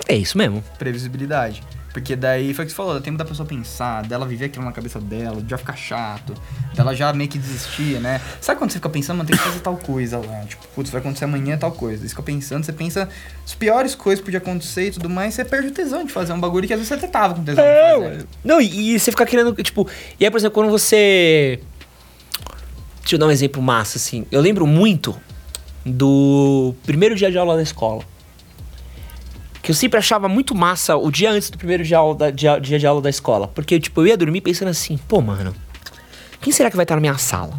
[0.09, 0.63] É isso mesmo.
[0.79, 1.63] Previsibilidade.
[1.93, 4.65] Porque daí foi o que você falou, dá tempo da pessoa pensar, dela viver aquilo
[4.65, 6.33] na cabeça dela, de já ficar chato,
[6.75, 8.19] dela já meio que desistir, né?
[8.41, 10.41] Sabe quando você fica pensando, mano, tem que fazer tal coisa lá?
[10.47, 12.03] Tipo, putz, vai acontecer amanhã tal coisa.
[12.03, 13.11] Você fica pensando, você pensa
[13.45, 16.33] as piores coisas que podiam acontecer e tudo mais, você perde o tesão de fazer
[16.33, 18.27] um bagulho que às vezes você até tava com tesão É, de fazer.
[18.43, 19.87] Não, e, e você fica querendo, tipo.
[20.19, 21.61] E aí, por exemplo, quando você.
[23.01, 24.25] Deixa eu dar um exemplo massa, assim.
[24.33, 25.15] Eu lembro muito
[25.85, 28.03] do primeiro dia de aula da escola.
[29.63, 32.59] Que eu sempre achava muito massa o dia antes do primeiro dia, aula da- dia,
[32.59, 33.47] dia de aula da escola.
[33.49, 35.55] Porque, tipo, eu ia dormir pensando assim, pô, mano,
[36.41, 37.53] quem será que vai estar na minha sala?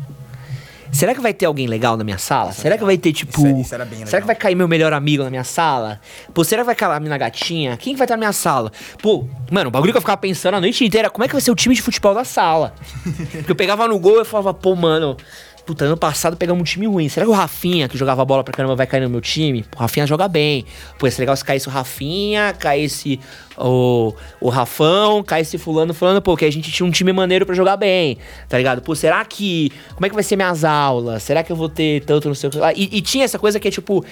[0.91, 2.51] Será que vai ter alguém legal na minha sala?
[2.51, 3.47] será que vai ter, tipo.
[3.47, 5.99] Isso- isso era bem Será que vai cair meu melhor amigo na minha sala?
[6.33, 7.75] Pô, será que vai cair a minha gatinha?
[7.77, 8.71] Quem que vai estar na minha sala?
[9.01, 11.41] Pô, mano, o bagulho que eu ficava pensando a noite inteira, como é que vai
[11.41, 12.75] ser o time de futebol da sala?
[13.31, 15.17] Porque eu pegava no gol e eu falava, pô, mano,
[15.65, 17.07] puta, ano passado pegamos um time ruim.
[17.07, 19.65] Será que o Rafinha, que jogava bola pra caramba, vai cair no meu time?
[19.75, 20.65] O Rafinha joga bem.
[20.99, 23.19] Pô, ia ser legal se caísse o Rafinha, caísse
[23.57, 27.55] o, o Rafão, caísse fulano, fulano, pô, que a gente tinha um time maneiro pra
[27.55, 28.17] jogar bem,
[28.49, 28.81] tá ligado?
[28.81, 29.71] Pô, será que.
[29.93, 31.23] Como é que vai ser minhas aulas?
[31.23, 32.49] Será que eu vou ter tanto no seu.
[32.75, 34.03] E, e tinha essa coisa que é tipo.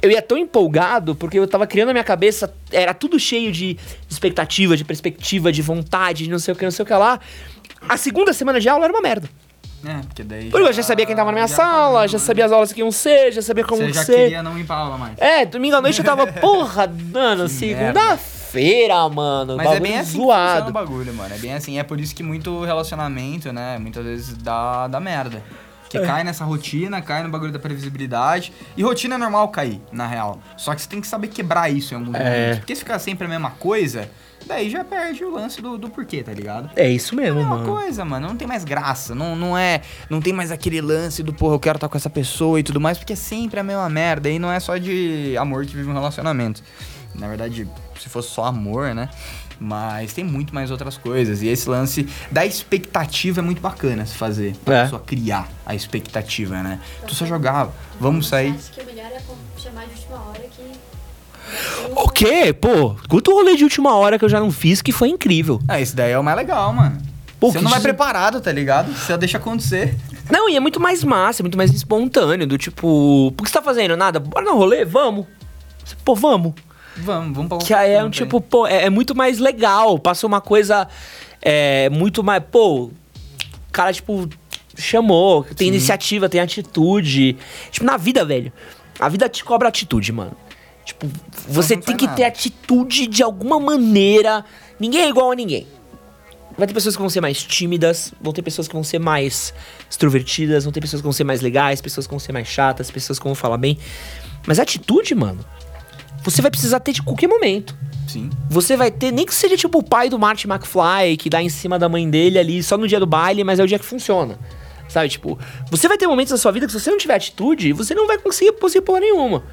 [0.00, 3.76] Eu ia tão empolgado porque eu tava criando na minha cabeça, era tudo cheio de
[4.08, 7.18] expectativa, de perspectiva, de vontade, de não sei o que, não sei o que lá.
[7.88, 9.28] A segunda semana de aula era uma merda.
[9.84, 10.50] É, porque daí.
[10.50, 12.90] Porque eu já sabia quem tava na minha sala, já sabia as aulas que iam
[12.90, 13.88] ser, já sabia como né?
[13.88, 14.16] Você já ser.
[14.24, 15.18] queria não ir pra aula mais.
[15.18, 19.56] É, domingo à noite eu tava, porra, mano, Que segunda-feira, mano.
[19.56, 20.70] Mas é bem assim que zoado.
[20.70, 21.34] o bagulho, mano.
[21.34, 21.78] É bem assim.
[21.78, 23.78] É por isso que muito relacionamento, né?
[23.78, 25.42] Muitas vezes dá, dá merda.
[25.88, 26.00] É.
[26.00, 28.52] Que cai nessa rotina, cai no bagulho da previsibilidade.
[28.76, 30.38] E rotina é normal cair, na real.
[30.56, 32.18] Só que você tem que saber quebrar isso em algum É.
[32.18, 32.58] momento.
[32.60, 34.10] Porque se ficar sempre a mesma coisa,
[34.46, 36.70] daí já perde o lance do, do porquê, tá ligado?
[36.76, 37.72] É isso mesmo, É uma mano.
[37.74, 38.28] coisa, mano.
[38.28, 39.14] Não tem mais graça.
[39.14, 39.80] Não, não é.
[40.10, 42.80] Não tem mais aquele lance do, porra, eu quero estar com essa pessoa e tudo
[42.80, 44.28] mais, porque é sempre a mesma merda.
[44.28, 46.62] E não é só de amor que vive um relacionamento.
[47.14, 47.66] Na verdade,
[47.98, 49.08] se fosse só amor, né?
[49.60, 51.42] Mas tem muito mais outras coisas.
[51.42, 54.54] E esse lance da expectativa é muito bacana se fazer.
[54.64, 54.82] Pra É.
[54.84, 56.78] pessoa criar a expectativa, né?
[57.06, 58.54] Tu só jogava, vamos sair.
[58.56, 59.20] Acho que o melhor é
[59.60, 60.62] chamar de última hora que.
[61.96, 62.52] O quê?
[62.52, 65.60] Pô, quanto rolê de última hora que eu já não fiz que foi incrível.
[65.66, 66.98] Ah, esse daí é o mais legal, mano.
[67.40, 68.92] Pô, você não vai preparado, tá ligado?
[68.92, 69.96] Você deixa acontecer.
[70.30, 73.54] Não, e é muito mais massa, é muito mais espontâneo, do tipo, por que você
[73.54, 73.96] tá fazendo?
[73.96, 74.18] Nada?
[74.20, 74.84] Bora no rolê?
[74.84, 75.24] Vamos.
[75.84, 76.52] Você, Pô, vamos.
[76.98, 79.98] Vamos, vamos pra Que aí é um tipo, pô, é, é muito mais legal.
[79.98, 80.88] Passa uma coisa
[81.40, 82.42] é, muito mais.
[82.50, 82.92] Pô, o
[83.72, 84.28] cara, tipo,
[84.76, 87.36] chamou, tem iniciativa, tem atitude.
[87.70, 88.52] Tipo, na vida, velho.
[88.98, 90.32] A vida te cobra atitude, mano.
[90.84, 91.08] Tipo,
[91.46, 92.16] você tem que nada.
[92.16, 94.44] ter atitude de alguma maneira.
[94.80, 95.66] Ninguém é igual a ninguém.
[96.56, 99.54] Vai ter pessoas que vão ser mais tímidas, vão ter pessoas que vão ser mais
[99.88, 102.90] extrovertidas, vão ter pessoas que vão ser mais legais, pessoas que vão ser mais chatas,
[102.90, 103.78] pessoas que vão falar bem.
[104.44, 105.44] Mas atitude, mano,
[106.22, 107.76] você vai precisar ter de qualquer momento.
[108.06, 108.30] Sim.
[108.48, 111.48] Você vai ter, nem que seja tipo o pai do Marty McFly, que dá em
[111.48, 113.84] cima da mãe dele ali só no dia do baile, mas é o dia que
[113.84, 114.38] funciona.
[114.88, 115.38] Sabe, tipo,
[115.70, 118.06] você vai ter momentos na sua vida que se você não tiver atitude, você não
[118.06, 119.44] vai conseguir conseguir porra nenhuma.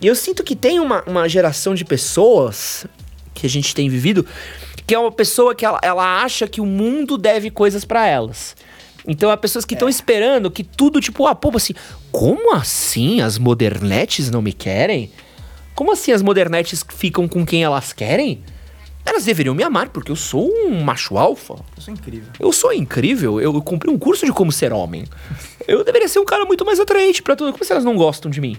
[0.00, 2.86] E eu sinto que tem uma, uma geração de pessoas
[3.34, 4.24] que a gente tem vivido,
[4.86, 8.56] que é uma pessoa que ela, ela acha que o mundo deve coisas pra elas.
[9.06, 11.74] Então, há pessoas que estão esperando que tudo, tipo, ah, pô, assim,
[12.10, 15.10] como assim as modernetes não me querem?
[15.78, 18.42] Como assim as modernetes ficam com quem elas querem?
[19.06, 21.54] Elas deveriam me amar, porque eu sou um macho alfa.
[21.76, 22.32] Eu sou incrível.
[22.40, 25.04] Eu sou incrível, eu comprei um curso de como ser homem.
[25.68, 27.52] Eu deveria ser um cara muito mais atraente pra tudo.
[27.52, 28.56] Como se elas não gostam de mim?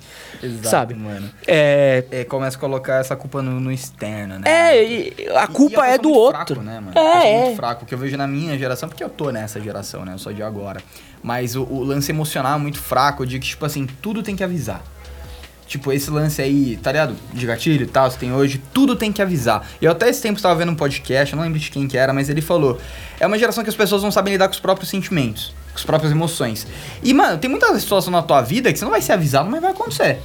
[0.63, 0.93] sabe?
[0.93, 1.27] mano.
[1.47, 2.05] É.
[2.11, 4.43] É, começa a colocar essa culpa no, no externo, né?
[4.45, 6.55] É, e a culpa E é eu do outro.
[6.55, 6.91] Fraco, né, mano?
[6.95, 7.45] É, eu é.
[7.45, 7.83] muito fraco.
[7.83, 10.13] O que eu vejo na minha geração, porque eu tô nessa geração, né?
[10.13, 10.83] Eu sou de agora.
[11.23, 13.23] Mas o, o lance emocional é muito fraco.
[13.23, 14.83] Eu digo que, tipo assim, tudo tem que avisar.
[15.69, 17.15] Tipo, esse lance aí, tá ligado?
[17.31, 19.69] De gatilho e tal, você tem hoje, tudo tem que avisar.
[19.79, 21.95] E eu até esse tempo estava vendo um podcast, eu não lembro de quem que
[21.95, 22.81] era, mas ele falou:
[23.19, 25.83] é uma geração que as pessoas não sabem lidar com os próprios sentimentos, com as
[25.83, 26.65] próprias emoções.
[27.03, 29.61] E, mano, tem muitas situações na tua vida que você não vai ser avisado, mas
[29.61, 30.19] vai acontecer.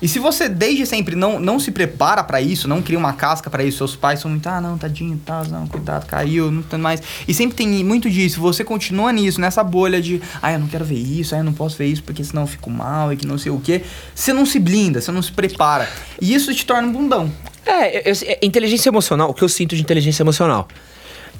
[0.00, 3.48] E se você desde sempre não, não se prepara pra isso, não cria uma casca
[3.48, 6.78] pra isso, seus pais são muito, ah, não, tadinho, tá, não, cuidado, caiu, não tem
[6.78, 7.00] mais.
[7.26, 10.84] E sempre tem muito disso, você continua nisso, nessa bolha de, ah, eu não quero
[10.84, 13.26] ver isso, ah, eu não posso ver isso porque senão eu fico mal e que
[13.26, 13.82] não sei o quê.
[14.14, 15.88] Você não se blinda, você não se prepara.
[16.20, 17.32] E isso te torna um bundão.
[17.64, 20.68] É, eu- eu- é, inteligência emocional, o que eu sinto de inteligência emocional.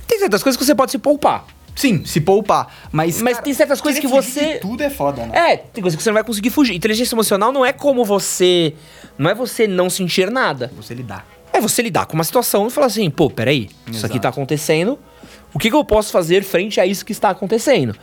[0.08, 1.44] Tem certas coisas que você pode se poupar.
[1.76, 3.20] Sim, se poupar, mas.
[3.22, 5.52] Mas tem certas coisas que você- Tudo é foda, né?
[5.52, 6.74] É, tem coisas que você não vai conseguir fugir.
[6.74, 8.72] Inteligência emocional não é como você.
[9.18, 10.72] Não é você não sentir nada.
[10.74, 11.26] Você lidar.
[11.52, 14.20] É você lidar com uma situação e falar assim, pô, peraí, isso aqui Exato.
[14.20, 14.98] tá acontecendo.
[15.54, 17.94] O que, que eu posso fazer frente a isso que está acontecendo?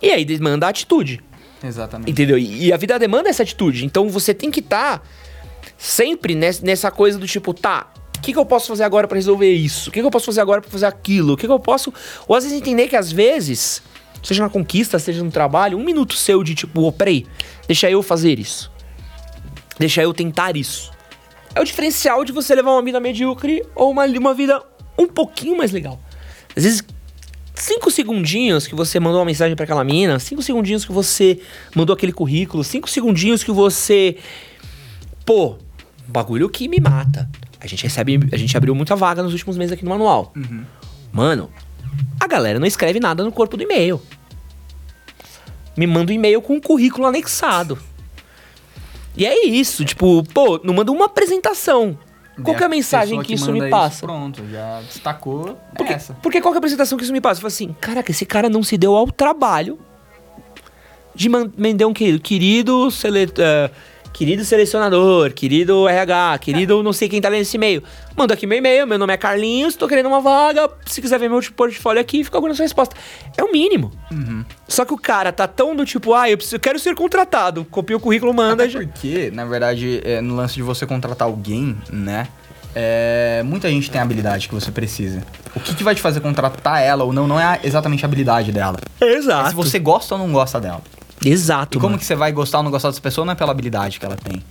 [0.00, 1.20] E aí demanda atitude.
[1.62, 2.10] Exatamente.
[2.10, 2.36] Entendeu?
[2.38, 3.84] E a vida demanda essa atitude.
[3.84, 5.02] Então você tem que estar
[5.78, 7.86] sempre nes- nessa coisa do tipo, tá,
[8.16, 9.88] O que, que eu posso fazer agora pra resolver isso?
[9.88, 11.34] O que, que eu posso fazer agora pra fazer aquilo?
[11.34, 11.92] O que, que eu posso.
[12.26, 13.82] Ou às vezes entender que às vezes,
[14.22, 17.26] seja na conquista, seja no trabalho, um minuto seu de tipo, ô, peraí,
[17.66, 18.70] deixa eu fazer isso.
[19.78, 20.90] Deixa eu tentar isso.
[21.54, 24.62] É o diferencial de você levar uma vida medíocre ou uma, uma vida
[24.98, 26.00] um pouquinho mais legal.
[26.56, 26.84] Às vezes,
[27.54, 31.40] cinco segundinhos que você mandou uma mensagem pra aquela mina, cinco segundinhos que você
[31.74, 34.16] mandou aquele currículo, cinco segundinhos que você.
[35.24, 35.56] Pô,
[36.06, 37.28] bagulho que me mata.
[37.66, 38.18] A gente recebe.
[38.32, 40.32] A gente abriu muita vaga nos últimos meses aqui no manual.
[41.12, 41.50] Mano,
[42.20, 44.00] a galera não escreve nada no corpo do e-mail.
[45.76, 47.78] Me manda um e-mail com um currículo anexado.
[49.16, 51.98] E é isso, tipo, pô, não manda uma apresentação.
[52.42, 54.04] Qual que é a mensagem pessoa que, isso me passa?
[54.04, 56.12] pronto, já destacou Porque, essa.
[56.22, 57.38] porque qual que é a apresentação que isso me passa?
[57.38, 59.78] Eu falo assim, caraca, esse cara não se deu ao trabalho
[61.14, 63.70] de man- mandar um querido, querido, sele, eh,
[64.16, 67.82] querido selecionador, querido RH, querido não sei quem tá lendo esse e-mail.
[68.16, 71.28] Manda aqui meu e-mail, meu nome é Carlinhos, tô querendo uma vaga, se quiser ver
[71.28, 72.96] meu portfólio aqui, fica alguma sua resposta.
[73.36, 73.92] É o mínimo.
[74.66, 77.66] Só que o cara tá tão do tipo, ah, eu, preciso, eu quero ser contratado,
[77.66, 78.64] copia o currículo, manda.
[78.64, 82.26] Até porque, na verdade, é, no lance de você contratar alguém, né?
[82.74, 85.22] é, muita gente tem a habilidade que você precisa.
[85.54, 88.50] O que, que vai te fazer contratar ela ou não, não é exatamente a habilidade
[88.50, 88.78] dela.
[88.98, 89.50] É Exato.
[89.50, 90.82] se você gosta ou não gosta dela.
[91.24, 91.98] Exato, E como mano.
[91.98, 94.16] que você vai gostar ou não gostar dessa pessoa não é pela habilidade que ela
[94.16, 94.42] tem.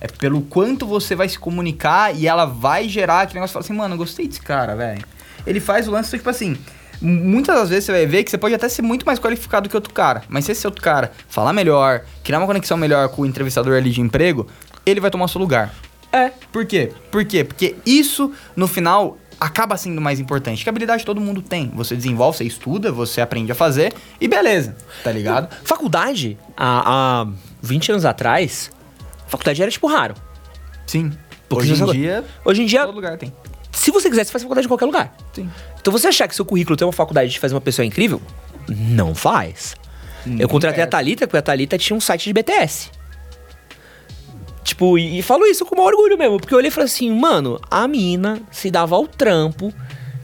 [0.00, 3.54] É pelo quanto você vai se comunicar e ela vai gerar aquele negócio.
[3.54, 5.04] Fala assim, mano, eu gostei desse cara, velho.
[5.46, 6.56] Ele faz o lance, tipo assim...
[7.02, 9.76] Muitas das vezes você vai ver que você pode até ser muito mais qualificado que
[9.76, 10.22] outro cara.
[10.28, 13.90] Mas se esse outro cara falar melhor, criar uma conexão melhor com o entrevistador ali
[13.90, 14.46] de emprego,
[14.86, 15.74] ele vai tomar o seu lugar.
[16.12, 16.30] É.
[16.52, 16.92] Por quê?
[17.10, 17.42] Por quê?
[17.42, 20.62] Porque isso, no final, acaba sendo mais importante.
[20.62, 21.70] Que habilidade todo mundo tem.
[21.74, 25.48] Você desenvolve, você estuda, você aprende a fazer e beleza, tá ligado?
[25.64, 27.26] Faculdade, há, há
[27.62, 28.70] 20 anos atrás,
[29.26, 30.14] faculdade era tipo raro.
[30.86, 31.12] Sim.
[31.48, 33.32] Porque Hoje em dia, Hoje em dia, todo lugar tem.
[33.70, 35.14] se você quiser, você faz faculdade em qualquer lugar.
[35.32, 35.50] Sim.
[35.80, 38.20] Então você achar que seu currículo tem uma faculdade de fazer uma pessoa incrível,
[38.68, 39.74] não faz.
[40.38, 40.86] eu contratei a.
[40.86, 42.90] Thalita, porque a Thalita tinha um site de BTS.
[44.64, 47.10] Tipo, e, e falo isso com o orgulho mesmo, porque eu olhei e falei assim,
[47.12, 49.72] mano, a mina se dava ao trampo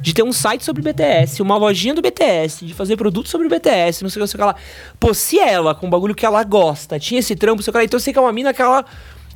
[0.00, 4.02] de ter um site sobre BTS, uma lojinha do BTS, de fazer produtos sobre BTS,
[4.02, 4.56] não sei o que, não sei o que lá.
[4.98, 7.78] Pô, se ela, com o bagulho que ela gosta, tinha esse trampo, sei o que
[7.78, 8.82] lá, então eu sei que é uma mina que ela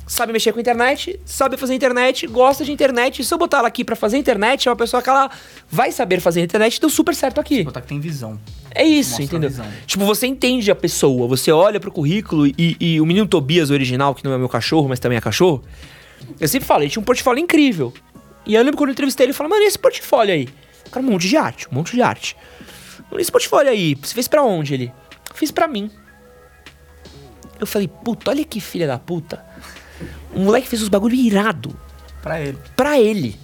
[0.07, 3.23] sabe mexer com internet, sabe fazer internet, gosta de internet.
[3.23, 5.29] Se eu botar ela aqui pra fazer internet, é uma pessoa que ela
[5.69, 7.63] vai saber fazer internet, deu super certo aqui.
[7.63, 8.39] Botar que tem visão.
[8.73, 9.65] É isso, Mostra entendeu?
[9.85, 14.13] Tipo, você entende a pessoa, você olha pro currículo e, e o menino Tobias original,
[14.13, 15.63] que não é meu cachorro, mas também é cachorro,
[16.39, 17.93] eu sempre falo, ele tinha um portfólio incrível.
[18.45, 20.49] E eu lembro quando eu entrevistei ele, ele falou, mano, e esse portfólio aí?
[20.91, 22.37] Cara, um monte de arte, um monte de arte.
[23.09, 24.93] Mano, esse portfólio aí, você fez pra onde ele?
[25.33, 25.89] Fiz pra mim.
[27.59, 29.43] Eu falei, puta, olha que filha da puta.
[30.35, 31.75] O moleque fez os bagulho irado
[32.21, 32.57] Pra ele.
[32.75, 33.35] pra ele.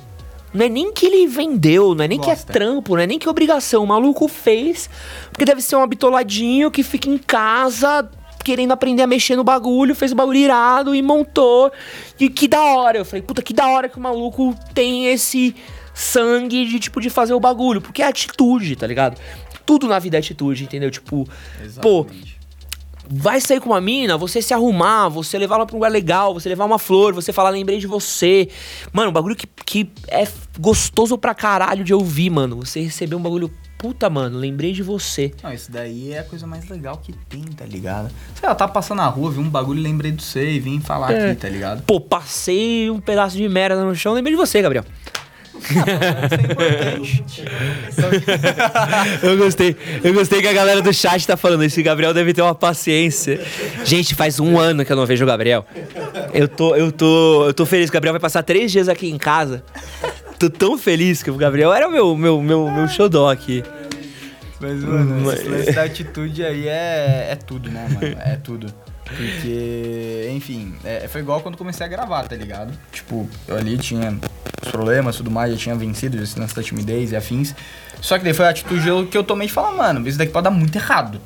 [0.53, 2.51] Não é nem que ele vendeu, não é nem que Gosta.
[2.51, 3.83] é trampo, não é nem que é obrigação.
[3.83, 4.89] O maluco fez,
[5.31, 8.09] porque deve ser um bitoladinho que fica em casa
[8.43, 11.71] querendo aprender a mexer no bagulho, fez o bagulho irado e montou.
[12.19, 12.97] E que da hora.
[12.97, 15.55] Eu falei, puta, que da hora que o maluco tem esse
[15.93, 19.17] sangue de tipo de fazer o bagulho, porque é atitude, tá ligado?
[19.65, 20.89] Tudo na vida é atitude, entendeu?
[20.89, 21.27] Tipo,
[21.81, 22.07] pô,
[23.13, 26.33] vai sair com uma mina, você se arrumar, você levar ela pra um lugar legal,
[26.33, 28.47] você levar uma flor, você falar, lembrei de você.
[28.93, 30.25] Mano, um bagulho que, que é
[30.59, 32.57] gostoso pra caralho de ouvir, mano.
[32.57, 35.33] Você receber um bagulho, puta, mano, lembrei de você.
[35.43, 38.09] Não, isso daí é a coisa mais legal que tem, tá ligado?
[38.39, 40.79] Sei lá, tá passando na rua, vi um bagulho e lembrei do você e vim
[40.79, 41.31] falar É.
[41.31, 41.83] aqui, tá ligado?
[41.83, 44.85] Pô, passei um pedaço de merda no chão, lembrei de você, Gabriel.
[49.23, 51.63] Eu gostei, eu gostei que a galera do chat tá falando.
[51.63, 53.39] Esse Gabriel deve ter uma paciência.
[53.83, 55.65] Gente, faz um ano que eu não vejo o Gabriel.
[56.33, 57.89] Eu tô, eu tô, eu tô feliz.
[57.89, 59.63] O Gabriel vai passar três dias aqui em casa.
[60.39, 63.63] Tô tão feliz que o Gabriel era o meu, meu, meu, meu xodó aqui.
[64.59, 68.15] Mas, mano, Mas- esse lance da atitude aí é, é tudo, né, mano?
[68.19, 68.71] É tudo.
[69.15, 72.73] Porque, enfim, é, foi igual quando comecei a gravar, tá ligado?
[72.91, 74.17] Tipo, eu ali tinha
[74.63, 77.53] os problemas tudo mais, já tinha vencido esse lance da timidez e afins.
[77.99, 80.45] Só que daí foi a atitude que eu tomei de falar, mano, isso daqui pode
[80.45, 81.19] dar muito errado.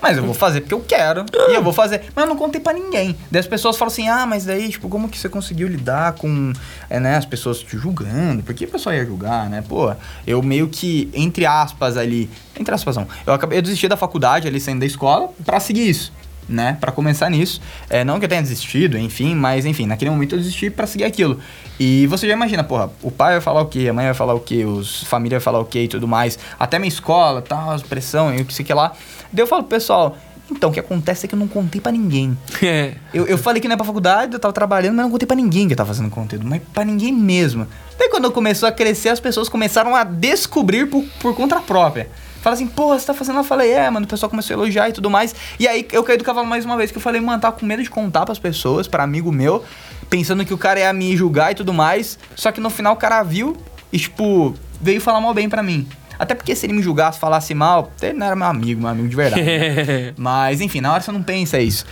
[0.00, 1.24] Mas eu vou fazer porque eu quero.
[1.48, 2.04] E eu vou fazer.
[2.14, 3.16] Mas eu não contei pra ninguém.
[3.30, 6.52] Daí as pessoas falam assim: ah, mas daí, tipo, como que você conseguiu lidar com
[6.88, 8.42] é, né, as pessoas te julgando?
[8.42, 9.62] Por que a pessoa ia julgar, né?
[9.66, 9.92] Pô,
[10.26, 12.30] eu meio que, entre aspas ali.
[12.58, 13.08] Entre aspas, não.
[13.26, 16.12] Eu, acabei, eu desisti da faculdade ali saindo da escola pra seguir isso.
[16.48, 17.60] Né, Pra começar nisso.
[17.90, 21.04] É, não que eu tenha desistido, enfim, mas enfim, naquele momento eu desisti pra seguir
[21.04, 21.38] aquilo.
[21.78, 24.32] E você já imagina, porra, o pai vai falar o quê, a mãe vai falar
[24.32, 26.38] o quê, os família vai falar o quê e tudo mais.
[26.58, 28.92] Até minha escola, tal, pressão e o que sei que lá.
[29.30, 30.16] Daí eu falo pro pessoal,
[30.50, 32.36] Então, o que acontece é que eu não contei pra ninguém.
[32.62, 32.94] É.
[33.12, 35.36] Eu, eu falei que não é pra faculdade, eu tava trabalhando, mas não contei pra
[35.36, 37.66] ninguém que eu tava fazendo conteúdo, mas pra ninguém mesmo.
[37.98, 42.08] Daí quando começou a crescer, as pessoas começaram a descobrir por, por conta própria.
[42.40, 43.38] Fala assim, pô, você tá fazendo?
[43.38, 45.34] Eu falei, é, mano, o pessoal começou a elogiar e tudo mais.
[45.58, 47.66] E aí eu caí do cavalo mais uma vez, que eu falei, mano, tava com
[47.66, 49.64] medo de contar pras pessoas, pra amigo meu,
[50.08, 52.18] pensando que o cara ia me julgar e tudo mais.
[52.34, 53.56] Só que no final o cara viu
[53.92, 55.86] e, tipo, veio falar mal bem pra mim.
[56.18, 59.08] Até porque se ele me julgasse, falasse mal, ele não era meu amigo, meu amigo
[59.08, 59.40] de verdade.
[59.40, 60.12] né?
[60.18, 61.86] Mas, enfim, na hora você não pensa isso.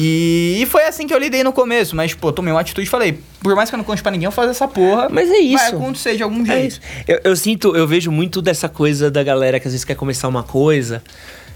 [0.00, 2.90] E, e foi assim que eu lidei no começo, mas, pô, tomei uma atitude e
[2.90, 5.08] falei, por mais que eu não conte pra ninguém, eu vou fazer essa porra.
[5.10, 5.58] Mas é isso.
[5.58, 6.68] Vai acontecer de algum É jeito.
[6.72, 6.80] isso.
[7.06, 10.28] Eu, eu sinto, eu vejo muito dessa coisa da galera que às vezes quer começar
[10.28, 11.02] uma coisa.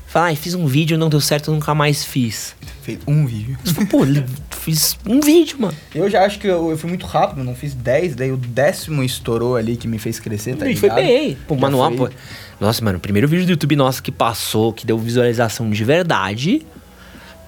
[0.09, 2.55] Fala, ai, fiz um vídeo, não deu certo, nunca mais fiz.
[2.83, 3.57] Fez um vídeo.
[3.89, 4.01] Pô,
[4.51, 5.75] fiz um vídeo, mano.
[5.95, 9.03] Eu já acho que eu, eu fui muito rápido, não fiz 10, daí o décimo
[9.05, 11.05] estourou ali que me fez crescer, tá a gente foi ligado?
[11.07, 11.39] bem.
[11.47, 12.15] Pô, manual, foi- pô.
[12.61, 16.61] Nossa, mano, o primeiro vídeo do YouTube nosso que passou, que deu visualização de verdade,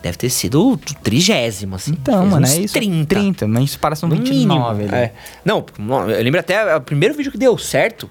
[0.04, 1.92] deve ter sido o trigésimo, assim.
[1.92, 2.74] Então, mano, é isso.
[2.74, 3.06] 30.
[3.06, 4.94] 30, mas isso parece um No 29 mínimo.
[4.94, 5.04] ali.
[5.06, 5.12] É.
[5.44, 5.64] Não,
[6.08, 8.08] eu lembro até o primeiro vídeo que deu certo.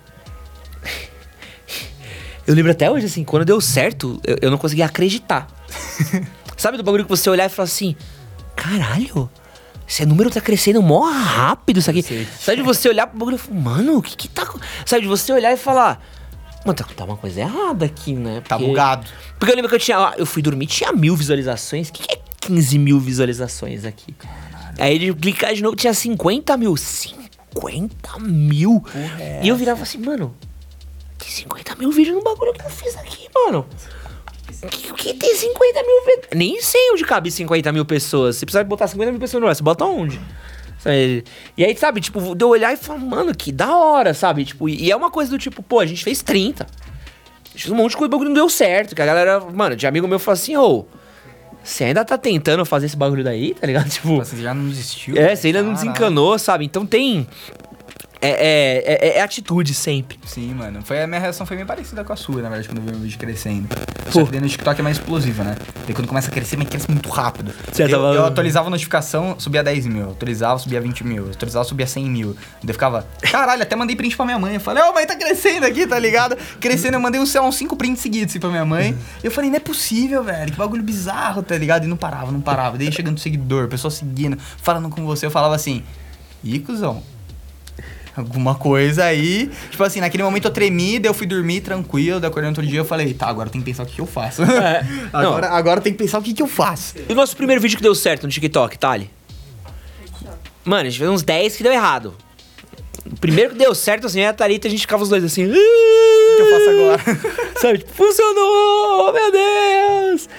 [2.45, 5.47] Eu lembro até hoje, assim, quando deu certo, eu, eu não conseguia acreditar.
[6.57, 7.95] Sabe do bagulho que você olhar e falar assim:
[8.53, 9.29] caralho,
[9.87, 12.03] esse número tá crescendo mó rápido isso aqui.
[12.37, 14.45] Sabe de você olhar pro bagulho e falar, mano, o que que tá.
[14.45, 16.03] co-" Sabe de você olhar e falar:
[16.65, 18.41] mano, tá, tá uma coisa errada aqui, né?
[18.47, 19.07] Tá Porque- bugado.
[19.39, 19.99] Porque eu lembro que eu tinha.
[19.99, 21.89] ó, Eu fui dormir, tinha mil visualizações.
[21.89, 24.15] O que, que é 15 mil visualizações aqui?
[24.79, 26.75] Aí de clicar de novo, tinha 50 mil.
[26.75, 28.83] 50 mil?
[29.41, 30.35] E eu virava assim, mano,
[31.17, 33.65] tem 50 mil vídeos no bagulho que eu fiz aqui, mano.
[34.63, 36.17] O que, que tem 50 mil?
[36.35, 38.37] Nem sei onde cabe 50 mil pessoas.
[38.37, 40.19] Você precisa botar 50 mil pessoas no ar, você bota onde?
[40.83, 41.23] Sabe?
[41.57, 44.43] E aí, sabe, tipo, de eu olhar e falar, mano, que da hora, sabe?
[44.43, 46.67] Tipo, e é uma coisa do tipo, pô, a gente fez 30.
[47.55, 48.93] Fiz um monte de coisa, bagulho não deu certo.
[48.95, 50.85] Que a galera, mano, de amigo meu falou assim, ô,
[51.63, 53.87] você ainda tá tentando fazer esse bagulho daí, tá ligado?
[53.89, 55.15] Tipo, Você já não desistiu?
[55.17, 56.65] é, você ainda não desencanou, sabe?
[56.65, 57.25] Então tem.
[58.25, 60.17] É, é, é, é atitude sempre.
[60.25, 60.79] Sim, mano.
[60.83, 62.91] Foi, a minha reação foi bem parecida com a sua, na verdade, quando eu vi
[62.91, 63.67] meu vídeo crescendo.
[64.09, 64.25] Só Pô.
[64.25, 65.57] que daí no TikTok é mais explosiva, né?
[65.85, 67.53] Daí quando começa a crescer, mas cresce muito rápido.
[67.69, 70.11] Você eu, tava- eu atualizava a notificação, subia 10 mil.
[70.11, 71.29] Atualizava, subia 20 mil.
[71.31, 72.33] Atualizava, subia 100 mil.
[72.33, 74.53] Daí eu ficava, caralho, até mandei print pra minha mãe.
[74.55, 76.37] Eu falei, ó, mãe, tá crescendo aqui, tá ligado?
[76.61, 78.95] Crescendo, eu mandei sei lá, uns 5 prints seguidos assim, pra minha mãe.
[79.21, 80.49] Eu falei, não é possível, velho.
[80.51, 81.83] Que bagulho bizarro, tá ligado?
[81.83, 82.77] E não parava, não parava.
[82.77, 85.83] Daí chegando seguidor, pessoa seguindo, falando com você, eu falava assim,
[86.43, 87.03] ih, cuzão,
[88.15, 89.49] alguma coisa aí.
[89.71, 92.65] Tipo assim, naquele momento eu tremi, daí eu fui dormir tranquilo, daí acordei no outro
[92.65, 94.43] dia eu falei, tá, agora tem que pensar o que, que eu faço.
[94.43, 94.85] É.
[95.11, 96.95] agora, agora tem que pensar o que, que eu faço.
[97.09, 99.09] E o nosso primeiro vídeo que deu certo no TikTok, Thali?
[100.65, 102.13] Mano, a gente fez uns 10 que deu errado.
[103.05, 105.45] O primeiro que deu certo, assim, é a Thalita, a gente ficava os dois assim.
[105.45, 107.53] O O que eu faço agora?
[107.59, 110.29] Sabe, tipo, funcionou, meu Deus!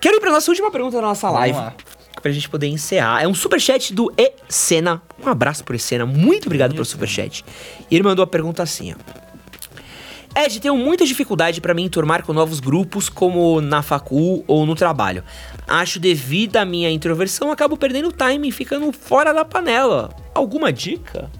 [0.00, 1.58] Quero ir pra nossa última pergunta da nossa Vamos live.
[1.58, 1.74] lá.
[2.20, 3.22] Pra gente poder encerrar.
[3.22, 5.00] É um superchat do Esena.
[5.24, 6.04] Um abraço por Esena.
[6.04, 7.44] Muito obrigado pelo superchat.
[7.90, 9.28] E ele mandou a pergunta assim, ó.
[10.36, 14.76] Ed, tenho muita dificuldade pra me enturmar com novos grupos, como na facul ou no
[14.76, 15.24] trabalho.
[15.66, 20.10] Acho devido à minha introversão, acabo perdendo time e ficando fora da panela.
[20.34, 21.30] Alguma dica?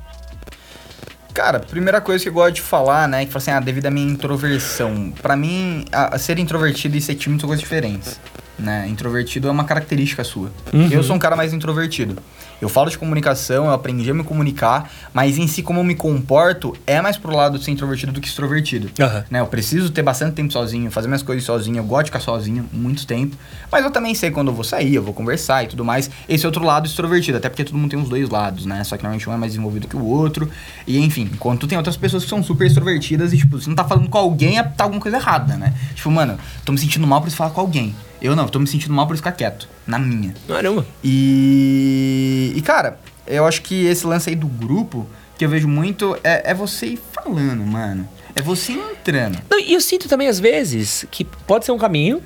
[1.33, 3.91] Cara, primeira coisa que eu gosto de falar, né, que fala assim, ah, devido à
[3.91, 5.13] minha introversão.
[5.23, 8.19] Pra mim, a, a ser introvertido e ser tímido são coisas diferentes,
[8.59, 8.86] né?
[8.89, 10.51] Introvertido é uma característica sua.
[10.90, 12.16] Eu sou um cara mais introvertido.
[12.60, 15.94] Eu falo de comunicação, eu aprendi a me comunicar, mas em si como eu me
[15.94, 18.90] comporto é mais pro lado de ser introvertido do que extrovertido.
[19.01, 19.24] Aham.
[19.30, 22.18] Né, eu preciso ter bastante tempo sozinho, fazer minhas coisas sozinho, eu gosto de ficar
[22.20, 23.36] sozinho muito tempo,
[23.70, 26.10] mas eu também sei quando eu vou sair, eu vou conversar e tudo mais.
[26.28, 28.82] Esse outro lado extrovertido, até porque todo mundo tem os dois lados, né?
[28.82, 30.51] Só que normalmente um é mais desenvolvido que o outro.
[30.85, 33.85] E enfim, enquanto tem outras pessoas que são super extrovertidas e tipo, se não tá
[33.85, 35.72] falando com alguém, é- tá alguma coisa errada, né?
[35.94, 37.94] Tipo, mano, tô me sentindo mal por isso falar com alguém.
[38.20, 40.35] Eu não, tô me sentindo mal por ficar quieto, na minha.
[40.47, 40.85] Caramba.
[41.05, 46.16] E, e cara, eu acho que esse lance aí do grupo, que eu vejo muito,
[46.24, 48.09] é, é você ir falando, mano.
[48.35, 49.39] É você entrando.
[49.51, 52.23] Não, e eu sinto também, às vezes, que pode ser um caminho,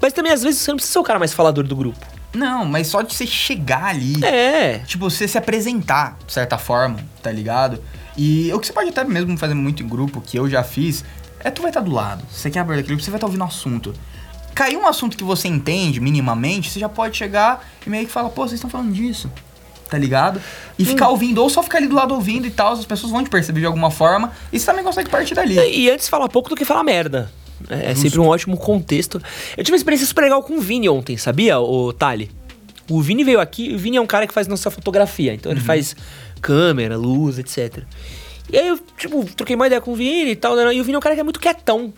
[0.00, 1.98] mas também, às vezes, você não precisa ser o cara mais falador do grupo.
[2.34, 4.78] Não, mas só de você chegar ali, É.
[4.80, 7.82] tipo, você se apresentar, de certa forma, tá ligado?
[8.16, 11.04] E o que você pode até mesmo fazer muito em grupo, que eu já fiz,
[11.40, 12.24] é tu vai estar do lado.
[12.30, 13.94] Você quer abrir aquilo, você vai estar ouvindo o assunto.
[14.56, 18.30] Caiu um assunto que você entende minimamente, você já pode chegar e meio que falar,
[18.30, 19.30] pô, vocês estão falando disso.
[19.90, 20.40] Tá ligado?
[20.78, 23.22] E ficar ouvindo, ou só ficar ali do lado ouvindo e tal, as pessoas vão
[23.22, 25.56] te perceber de alguma forma, e você também consegue partir dali.
[25.58, 27.30] E antes falar pouco do que falar merda.
[27.68, 29.22] É, é sempre um ótimo contexto.
[29.58, 32.30] Eu tive uma experiência super legal com o Vini ontem, sabia, o Tali?
[32.88, 35.60] O Vini veio aqui, o Vini é um cara que faz nossa fotografia, então ele
[35.60, 35.94] faz
[36.40, 37.84] câmera, luz, etc.
[38.50, 40.84] E aí eu, tipo, troquei uma ideia com o Vini e tal, né, e o
[40.84, 41.92] Vini é um cara que é muito quietão.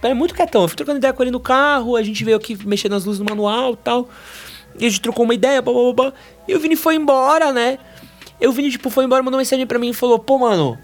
[0.00, 0.62] Tipo, é muito quietão.
[0.62, 3.18] Eu fui trocando ideia com ele no carro, a gente veio aqui mexer nas luzes
[3.18, 4.08] do manual e tal.
[4.78, 6.12] E a gente trocou uma ideia, blá, blá, blá.
[6.48, 7.78] E o Vini foi embora, né?
[8.40, 10.78] E o Vini, tipo, foi embora, mandou mensagem pra mim e falou, pô, mano,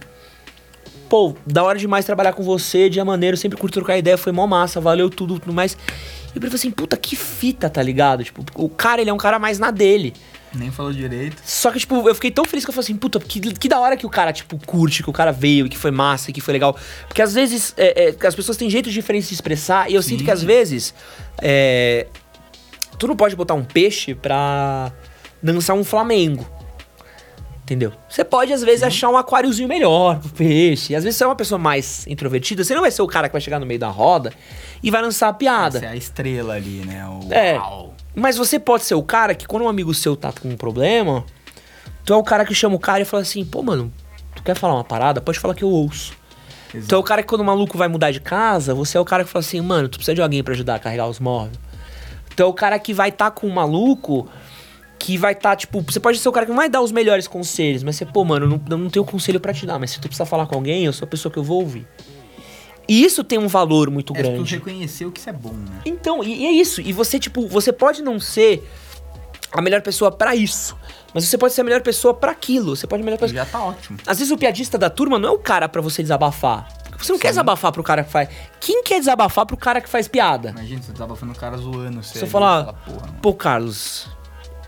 [1.08, 4.46] pô, da hora demais trabalhar com você, dia maneiro, sempre curto trocar ideia, foi mó
[4.46, 5.72] massa, valeu tudo, tudo mais.
[5.72, 8.22] E eu falei assim, puta, que fita, tá ligado?
[8.22, 10.12] Tipo, o cara, ele é um cara mais na dele.
[10.56, 11.40] Nem falou direito.
[11.44, 13.78] Só que, tipo, eu fiquei tão feliz que eu falei assim, puta, que, que da
[13.78, 16.52] hora que o cara, tipo, curte, que o cara veio, que foi massa, que foi
[16.52, 16.76] legal.
[17.06, 20.24] Porque às vezes é, é, as pessoas têm jeitos diferentes de expressar, e eu sinto
[20.24, 20.94] que às vezes
[21.40, 22.06] é,
[22.98, 24.92] tu não pode botar um peixe pra
[25.42, 26.46] dançar um flamengo.
[27.62, 27.92] Entendeu?
[28.08, 30.94] Você pode, às vezes, achar um aquáriozinho melhor pro peixe.
[30.94, 33.32] Às vezes você é uma pessoa mais introvertida, você não vai ser o cara que
[33.32, 34.32] vai chegar no meio da roda
[34.80, 35.78] e vai lançar a piada.
[35.78, 37.04] Essa é a estrela ali, né?
[37.08, 37.58] O É.
[37.58, 37.95] uau.
[38.18, 41.22] Mas você pode ser o cara que, quando um amigo seu tá com um problema,
[42.02, 43.92] tu é o cara que chama o cara e fala assim, pô, mano,
[44.34, 45.20] tu quer falar uma parada?
[45.20, 46.14] Pode falar que eu ouço.
[46.74, 46.88] Exato.
[46.88, 49.04] Tu é o cara que quando o maluco vai mudar de casa, você é o
[49.04, 51.58] cara que fala assim, mano, tu precisa de alguém pra ajudar a carregar os móveis.
[52.34, 54.26] Tu é o cara que vai estar com um maluco
[54.98, 57.28] que vai estar, tipo, você pode ser o cara que não vai dar os melhores
[57.28, 59.90] conselhos, mas você, pô, mano, eu não, eu não tenho conselho pra te dar, mas
[59.90, 61.86] se tu precisar falar com alguém, eu sou a pessoa que eu vou ouvir.
[62.88, 64.54] E isso tem um valor muito É tu grande.
[64.54, 65.80] reconheceu que isso é bom, né?
[65.84, 66.80] Então, e, e é isso.
[66.80, 68.62] E você, tipo, você pode não ser
[69.52, 70.76] a melhor pessoa pra isso,
[71.14, 72.76] mas você pode ser a melhor pessoa pra aquilo.
[72.76, 73.36] Você pode ser a melhor pessoa.
[73.36, 73.98] Já tá ótimo.
[74.06, 76.68] Às vezes o piadista da turma não é o cara pra você desabafar.
[76.98, 78.28] Você não quer desabafar pro cara que faz.
[78.58, 80.50] Quem quer desabafar pro cara que faz piada?
[80.50, 82.02] Imagina, você tava falando o cara zoando.
[82.02, 84.08] Você Você ali, falar, fala, porra, pô, Carlos,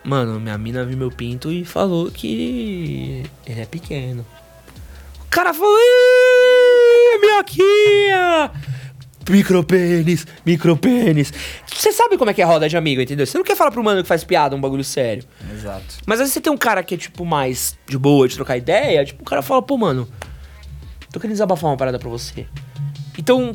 [0.05, 4.27] mano, minha mina viu meu pinto e falou que ele é pequeno.
[5.29, 8.51] O cara falou, "Ih, minhoquinha!
[9.29, 11.33] Micropênis, micropênis.
[11.71, 13.27] Você sabe como é que é roda de amigo, entendeu?
[13.27, 15.23] Você não quer falar pro mano que faz piada um bagulho sério.
[15.53, 15.85] Exato.
[16.07, 18.57] Mas às vezes você tem um cara que é, tipo, mais de boa, de trocar
[18.57, 20.09] ideia, tipo, o cara fala, pô, mano,
[21.13, 22.47] tô querendo desabafar uma parada pra você.
[23.19, 23.55] Então,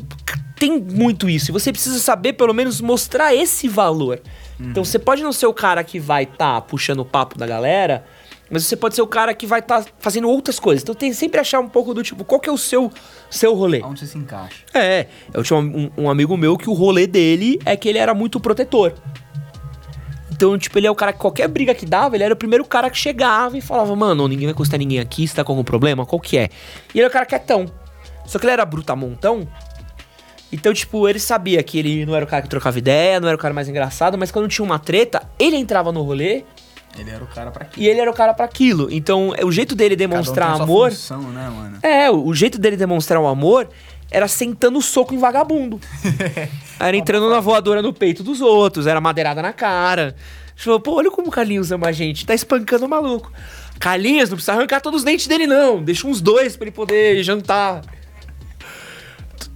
[0.56, 1.50] tem muito isso.
[1.50, 4.20] E você precisa saber, pelo menos, mostrar esse valor.
[4.60, 8.04] Então, você pode não ser o cara que vai tá puxando o papo da galera,
[8.50, 10.82] mas você pode ser o cara que vai tá fazendo outras coisas.
[10.82, 12.90] Então, tem que sempre achar um pouco do tipo, qual que é o seu,
[13.30, 13.82] seu rolê?
[13.82, 14.64] Onde você se encaixa?
[14.72, 18.14] É, eu tinha um, um amigo meu que o rolê dele é que ele era
[18.14, 18.94] muito protetor.
[20.30, 22.64] Então, tipo, ele é o cara que qualquer briga que dava, ele era o primeiro
[22.64, 25.64] cara que chegava e falava, mano, ninguém vai custar ninguém aqui, você tá com algum
[25.64, 26.04] problema?
[26.04, 26.48] Qual que é?
[26.92, 27.66] E ele é o cara quietão.
[28.26, 29.46] Só que ele era brutamontão.
[30.52, 33.36] Então, tipo, ele sabia que ele não era o cara que trocava ideia, não era
[33.36, 36.44] o cara mais engraçado, mas quando tinha uma treta, ele entrava no rolê
[36.98, 37.80] Ele era o cara pra quê?
[37.80, 38.88] e ele era o cara pra aquilo.
[38.90, 40.90] Então, o jeito dele demonstrar um amor.
[40.90, 41.78] Função, né, mano?
[41.82, 43.68] É, o jeito dele demonstrar o amor
[44.10, 45.80] era sentando o soco em vagabundo.
[46.78, 50.14] Era entrando na voadora no peito dos outros, era madeirada na cara.
[50.56, 53.32] Falou, pô, olha como o Carlinhos ama a gente, tá espancando o maluco.
[53.78, 55.82] Carlinhos, não precisa arrancar todos os dentes dele, não.
[55.82, 57.80] Deixa uns dois pra ele poder jantar.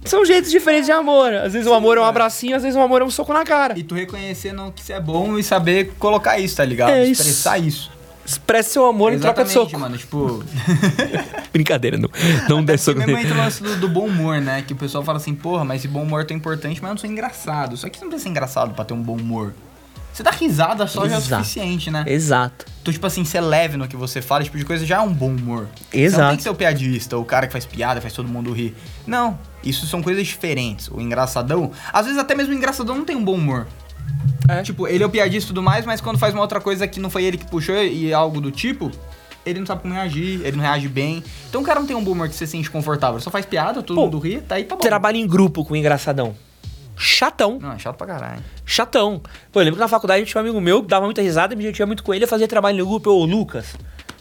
[0.05, 1.33] São jeitos diferentes de amor.
[1.33, 3.43] Às vezes o amor é um abracinho, às vezes o amor é um soco na
[3.43, 3.77] cara.
[3.77, 6.91] E tu reconhecendo que isso é bom e saber colocar isso, tá ligado?
[6.91, 7.21] É isso.
[7.21, 7.91] Expressar isso.
[8.25, 9.81] Expresse seu amor em troca de Exatamente, soco.
[9.81, 9.97] mano.
[9.97, 10.43] Tipo,
[11.51, 12.09] Brincadeira, não,
[12.47, 13.27] não dê soco mesmo nele.
[13.27, 14.61] entra o lance do, do bom humor, né?
[14.61, 16.97] Que o pessoal fala assim, porra, mas esse bom humor é importante, mas eu não
[16.99, 17.75] sou engraçado.
[17.75, 19.53] Só que você não precisa ser engraçado pra ter um bom humor.
[20.13, 21.43] Você dá risada só já é o Exato.
[21.43, 22.03] suficiente, né?
[22.05, 22.65] Exato.
[22.83, 24.99] Tu, tipo assim, ser leve no que você fala, esse tipo de coisa já é
[24.99, 25.67] um bom humor.
[25.89, 26.27] Você não Exato.
[26.29, 28.75] tem que ser o piadista, o cara que faz piada, faz todo mundo rir.
[29.07, 30.89] Não, isso são coisas diferentes.
[30.89, 33.67] O engraçadão, às vezes até mesmo o engraçadão não tem um bom humor.
[34.47, 34.63] É.
[34.63, 36.99] Tipo, ele é o piadista e tudo mais, mas quando faz uma outra coisa que
[36.99, 38.91] não foi ele que puxou e algo do tipo,
[39.45, 41.23] ele não sabe como reagir, ele não reage bem.
[41.47, 43.19] Então o cara não tem um bom humor que você se sente confortável.
[43.19, 44.81] Só faz piada, todo Pô, mundo ri, tá aí, tá bom.
[44.81, 46.35] Trabalha em grupo com o engraçadão.
[46.97, 47.59] Chatão.
[47.61, 48.43] Não, é chato pra caralho.
[48.65, 49.21] Chatão.
[49.51, 51.61] Pô, eu lembro que na faculdade tinha um amigo meu que dava muita risada, me
[51.61, 53.09] divertia muito com ele, eu fazia trabalho no grupo.
[53.09, 53.75] Ô, Lucas,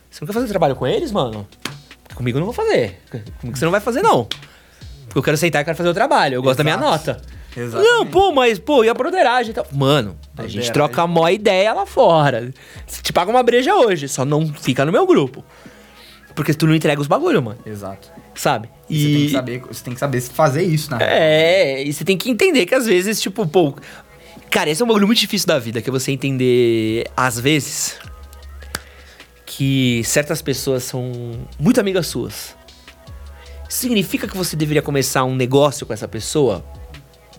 [0.09, 1.47] você não quer fazer trabalho com eles, mano?
[2.15, 3.01] Comigo eu não vou fazer.
[3.41, 4.29] Comigo você não vai fazer, não.
[5.09, 6.35] Porque eu quero aceitar e quero fazer o trabalho.
[6.35, 6.91] Eu gosto da minha Exato.
[6.91, 7.23] nota.
[7.57, 7.91] Exatamente.
[7.91, 9.67] Não, pô, mas, pô, e a broderagem e tal?
[9.73, 10.73] Mano, a gente Broderagem.
[10.73, 12.53] troca a mó ideia lá fora.
[13.03, 15.45] Te paga uma breja hoje, só não fica no meu grupo.
[16.35, 17.59] Porque tu não entrega os bagulho, mano.
[17.67, 18.09] Exato.
[18.35, 18.69] Sabe?
[18.89, 19.03] E...
[19.03, 20.99] Você, tem que saber, você tem que saber fazer isso, né?
[21.01, 23.75] É, e você tem que entender que às vezes, tipo, pô.
[24.51, 27.99] Cara, esse é um bagulho muito difícil da vida, que é você entender, às vezes,
[29.45, 31.11] que certas pessoas são
[31.59, 32.57] muito amigas suas.
[33.69, 36.65] Significa que você deveria começar um negócio com essa pessoa?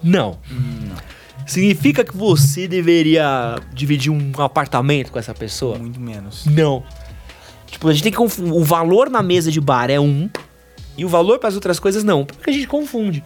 [0.03, 0.37] Não.
[1.45, 5.77] Significa que você deveria dividir um apartamento com essa pessoa?
[5.77, 6.45] Muito menos.
[6.45, 6.83] Não.
[7.65, 8.53] Tipo, a gente tem que confundir.
[8.53, 10.29] O valor na mesa de bar é um,
[10.97, 12.25] e o valor para as outras coisas não.
[12.25, 13.23] Porque a gente confunde.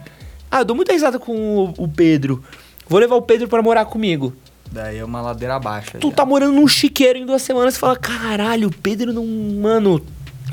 [0.50, 2.42] Ah, eu dou muita risada com o, Pedro.
[2.88, 4.34] Vou levar o Pedro pra morar comigo.
[4.70, 5.98] Daí é uma ladeira abaixo.
[5.98, 6.14] Tu já.
[6.14, 9.26] tá morando num chiqueiro em duas semanas e fala: caralho, o Pedro não.
[9.26, 10.00] Mano,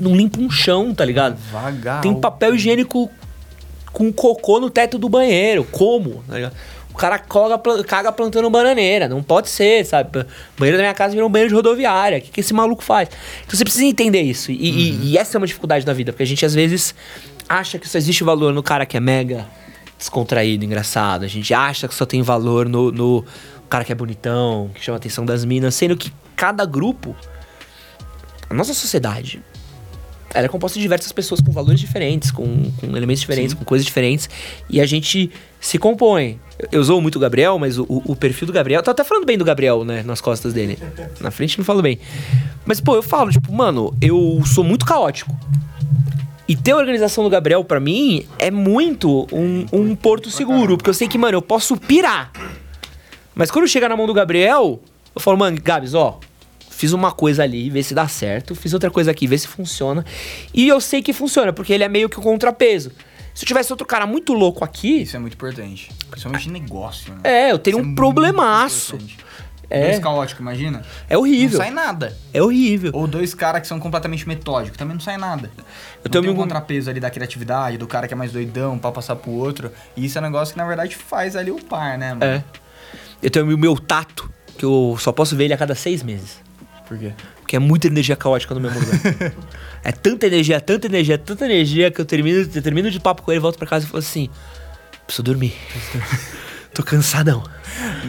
[0.01, 1.37] não limpa um chão, tá ligado?
[1.51, 2.01] Vagal.
[2.01, 3.09] Tem papel higiênico
[3.93, 5.63] com cocô no teto do banheiro.
[5.65, 6.23] Como?
[6.27, 6.53] Tá ligado?
[6.93, 9.07] O cara caga, pla- caga plantando bananeira.
[9.07, 10.19] Não pode ser, sabe?
[10.19, 10.25] O
[10.59, 12.17] banheiro da minha casa virou um banheiro de rodoviária.
[12.17, 13.09] O que, que esse maluco faz?
[13.45, 14.51] Então você precisa entender isso.
[14.51, 16.93] E, e- e essa é uma dificuldade na vida, porque a gente às vezes
[17.47, 19.47] acha que só existe valor no cara que é mega
[19.97, 21.23] descontraído, engraçado.
[21.23, 23.25] A gente acha que só tem valor no, no
[23.69, 27.15] cara que é bonitão, que chama a atenção das minas, sendo que cada grupo,
[28.49, 29.41] a nossa sociedade,
[30.33, 33.85] ela é composta de diversas pessoas com valores diferentes, com, com elementos diferentes, com coisas
[33.85, 34.29] diferentes,
[34.69, 35.29] e a gente
[35.59, 36.39] se compõe.
[36.71, 38.81] Eu, zoo muito o Gabriel, mas o, o- perfil do Gabriel.
[38.83, 40.03] Tô até falando bem do Gabriel, né?
[40.03, 40.77] Nas costas dele.
[41.19, 41.97] Na frente não falo bem.
[42.65, 45.35] Mas, pô, eu falo, tipo, mano, eu sou muito caótico.
[46.47, 50.77] E ter a organização do Gabriel, pra mim, é muito um, um porto seguro.
[50.77, 52.31] Porque eu sei que, mano, eu posso pirar.
[53.33, 54.79] Mas quando chega na mão do Gabriel,
[55.15, 56.19] eu falo, mano, Gabs, ó,
[56.81, 60.03] fiz uma coisa ali, vê se dá certo, fiz outra coisa aqui, vê se funciona.
[60.51, 62.91] E eu sei que funciona, porque ele é meio que o contrapeso.
[63.35, 65.91] Se eu tivesse outro cara muito louco aqui, Isso é muito importante.
[66.09, 67.19] Principalmente em negócio, né?
[67.23, 68.97] é, eu teria Isso é um muito problemaço.
[69.69, 69.91] É.
[69.91, 70.81] Dois caóticos, imagina?
[71.07, 71.59] É horrível.
[71.59, 72.17] Não sai nada.
[72.33, 72.91] É horrível.
[72.95, 75.51] Ou dois caras que são completamente metódicos, também não sai nada.
[76.03, 78.91] Eu tenho tenho um contrapeso ali da criatividade, do cara que é mais doidão pra
[78.91, 79.71] passar pro outro.
[79.95, 82.25] E isso é um negócio que, na verdade, faz ali o par, né, mano?
[82.25, 82.43] É.
[83.21, 86.41] Eu tenho o meu tato, que eu só posso ver ele a cada seis meses.
[86.91, 87.13] Por quê?
[87.39, 88.99] Porque é muita energia caótica no mesmo lugar.
[89.81, 93.31] é tanta energia, tanta energia, tanta energia que eu termino, eu termino de papo com
[93.31, 94.27] ele, volto pra casa e falo assim:
[95.05, 95.53] preciso dormir.
[96.75, 97.43] Tô cansadão.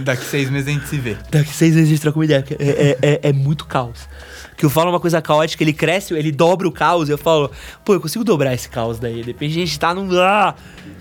[0.04, 1.16] Daqui seis meses a gente se vê.
[1.30, 2.44] Daqui seis meses a gente troca uma ideia.
[2.59, 4.09] É, é, é, é muito caos.
[4.56, 7.52] Que eu falo uma coisa caótica, ele cresce, ele dobra o caos, e eu falo,
[7.84, 9.14] pô, eu consigo dobrar esse caos daí.
[9.20, 10.09] De repente a gente tá num.
[10.20, 10.56] Ah!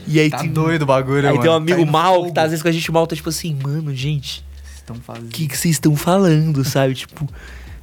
[0.05, 1.41] E aí Tá tem, doido o bagulho, Aí mano.
[1.41, 2.33] tem um amigo Tá mal que fogo.
[2.33, 4.43] tá às vezes com a gente mal, tá tipo assim, mano, gente,
[4.89, 6.93] o que que vocês estão falando, sabe?
[6.95, 7.27] Tipo,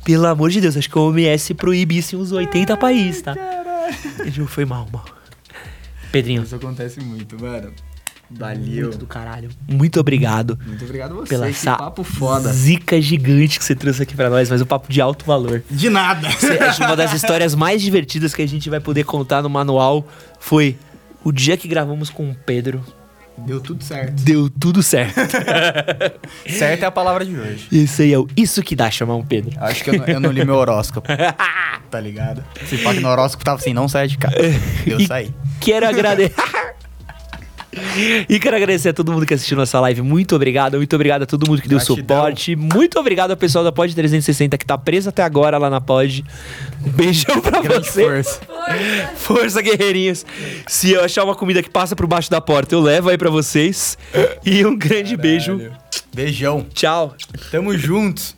[0.09, 3.35] pelo amor de Deus, acho que a OMS em uns 80 países, tá?
[4.25, 5.05] E tipo, foi mal, mal.
[6.11, 7.71] Pedrinho, Isso acontece muito, mano.
[8.31, 8.85] Valeu.
[8.87, 9.51] muito do caralho.
[9.69, 11.29] Muito obrigado Muito obrigado a você.
[11.29, 12.51] pela que essa papo foda.
[12.51, 15.63] zica gigante que você trouxe aqui pra nós, mas um papo de alto valor.
[15.71, 16.27] De nada.
[16.75, 20.09] Que uma das histórias mais divertidas que a gente vai poder contar no manual
[20.41, 20.75] foi
[21.23, 22.83] o dia que gravamos com o Pedro.
[23.47, 24.23] Deu tudo certo.
[24.23, 25.15] Deu tudo certo.
[26.49, 27.69] certo é a palavra de hoje.
[27.71, 29.53] Isso aí é o isso que dá chamar um Pedro.
[29.61, 31.09] Acho que eu não, eu não li meu horóscopo.
[31.91, 32.45] tá ligado?
[32.67, 34.37] Se pá que no horóscopo tava assim, não sai de casa.
[34.87, 35.33] Eu E saí.
[35.61, 36.35] Quero agradecer.
[38.29, 40.03] E quero agradecer a todo mundo que assistiu nossa live.
[40.03, 40.77] Muito obrigado.
[40.77, 41.97] Muito obrigado a todo mundo que deu Gratidão.
[41.97, 42.57] suporte.
[42.57, 46.25] Muito obrigado ao pessoal da Pod 360 que tá preso até agora lá na Pod.
[46.95, 48.05] Beijão pra Grande você.
[48.05, 48.41] força.
[49.17, 50.25] Força, guerreirinhos.
[50.67, 53.31] Se eu achar uma comida que passa por baixo da porta, eu levo aí pra
[53.31, 53.97] vocês.
[54.45, 55.61] E um grande beijo.
[56.15, 56.67] Beijão.
[56.75, 57.15] Tchau.
[57.51, 58.37] Tamo juntos.